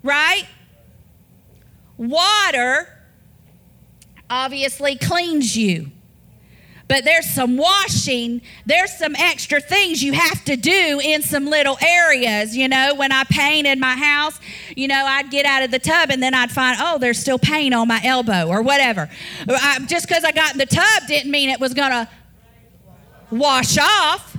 right? 0.03 0.45
Water 1.97 2.98
obviously 4.31 4.97
cleans 4.97 5.57
you 5.57 5.91
but 6.89 7.05
there's 7.05 7.26
some 7.26 7.59
washing, 7.59 8.41
there's 8.64 8.97
some 8.97 9.14
extra 9.14 9.61
things 9.61 10.03
you 10.03 10.14
have 10.14 10.43
to 10.47 10.57
do 10.57 10.99
in 11.05 11.20
some 11.20 11.45
little 11.45 11.76
areas. 11.83 12.57
You 12.57 12.66
know, 12.66 12.95
when 12.95 13.12
I 13.12 13.24
painted 13.24 13.79
my 13.79 13.95
house, 13.95 14.41
you 14.74 14.89
know, 14.89 15.05
I'd 15.07 15.31
get 15.31 15.45
out 15.45 15.62
of 15.62 15.70
the 15.70 15.79
tub 15.79 16.11
and 16.11 16.22
then 16.22 16.35
I'd 16.35 16.51
find, 16.51 16.79
oh, 16.81 16.97
there's 16.99 17.18
still 17.18 17.39
paint 17.39 17.74
on 17.74 17.89
my 17.89 18.01
elbow 18.03 18.49
or 18.49 18.62
whatever. 18.62 19.11
I, 19.47 19.81
just 19.87 20.09
because 20.09 20.24
I 20.24 20.33
got 20.33 20.53
in 20.53 20.59
the 20.59 20.66
tub 20.66 21.07
didn't 21.07 21.31
mean 21.31 21.51
it 21.51 21.61
was 21.61 21.74
going 21.74 21.91
to 21.91 22.09
wash 23.31 23.76
off. 23.76 24.37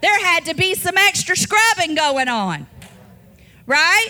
There 0.00 0.18
had 0.24 0.46
to 0.46 0.54
be 0.54 0.74
some 0.74 0.96
extra 0.96 1.36
scrubbing 1.36 1.94
going 1.94 2.28
on, 2.28 2.66
right? 3.66 4.08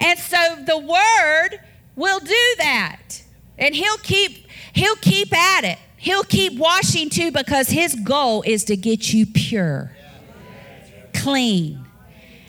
And 0.00 0.18
so 0.18 0.36
the 0.66 0.78
word 0.78 1.60
will 1.94 2.20
do 2.20 2.54
that. 2.58 3.22
And 3.58 3.74
he'll 3.74 3.98
keep 3.98 4.46
he'll 4.72 4.96
keep 4.96 5.34
at 5.34 5.64
it. 5.64 5.78
He'll 5.96 6.24
keep 6.24 6.58
washing 6.58 7.10
too 7.10 7.32
because 7.32 7.68
his 7.68 7.94
goal 7.94 8.42
is 8.42 8.64
to 8.64 8.76
get 8.76 9.12
you 9.12 9.26
pure, 9.26 9.90
clean, 11.14 11.84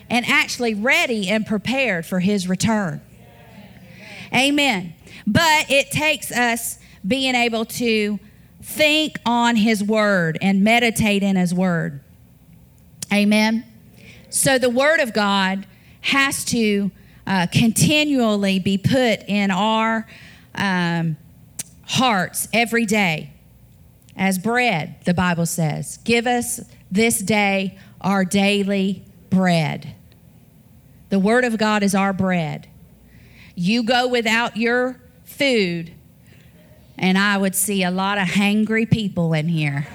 and 0.10 0.26
actually 0.26 0.74
ready 0.74 1.30
and 1.30 1.46
prepared 1.46 2.06
for 2.06 2.20
his 2.20 2.48
return. 2.48 3.02
Amen. 4.34 4.94
But 5.26 5.72
it 5.72 5.92
takes 5.92 6.32
us 6.32 6.78
being 7.08 7.36
able 7.36 7.66
to 7.66 8.20
think 8.62 9.18
on 9.26 9.56
his 9.56 9.84
word 9.84 10.38
and 10.42 10.64
meditate 10.64 11.24
in 11.24 11.36
his 11.36 11.54
word. 11.54 12.02
Amen. 13.14 13.66
So 14.30 14.58
the 14.58 14.70
word 14.70 15.00
of 15.00 15.14
God 15.14 15.66
has 16.02 16.44
to 16.46 16.92
uh, 17.26 17.48
continually 17.52 18.60
be 18.60 18.78
put 18.78 19.22
in 19.28 19.52
our 19.52 20.06
um, 20.58 21.18
hearts 21.86 22.48
every 22.52 22.86
day 22.86 23.32
as 24.16 24.40
bread, 24.40 24.96
the 25.06 25.14
Bible 25.14 25.46
says. 25.46 25.98
Give 26.04 26.28
us 26.28 26.60
this 26.92 27.20
day 27.20 27.78
our 28.02 28.26
daily 28.26 29.06
bread. 29.30 29.96
The 31.10 31.20
Word 31.20 31.46
of 31.46 31.58
God 31.58 31.84
is 31.84 31.96
our 31.96 32.14
bread. 32.14 32.68
You 33.56 33.84
go 33.84 34.08
without 34.08 34.58
your 34.58 35.00
food, 35.24 35.94
and 36.98 37.18
I 37.18 37.38
would 37.38 37.56
see 37.56 37.84
a 37.84 37.92
lot 37.92 38.18
of 38.18 38.28
hangry 38.28 38.90
people 38.90 39.34
in 39.34 39.48
here. 39.48 39.88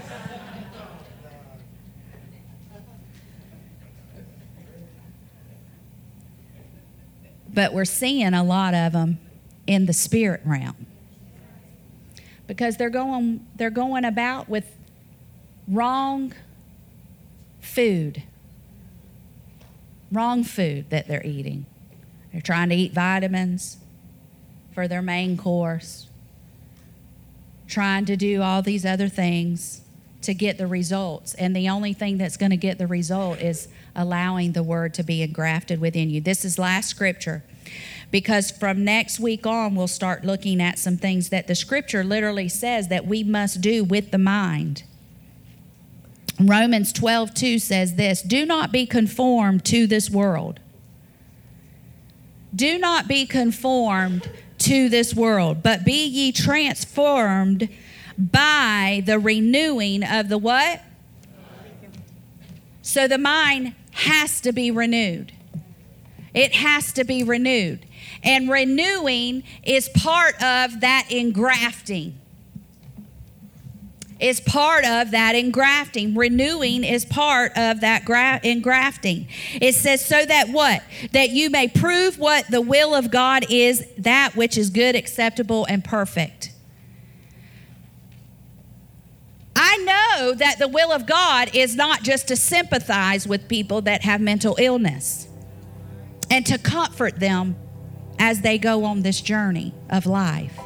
But 7.54 7.74
we're 7.74 7.84
seeing 7.84 8.32
a 8.32 8.42
lot 8.42 8.72
of 8.72 8.94
them 8.94 9.18
in 9.66 9.86
the 9.86 9.92
spirit 9.92 10.40
realm 10.44 10.86
because 12.46 12.76
they're 12.76 12.90
going 12.90 13.46
they're 13.56 13.70
going 13.70 14.04
about 14.04 14.48
with 14.48 14.76
wrong 15.68 16.34
food. 17.60 18.22
Wrong 20.10 20.44
food 20.44 20.90
that 20.90 21.08
they're 21.08 21.24
eating. 21.24 21.64
They're 22.32 22.42
trying 22.42 22.68
to 22.68 22.74
eat 22.74 22.92
vitamins 22.92 23.78
for 24.74 24.86
their 24.86 25.02
main 25.02 25.36
course. 25.36 26.08
Trying 27.66 28.04
to 28.06 28.16
do 28.16 28.42
all 28.42 28.60
these 28.60 28.84
other 28.84 29.08
things 29.08 29.82
to 30.20 30.34
get 30.34 30.58
the 30.58 30.66
results. 30.66 31.34
And 31.34 31.56
the 31.56 31.68
only 31.68 31.94
thing 31.94 32.18
that's 32.18 32.36
going 32.36 32.50
to 32.50 32.56
get 32.56 32.78
the 32.78 32.86
result 32.86 33.40
is 33.40 33.68
allowing 33.96 34.52
the 34.52 34.62
word 34.62 34.92
to 34.94 35.02
be 35.02 35.22
engrafted 35.22 35.80
within 35.80 36.10
you. 36.10 36.20
This 36.20 36.44
is 36.44 36.58
last 36.58 36.90
scripture 36.90 37.42
because 38.12 38.50
from 38.50 38.84
next 38.84 39.18
week 39.18 39.46
on, 39.46 39.74
we'll 39.74 39.88
start 39.88 40.24
looking 40.24 40.60
at 40.60 40.78
some 40.78 40.98
things 40.98 41.30
that 41.30 41.48
the 41.48 41.54
scripture 41.54 42.04
literally 42.04 42.48
says 42.48 42.88
that 42.88 43.06
we 43.06 43.24
must 43.24 43.60
do 43.60 43.82
with 43.82 44.12
the 44.12 44.18
mind. 44.18 44.84
Romans 46.38 46.92
12, 46.92 47.34
2 47.34 47.58
says 47.58 47.94
this 47.94 48.22
Do 48.22 48.44
not 48.46 48.70
be 48.70 48.86
conformed 48.86 49.64
to 49.64 49.86
this 49.86 50.10
world. 50.10 50.60
Do 52.54 52.78
not 52.78 53.08
be 53.08 53.24
conformed 53.24 54.30
to 54.58 54.90
this 54.90 55.14
world, 55.14 55.62
but 55.62 55.84
be 55.84 56.04
ye 56.04 56.32
transformed 56.32 57.68
by 58.18 59.02
the 59.06 59.18
renewing 59.18 60.04
of 60.04 60.28
the 60.28 60.36
what? 60.36 60.82
So 62.82 63.08
the 63.08 63.16
mind 63.16 63.74
has 63.92 64.40
to 64.42 64.52
be 64.52 64.70
renewed. 64.70 65.32
It 66.34 66.52
has 66.52 66.92
to 66.92 67.04
be 67.04 67.22
renewed. 67.22 67.86
And 68.22 68.50
renewing 68.50 69.42
is 69.62 69.88
part 69.88 70.34
of 70.42 70.80
that 70.80 71.06
engrafting. 71.10 72.18
Is 74.20 74.40
part 74.40 74.84
of 74.84 75.10
that 75.10 75.34
engrafting. 75.34 76.14
Renewing 76.14 76.84
is 76.84 77.04
part 77.04 77.50
of 77.56 77.80
that 77.80 78.04
gra- 78.04 78.40
engrafting. 78.44 79.26
It 79.60 79.74
says, 79.74 80.04
so 80.04 80.24
that 80.24 80.50
what? 80.50 80.82
That 81.10 81.30
you 81.30 81.50
may 81.50 81.66
prove 81.66 82.20
what 82.20 82.48
the 82.48 82.60
will 82.60 82.94
of 82.94 83.10
God 83.10 83.44
is, 83.50 83.84
that 83.98 84.36
which 84.36 84.56
is 84.56 84.70
good, 84.70 84.94
acceptable, 84.94 85.64
and 85.64 85.82
perfect. 85.84 86.52
I 89.56 89.76
know 89.78 90.34
that 90.34 90.58
the 90.58 90.68
will 90.68 90.92
of 90.92 91.06
God 91.06 91.54
is 91.54 91.74
not 91.74 92.02
just 92.02 92.28
to 92.28 92.36
sympathize 92.36 93.26
with 93.26 93.48
people 93.48 93.82
that 93.82 94.02
have 94.02 94.20
mental 94.20 94.56
illness 94.58 95.26
and 96.30 96.46
to 96.46 96.58
comfort 96.58 97.18
them 97.20 97.56
as 98.22 98.40
they 98.40 98.56
go 98.56 98.84
on 98.84 99.02
this 99.02 99.20
journey 99.20 99.74
of 99.90 100.06
life. 100.06 100.56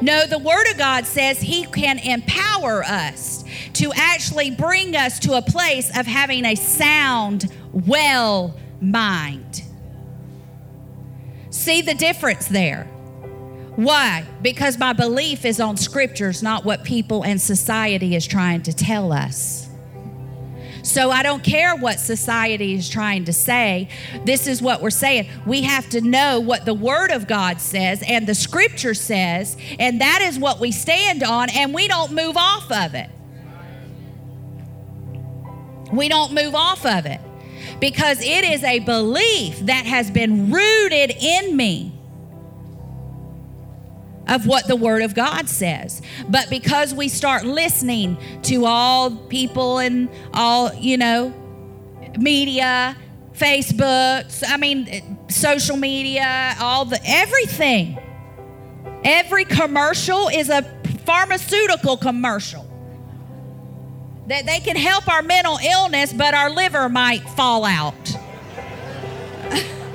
No, 0.00 0.26
the 0.26 0.38
Word 0.38 0.66
of 0.70 0.78
God 0.78 1.04
says 1.04 1.38
He 1.38 1.66
can 1.66 1.98
empower 1.98 2.82
us 2.82 3.44
to 3.74 3.92
actually 3.94 4.50
bring 4.50 4.96
us 4.96 5.18
to 5.18 5.34
a 5.34 5.42
place 5.42 5.94
of 5.98 6.06
having 6.06 6.46
a 6.46 6.54
sound, 6.54 7.52
well 7.72 8.56
mind. 8.80 9.64
See 11.50 11.82
the 11.82 11.92
difference 11.92 12.48
there. 12.48 12.84
Why? 13.76 14.24
Because 14.40 14.78
my 14.78 14.94
belief 14.94 15.44
is 15.44 15.60
on 15.60 15.76
scriptures, 15.76 16.42
not 16.42 16.64
what 16.64 16.84
people 16.84 17.22
and 17.22 17.38
society 17.38 18.16
is 18.16 18.26
trying 18.26 18.62
to 18.62 18.72
tell 18.72 19.12
us. 19.12 19.65
So 20.86 21.10
I 21.10 21.24
don't 21.24 21.42
care 21.42 21.74
what 21.74 21.98
society 21.98 22.74
is 22.74 22.88
trying 22.88 23.24
to 23.24 23.32
say. 23.32 23.88
This 24.24 24.46
is 24.46 24.62
what 24.62 24.80
we're 24.80 24.90
saying. 24.90 25.28
We 25.44 25.62
have 25.62 25.88
to 25.90 26.00
know 26.00 26.38
what 26.38 26.64
the 26.64 26.74
Word 26.74 27.10
of 27.10 27.26
God 27.26 27.60
says 27.60 28.04
and 28.06 28.24
the 28.24 28.36
Scripture 28.36 28.94
says, 28.94 29.56
and 29.80 30.00
that 30.00 30.22
is 30.22 30.38
what 30.38 30.60
we 30.60 30.70
stand 30.70 31.24
on, 31.24 31.50
and 31.50 31.74
we 31.74 31.88
don't 31.88 32.12
move 32.12 32.36
off 32.36 32.70
of 32.70 32.94
it. 32.94 33.10
We 35.92 36.08
don't 36.08 36.32
move 36.32 36.54
off 36.54 36.86
of 36.86 37.04
it 37.04 37.20
because 37.80 38.20
it 38.20 38.44
is 38.44 38.62
a 38.62 38.78
belief 38.78 39.58
that 39.66 39.86
has 39.86 40.08
been 40.08 40.52
rooted 40.52 41.10
in 41.10 41.56
me 41.56 41.95
of 44.26 44.46
what 44.46 44.66
the 44.66 44.76
Word 44.76 45.02
of 45.02 45.14
God 45.14 45.48
says. 45.48 46.02
But 46.28 46.50
because 46.50 46.92
we 46.94 47.08
start 47.08 47.44
listening 47.44 48.16
to 48.42 48.64
all 48.64 49.10
people 49.10 49.78
and 49.78 50.08
all, 50.34 50.74
you 50.74 50.96
know, 50.96 51.32
media, 52.18 52.96
Facebook, 53.32 54.42
I 54.48 54.56
mean, 54.56 55.18
social 55.28 55.76
media, 55.76 56.56
all 56.60 56.84
the 56.84 57.00
everything. 57.04 57.98
Every 59.04 59.44
commercial 59.44 60.28
is 60.28 60.48
a 60.48 60.62
pharmaceutical 61.04 61.96
commercial. 61.96 62.64
That 64.26 64.44
they 64.44 64.58
can 64.58 64.74
help 64.74 65.08
our 65.08 65.22
mental 65.22 65.58
illness, 65.58 66.12
but 66.12 66.34
our 66.34 66.50
liver 66.50 66.88
might 66.88 67.22
fall 67.30 67.64
out. 67.64 67.94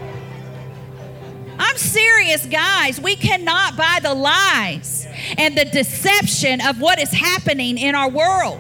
I'm 1.62 1.78
serious, 1.78 2.44
guys. 2.48 3.00
We 3.00 3.16
cannot 3.16 3.78
buy 3.78 4.00
the 4.02 4.16
lies 4.16 5.06
and 5.38 5.56
the 5.56 5.66
deception 5.66 6.60
of 6.60 6.82
what 6.82 7.00
is 7.00 7.12
happening 7.12 7.78
in 7.78 7.94
our 7.94 8.10
world. 8.10 8.60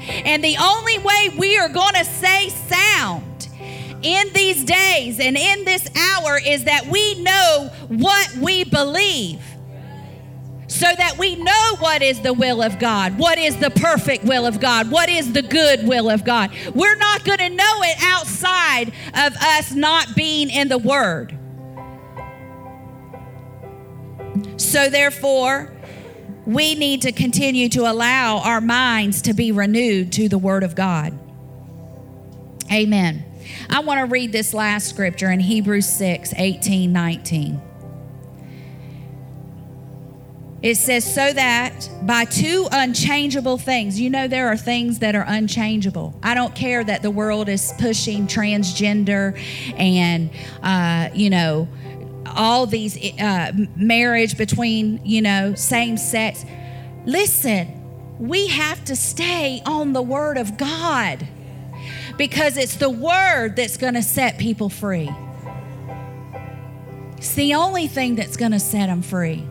And 0.00 0.42
the 0.42 0.56
only 0.60 0.98
way 0.98 1.28
we 1.38 1.56
are 1.58 1.68
going 1.68 1.94
to 1.94 2.04
stay 2.04 2.48
sound 2.48 3.48
in 4.02 4.32
these 4.32 4.64
days 4.64 5.20
and 5.20 5.36
in 5.36 5.64
this 5.64 5.88
hour 5.96 6.40
is 6.44 6.64
that 6.64 6.86
we 6.86 7.22
know 7.22 7.70
what 7.86 8.34
we 8.36 8.64
believe 8.64 9.40
so 10.66 10.86
that 10.96 11.18
we 11.18 11.36
know 11.36 11.76
what 11.78 12.02
is 12.02 12.20
the 12.20 12.32
will 12.32 12.62
of 12.62 12.80
God, 12.80 13.16
what 13.16 13.38
is 13.38 13.56
the 13.56 13.70
perfect 13.70 14.24
will 14.24 14.44
of 14.44 14.60
God, 14.60 14.90
what 14.90 15.08
is 15.08 15.32
the 15.32 15.42
good 15.42 15.86
will 15.86 16.10
of 16.10 16.24
God. 16.24 16.50
We're 16.74 16.96
not 16.96 17.24
going 17.24 17.38
to 17.38 17.48
know 17.48 17.82
it 17.82 17.96
outside 18.02 18.88
of 19.14 19.36
us 19.36 19.72
not 19.72 20.16
being 20.16 20.50
in 20.50 20.68
the 20.68 20.78
Word. 20.78 21.37
So, 24.58 24.90
therefore, 24.90 25.72
we 26.44 26.74
need 26.74 27.02
to 27.02 27.12
continue 27.12 27.68
to 27.70 27.90
allow 27.90 28.38
our 28.38 28.60
minds 28.60 29.22
to 29.22 29.34
be 29.34 29.52
renewed 29.52 30.12
to 30.12 30.28
the 30.28 30.38
Word 30.38 30.64
of 30.64 30.74
God. 30.74 31.18
Amen. 32.70 33.24
I 33.70 33.80
want 33.80 34.00
to 34.00 34.06
read 34.06 34.32
this 34.32 34.52
last 34.52 34.88
scripture 34.88 35.30
in 35.30 35.40
Hebrews 35.40 35.88
6 35.88 36.34
18, 36.36 36.92
19. 36.92 37.62
It 40.60 40.74
says, 40.74 41.04
so 41.04 41.32
that 41.32 41.88
by 42.02 42.24
two 42.24 42.66
unchangeable 42.72 43.58
things, 43.58 44.00
you 44.00 44.10
know, 44.10 44.26
there 44.26 44.48
are 44.48 44.56
things 44.56 44.98
that 44.98 45.14
are 45.14 45.24
unchangeable. 45.26 46.18
I 46.20 46.34
don't 46.34 46.52
care 46.52 46.82
that 46.82 47.02
the 47.02 47.12
world 47.12 47.48
is 47.48 47.72
pushing 47.78 48.26
transgender 48.26 49.40
and, 49.78 50.30
uh, 50.60 51.14
you 51.14 51.30
know, 51.30 51.68
all 52.34 52.66
these 52.66 52.96
uh, 53.20 53.52
marriage 53.76 54.36
between, 54.36 55.00
you 55.04 55.22
know, 55.22 55.54
same 55.54 55.96
sex. 55.96 56.44
Listen, 57.04 57.74
we 58.18 58.48
have 58.48 58.84
to 58.86 58.96
stay 58.96 59.62
on 59.64 59.92
the 59.92 60.02
Word 60.02 60.36
of 60.36 60.56
God 60.56 61.26
because 62.16 62.56
it's 62.56 62.76
the 62.76 62.90
Word 62.90 63.56
that's 63.56 63.76
going 63.76 63.94
to 63.94 64.02
set 64.02 64.38
people 64.38 64.68
free. 64.68 65.10
It's 67.16 67.34
the 67.34 67.54
only 67.54 67.86
thing 67.86 68.14
that's 68.14 68.36
going 68.36 68.52
to 68.52 68.60
set 68.60 68.86
them 68.86 69.02
free 69.02 69.46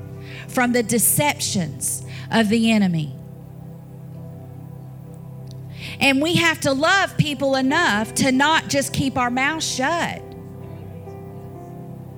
from 0.47 0.73
the 0.73 0.83
deceptions 0.83 2.05
of 2.31 2.49
the 2.49 2.71
enemy. 2.71 3.13
And 5.99 6.21
we 6.21 6.35
have 6.35 6.59
to 6.61 6.73
love 6.73 7.17
people 7.17 7.55
enough 7.55 8.13
to 8.15 8.31
not 8.31 8.67
just 8.67 8.93
keep 8.93 9.17
our 9.17 9.29
mouths 9.29 9.67
shut 9.67 10.21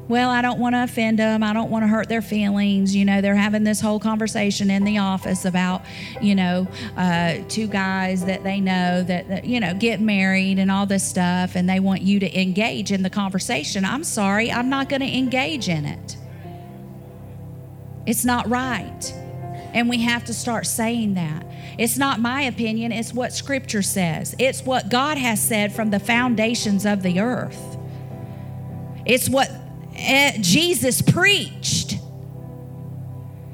well, 0.09 0.31
I 0.31 0.41
don't 0.41 0.59
want 0.59 0.73
to 0.73 0.83
offend 0.83 1.19
them. 1.19 1.43
I 1.43 1.53
don't 1.53 1.69
want 1.69 1.83
to 1.83 1.87
hurt 1.87 2.09
their 2.09 2.23
feelings. 2.23 2.95
You 2.95 3.05
know, 3.05 3.21
they're 3.21 3.35
having 3.35 3.63
this 3.63 3.79
whole 3.79 3.99
conversation 3.99 4.71
in 4.71 4.83
the 4.83 4.97
office 4.97 5.45
about, 5.45 5.83
you 6.19 6.33
know, 6.33 6.67
uh, 6.97 7.35
two 7.47 7.67
guys 7.67 8.25
that 8.25 8.43
they 8.43 8.59
know 8.59 9.03
that, 9.03 9.29
that, 9.29 9.45
you 9.45 9.59
know, 9.59 9.75
get 9.75 10.01
married 10.01 10.57
and 10.57 10.71
all 10.71 10.87
this 10.87 11.07
stuff, 11.07 11.55
and 11.55 11.69
they 11.69 11.79
want 11.79 12.01
you 12.01 12.19
to 12.19 12.41
engage 12.41 12.91
in 12.91 13.03
the 13.03 13.09
conversation. 13.09 13.85
I'm 13.85 14.03
sorry, 14.03 14.51
I'm 14.51 14.67
not 14.67 14.89
going 14.89 15.01
to 15.01 15.17
engage 15.17 15.69
in 15.69 15.85
it. 15.85 16.17
It's 18.07 18.25
not 18.25 18.49
right. 18.49 19.13
And 19.75 19.87
we 19.87 19.99
have 19.99 20.25
to 20.25 20.33
start 20.33 20.65
saying 20.65 21.13
that. 21.13 21.45
It's 21.77 21.99
not 21.99 22.19
my 22.19 22.41
opinion, 22.41 22.91
it's 22.91 23.13
what 23.13 23.31
Scripture 23.31 23.83
says. 23.83 24.35
It's 24.39 24.63
what 24.63 24.89
God 24.89 25.19
has 25.19 25.39
said 25.39 25.71
from 25.71 25.91
the 25.91 25.99
foundations 25.99 26.87
of 26.87 27.03
the 27.03 27.19
earth. 27.19 27.77
It's 29.05 29.29
what 29.29 29.49
Eh, 29.99 30.37
Jesus 30.39 31.01
preached. 31.01 31.97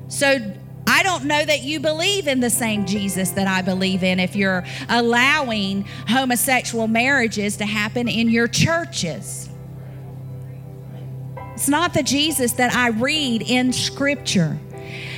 So 0.07 0.53
I 0.87 1.03
don't 1.03 1.25
know 1.25 1.43
that 1.43 1.63
you 1.63 1.79
believe 1.79 2.27
in 2.27 2.39
the 2.39 2.49
same 2.49 2.85
Jesus 2.85 3.31
that 3.31 3.47
I 3.47 3.61
believe 3.61 4.03
in 4.03 4.19
if 4.19 4.35
you're 4.35 4.63
allowing 4.87 5.85
homosexual 6.07 6.87
marriages 6.87 7.57
to 7.57 7.65
happen 7.65 8.07
in 8.07 8.29
your 8.29 8.47
churches. 8.47 9.49
It's 11.55 11.69
not 11.69 11.93
the 11.93 12.03
Jesus 12.03 12.53
that 12.53 12.73
I 12.73 12.89
read 12.89 13.41
in 13.41 13.73
Scripture. 13.73 14.59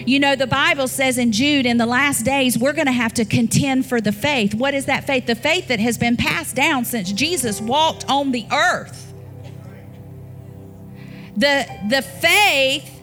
You 0.06 0.20
know, 0.20 0.36
the 0.36 0.48
Bible 0.48 0.88
says 0.88 1.18
in 1.18 1.34
Jude, 1.34 1.66
in 1.66 1.78
the 1.78 1.86
last 1.86 2.24
days, 2.24 2.58
we're 2.58 2.74
going 2.74 2.86
to 2.86 2.94
have 2.94 3.14
to 3.16 3.26
contend 3.26 3.86
for 3.86 4.00
the 4.00 4.14
faith. 4.14 4.54
What 4.54 4.74
is 4.74 4.86
that 4.86 5.06
faith? 5.06 5.26
The 5.26 5.36
faith 5.36 5.68
that 5.68 5.80
has 5.80 5.98
been 5.98 6.16
passed 6.16 6.56
down 6.56 6.86
since 6.86 7.12
Jesus 7.12 7.60
walked 7.60 8.10
on 8.10 8.32
the 8.32 8.46
earth 8.54 9.07
the, 11.38 11.68
the 11.88 12.02
faith 12.02 12.94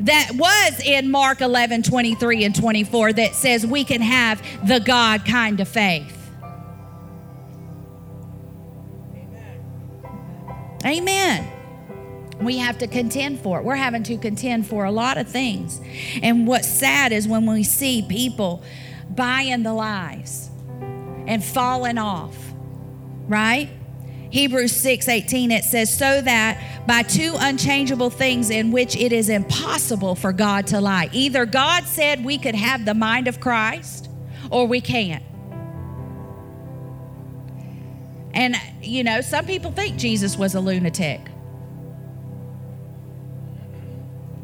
that 0.00 0.30
was 0.34 0.80
in 0.80 1.10
Mark 1.10 1.42
11 1.42 1.82
23 1.82 2.44
and 2.44 2.54
24 2.54 3.12
that 3.12 3.34
says 3.34 3.66
we 3.66 3.84
can 3.84 4.00
have 4.00 4.42
the 4.66 4.80
God 4.80 5.26
kind 5.26 5.60
of 5.60 5.68
faith. 5.68 6.16
Amen. 9.14 9.60
Amen. 10.86 11.52
We 12.40 12.56
have 12.56 12.78
to 12.78 12.86
contend 12.86 13.40
for 13.40 13.58
it. 13.58 13.64
We're 13.64 13.76
having 13.76 14.02
to 14.04 14.16
contend 14.16 14.66
for 14.66 14.86
a 14.86 14.90
lot 14.90 15.18
of 15.18 15.28
things. 15.28 15.78
And 16.22 16.46
what's 16.46 16.66
sad 16.66 17.12
is 17.12 17.28
when 17.28 17.44
we 17.44 17.62
see 17.62 18.00
people 18.00 18.62
buying 19.10 19.62
the 19.62 19.74
lies 19.74 20.50
and 21.26 21.44
falling 21.44 21.98
off, 21.98 22.34
right? 23.28 23.68
Hebrews 24.30 24.74
6 24.76 25.08
18, 25.08 25.50
it 25.50 25.64
says, 25.64 25.96
So 25.96 26.20
that 26.20 26.86
by 26.86 27.02
two 27.02 27.34
unchangeable 27.38 28.10
things 28.10 28.50
in 28.50 28.70
which 28.70 28.96
it 28.96 29.12
is 29.12 29.28
impossible 29.28 30.14
for 30.14 30.32
God 30.32 30.66
to 30.68 30.80
lie. 30.80 31.10
Either 31.12 31.44
God 31.46 31.84
said 31.84 32.24
we 32.24 32.38
could 32.38 32.54
have 32.54 32.84
the 32.84 32.94
mind 32.94 33.28
of 33.28 33.40
Christ 33.40 34.08
or 34.50 34.66
we 34.66 34.80
can't. 34.80 35.24
And, 38.32 38.56
you 38.80 39.02
know, 39.02 39.20
some 39.20 39.44
people 39.44 39.72
think 39.72 39.96
Jesus 39.96 40.36
was 40.36 40.54
a 40.54 40.60
lunatic. 40.60 41.20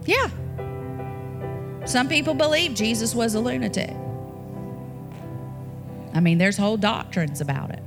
Yeah. 0.05 0.29
Some 1.85 2.09
people 2.09 2.35
believe 2.35 2.75
Jesus 2.75 3.15
was 3.15 3.37
a 3.37 3.41
lunatic. 3.41 3.95
I 6.15 6.21
mean, 6.21 6.39
there's 6.39 6.57
whole 6.57 6.77
doctrines 6.77 7.41
about 7.41 7.71
it. 7.71 7.83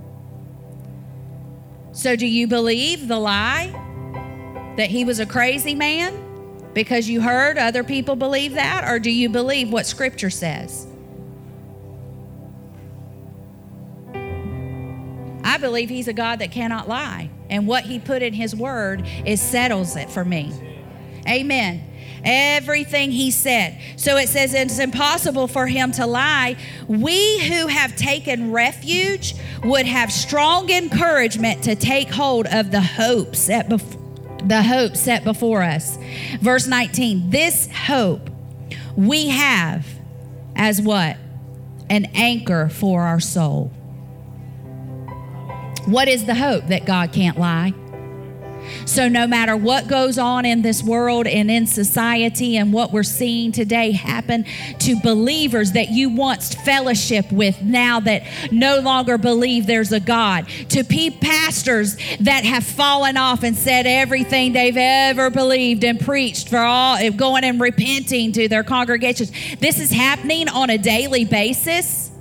So, 1.92 2.16
do 2.16 2.28
you 2.28 2.48
believe 2.48 3.08
the 3.08 3.20
lie 3.20 3.72
that 4.78 4.90
he 4.90 5.04
was 5.04 5.20
a 5.20 5.26
crazy 5.26 5.74
man 5.76 6.70
because 6.74 7.10
you 7.10 7.20
heard 7.20 7.58
other 7.58 7.84
people 7.84 8.16
believe 8.16 8.54
that? 8.54 8.88
Or 8.88 9.00
do 9.00 9.12
you 9.12 9.30
believe 9.30 9.72
what 9.72 9.86
Scripture 9.86 10.30
says? 10.30 10.88
I 15.44 15.58
believe 15.58 15.90
he's 15.90 16.08
a 16.08 16.14
God 16.14 16.40
that 16.40 16.52
cannot 16.52 16.88
lie. 16.88 17.30
And 17.50 17.66
what 17.66 17.84
he 17.84 18.00
put 18.00 18.22
in 18.22 18.34
his 18.34 18.56
word 18.56 19.06
is 19.26 19.42
settles 19.42 19.96
it 19.96 20.10
for 20.10 20.24
me. 20.24 20.54
Amen. 21.28 21.89
Everything 22.24 23.12
he 23.12 23.32
said. 23.32 23.80
So 23.96 24.18
it 24.18 24.30
says 24.30 24.54
it's 24.54 24.80
impossible 24.80 25.48
for 25.48 25.68
him 25.68 25.92
to 25.94 26.06
lie. 26.06 26.56
We 26.88 27.40
who 27.48 27.68
have 27.68 27.96
taken 27.96 28.52
refuge 28.52 29.36
would 29.64 29.86
have 29.86 30.12
strong 30.12 30.70
encouragement 30.70 31.64
to 31.64 31.76
take 31.76 32.10
hold 32.10 32.48
of 32.48 32.72
the 32.72 32.82
hope 32.82 33.36
set 33.36 33.70
before 33.70 34.00
the 34.44 34.64
hope 34.64 34.96
set 34.96 35.24
before 35.24 35.62
us. 35.62 35.98
Verse 36.40 36.66
19. 36.66 37.30
This 37.30 37.70
hope 37.72 38.30
we 38.96 39.28
have 39.28 39.86
as 40.56 40.82
what? 40.82 41.18
An 41.90 42.06
anchor 42.14 42.70
for 42.70 43.04
our 43.04 43.20
soul. 43.20 43.72
What 45.86 46.08
is 46.08 46.26
the 46.26 46.36
hope 46.36 46.68
that 46.68 46.86
God 46.86 47.12
can't 47.12 47.38
lie? 47.38 47.74
So, 48.86 49.08
no 49.08 49.28
matter 49.28 49.56
what 49.56 49.88
goes 49.88 50.18
on 50.18 50.46
in 50.46 50.62
this 50.62 50.84
world 50.84 51.28
and 51.28 51.50
in 51.50 51.68
society 51.68 52.58
and 52.58 52.74
what 52.74 52.92
we're 52.92 53.04
seeing 53.04 53.52
today 53.52 53.92
happen 53.92 54.46
to 54.80 55.00
believers 55.02 55.74
that 55.74 55.90
you 55.90 56.10
once 56.10 56.54
fellowship 56.54 57.32
with 57.32 57.62
now 57.62 58.00
that 58.02 58.24
no 58.52 58.80
longer 58.80 59.18
believe 59.18 59.66
there's 59.66 59.92
a 59.92 60.00
God, 60.00 60.48
to 60.70 60.84
pastors 61.10 61.96
that 62.20 62.44
have 62.44 62.64
fallen 62.64 63.18
off 63.18 63.44
and 63.44 63.56
said 63.56 63.86
everything 63.86 64.54
they've 64.54 64.78
ever 64.78 65.30
believed 65.30 65.84
and 65.84 66.00
preached 66.00 66.50
for 66.50 66.58
all 66.58 66.96
eh, 66.96 67.10
going 67.10 67.44
and 67.44 67.60
repenting 67.62 68.32
to 68.34 68.48
their 68.48 68.64
congregations. 68.64 69.32
This 69.60 69.80
is 69.80 69.92
happening 69.92 70.50
on 70.50 70.70
a 70.70 70.78
daily 70.78 71.26
basis. 71.26 72.12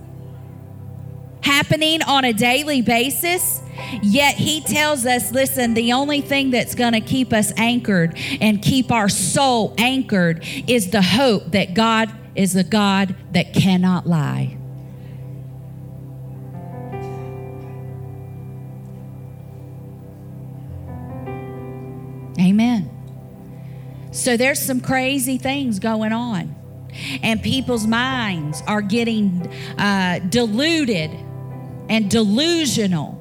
Happening 1.41 2.03
on 2.03 2.24
a 2.24 2.32
daily 2.32 2.82
basis. 2.82 3.61
Yet 4.03 4.37
he 4.37 4.61
tells 4.61 5.07
us 5.07 5.33
listen, 5.33 5.74
the 5.74 5.93
only 5.93 6.20
thing 6.20 6.51
that's 6.51 6.74
going 6.74 6.93
to 6.93 7.01
keep 7.01 7.33
us 7.33 7.53
anchored 7.57 8.18
and 8.41 8.62
keep 8.62 8.91
our 8.91 9.09
soul 9.09 9.74
anchored 9.79 10.45
is 10.66 10.91
the 10.91 11.03
hope 11.03 11.53
that 11.53 11.74
God 11.74 12.12
is 12.35 12.55
a 12.55 12.64
God 12.64 13.14
that 13.33 13.53
cannot 13.53 14.07
lie. 14.07 14.57
Amen. 22.41 22.91
So 24.12 24.37
there's 24.37 24.61
some 24.61 24.81
crazy 24.81 25.39
things 25.39 25.79
going 25.79 26.12
on. 26.12 26.55
And 27.22 27.43
people's 27.43 27.87
minds 27.87 28.62
are 28.66 28.81
getting 28.81 29.47
uh, 29.79 30.20
deluded 30.20 31.11
and 31.89 32.11
delusional 32.11 33.18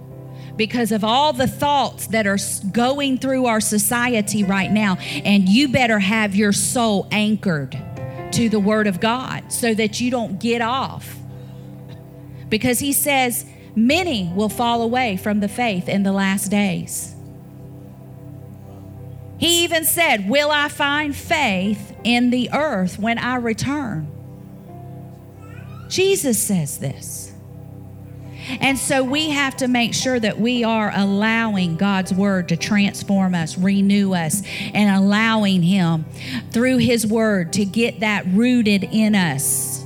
because 0.57 0.91
of 0.91 1.03
all 1.03 1.31
the 1.33 1.47
thoughts 1.47 2.07
that 2.07 2.27
are 2.27 2.37
going 2.71 3.17
through 3.17 3.45
our 3.45 3.61
society 3.61 4.43
right 4.43 4.71
now. 4.71 4.97
And 5.23 5.47
you 5.47 5.69
better 5.69 5.99
have 5.99 6.35
your 6.35 6.51
soul 6.51 7.07
anchored 7.11 7.81
to 8.33 8.49
the 8.49 8.59
Word 8.59 8.87
of 8.87 8.99
God 8.99 9.51
so 9.51 9.73
that 9.73 10.01
you 10.01 10.11
don't 10.11 10.39
get 10.39 10.61
off. 10.61 11.15
Because 12.49 12.79
He 12.79 12.91
says, 12.91 13.45
many 13.75 14.31
will 14.35 14.49
fall 14.49 14.81
away 14.81 15.17
from 15.17 15.39
the 15.39 15.47
faith 15.47 15.87
in 15.87 16.03
the 16.03 16.11
last 16.11 16.49
days. 16.49 17.13
He 19.37 19.63
even 19.63 19.85
said, 19.85 20.27
Will 20.27 20.49
I 20.49 20.67
find 20.67 21.15
faith 21.15 21.95
in 22.03 22.31
the 22.31 22.49
earth 22.51 22.97
when 22.97 23.19
I 23.19 23.35
return? 23.35 24.11
Jesus 25.89 26.41
says 26.41 26.79
this. 26.79 27.26
And 28.49 28.77
so 28.77 29.03
we 29.03 29.29
have 29.31 29.57
to 29.57 29.67
make 29.67 29.93
sure 29.93 30.19
that 30.19 30.39
we 30.39 30.63
are 30.63 30.91
allowing 30.93 31.75
God's 31.75 32.13
word 32.13 32.49
to 32.49 32.57
transform 32.57 33.35
us, 33.35 33.57
renew 33.57 34.13
us, 34.13 34.41
and 34.73 34.95
allowing 34.95 35.63
Him 35.63 36.05
through 36.51 36.77
His 36.77 37.05
word 37.05 37.53
to 37.53 37.65
get 37.65 37.99
that 37.99 38.25
rooted 38.27 38.85
in 38.85 39.15
us, 39.15 39.85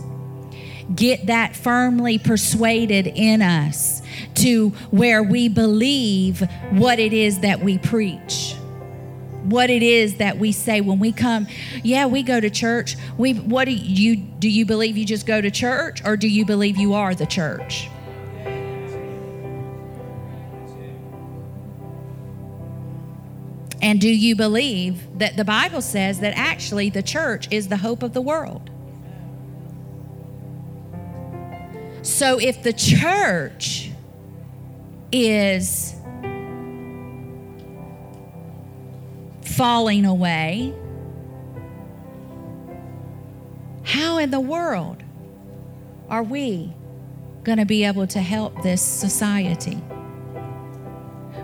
get 0.94 1.28
that 1.28 1.56
firmly 1.56 2.20
persuaded 2.20 3.08
in 3.08 3.42
us 3.42 4.02
to 4.36 4.70
where 4.92 5.24
we 5.24 5.48
believe 5.48 6.42
what 6.72 7.00
it 7.00 7.14
is 7.14 7.40
that 7.40 7.62
we 7.62 7.78
preach. 7.78 8.56
What 9.44 9.72
it 9.72 9.82
is 9.82 10.18
that 10.18 10.38
we 10.38 10.52
say 10.52 10.82
when 10.82 11.00
we 11.00 11.12
come 11.12 11.48
yeah 11.84 12.06
we 12.06 12.22
go 12.22 12.40
to 12.40 12.52
church. 12.52 12.96
We 13.18 13.34
what 13.34 13.66
do 13.66 13.72
you 13.72 14.16
do 14.16 14.48
you 14.48 14.68
believe 14.68 14.98
you 14.98 15.06
just 15.06 15.26
go 15.26 15.42
to 15.42 15.50
church 15.50 16.04
or 16.06 16.16
do 16.16 16.28
you 16.28 16.46
believe 16.46 16.78
you 16.78 16.94
are 16.94 17.16
the 17.16 17.26
church 17.26 17.90
and 23.82 24.00
do 24.00 24.10
you 24.10 24.36
believe 24.36 25.18
that 25.18 25.36
the 25.38 25.46
bible 25.46 25.82
says 25.82 26.20
that 26.20 26.34
actually 26.36 26.90
the 26.90 27.04
church 27.04 27.48
is 27.52 27.68
the 27.68 27.78
hope 27.78 28.04
of 28.04 28.14
the 28.14 28.22
world 28.22 28.70
so 32.04 32.40
if 32.40 32.64
the 32.64 32.74
church 32.74 33.92
is 35.12 35.96
falling 39.44 40.06
away, 40.06 40.74
how 43.84 44.18
in 44.18 44.32
the 44.32 44.40
world 44.40 45.04
are 46.10 46.24
we 46.24 46.74
going 47.44 47.58
to 47.58 47.66
be 47.66 47.84
able 47.84 48.08
to 48.08 48.20
help 48.20 48.64
this 48.64 48.82
society? 48.82 49.80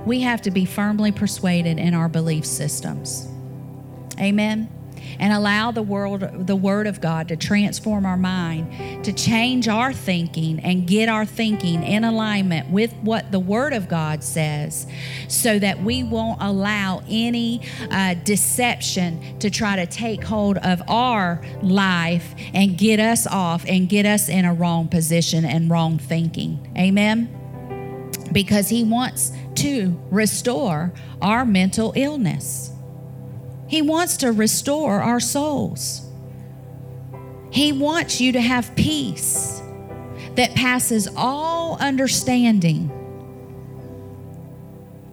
We 0.07 0.21
have 0.21 0.41
to 0.43 0.51
be 0.51 0.65
firmly 0.65 1.11
persuaded 1.11 1.77
in 1.77 1.93
our 1.93 2.07
belief 2.09 2.45
systems. 2.45 3.27
Amen 4.19 4.69
and 5.19 5.33
allow 5.33 5.71
the 5.71 5.81
world 5.81 6.21
the 6.47 6.55
word 6.55 6.87
of 6.87 7.01
God 7.01 7.27
to 7.29 7.35
transform 7.35 8.05
our 8.05 8.17
mind, 8.17 9.03
to 9.05 9.13
change 9.13 9.67
our 9.67 9.93
thinking 9.93 10.59
and 10.59 10.87
get 10.87 11.09
our 11.09 11.25
thinking 11.25 11.83
in 11.83 12.03
alignment 12.03 12.69
with 12.69 12.93
what 13.01 13.31
the 13.31 13.39
word 13.39 13.73
of 13.73 13.87
God 13.87 14.23
says 14.23 14.87
so 15.27 15.59
that 15.59 15.81
we 15.81 16.03
won't 16.03 16.41
allow 16.41 17.03
any 17.09 17.61
uh, 17.91 18.15
deception 18.23 19.39
to 19.39 19.49
try 19.49 19.75
to 19.75 19.85
take 19.85 20.23
hold 20.23 20.57
of 20.57 20.81
our 20.87 21.41
life 21.61 22.35
and 22.53 22.77
get 22.77 22.99
us 22.99 23.25
off 23.27 23.65
and 23.67 23.89
get 23.89 24.05
us 24.05 24.29
in 24.29 24.45
a 24.45 24.53
wrong 24.53 24.87
position 24.87 25.45
and 25.45 25.69
wrong 25.69 25.97
thinking. 25.97 26.73
Amen. 26.77 27.33
Because 28.31 28.67
he 28.69 28.83
wants 28.83 29.31
to 29.57 29.99
restore 30.09 30.93
our 31.21 31.45
mental 31.45 31.93
illness. 31.95 32.71
He 33.67 33.81
wants 33.81 34.17
to 34.17 34.31
restore 34.31 35.01
our 35.01 35.19
souls. 35.19 36.07
He 37.49 37.71
wants 37.71 38.21
you 38.21 38.31
to 38.33 38.41
have 38.41 38.75
peace 38.75 39.61
that 40.35 40.53
passes 40.55 41.07
all 41.15 41.77
understanding. 41.79 42.91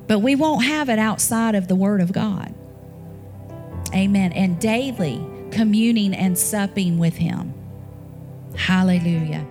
But 0.06 0.18
we 0.18 0.36
won't 0.36 0.64
have 0.64 0.88
it 0.88 0.98
outside 0.98 1.54
of 1.54 1.68
the 1.68 1.74
Word 1.74 2.00
of 2.00 2.12
God. 2.12 2.54
Amen. 3.94 4.32
And 4.32 4.60
daily 4.60 5.24
communing 5.50 6.14
and 6.14 6.36
supping 6.36 6.98
with 6.98 7.16
Him. 7.16 7.54
Hallelujah. 8.56 9.46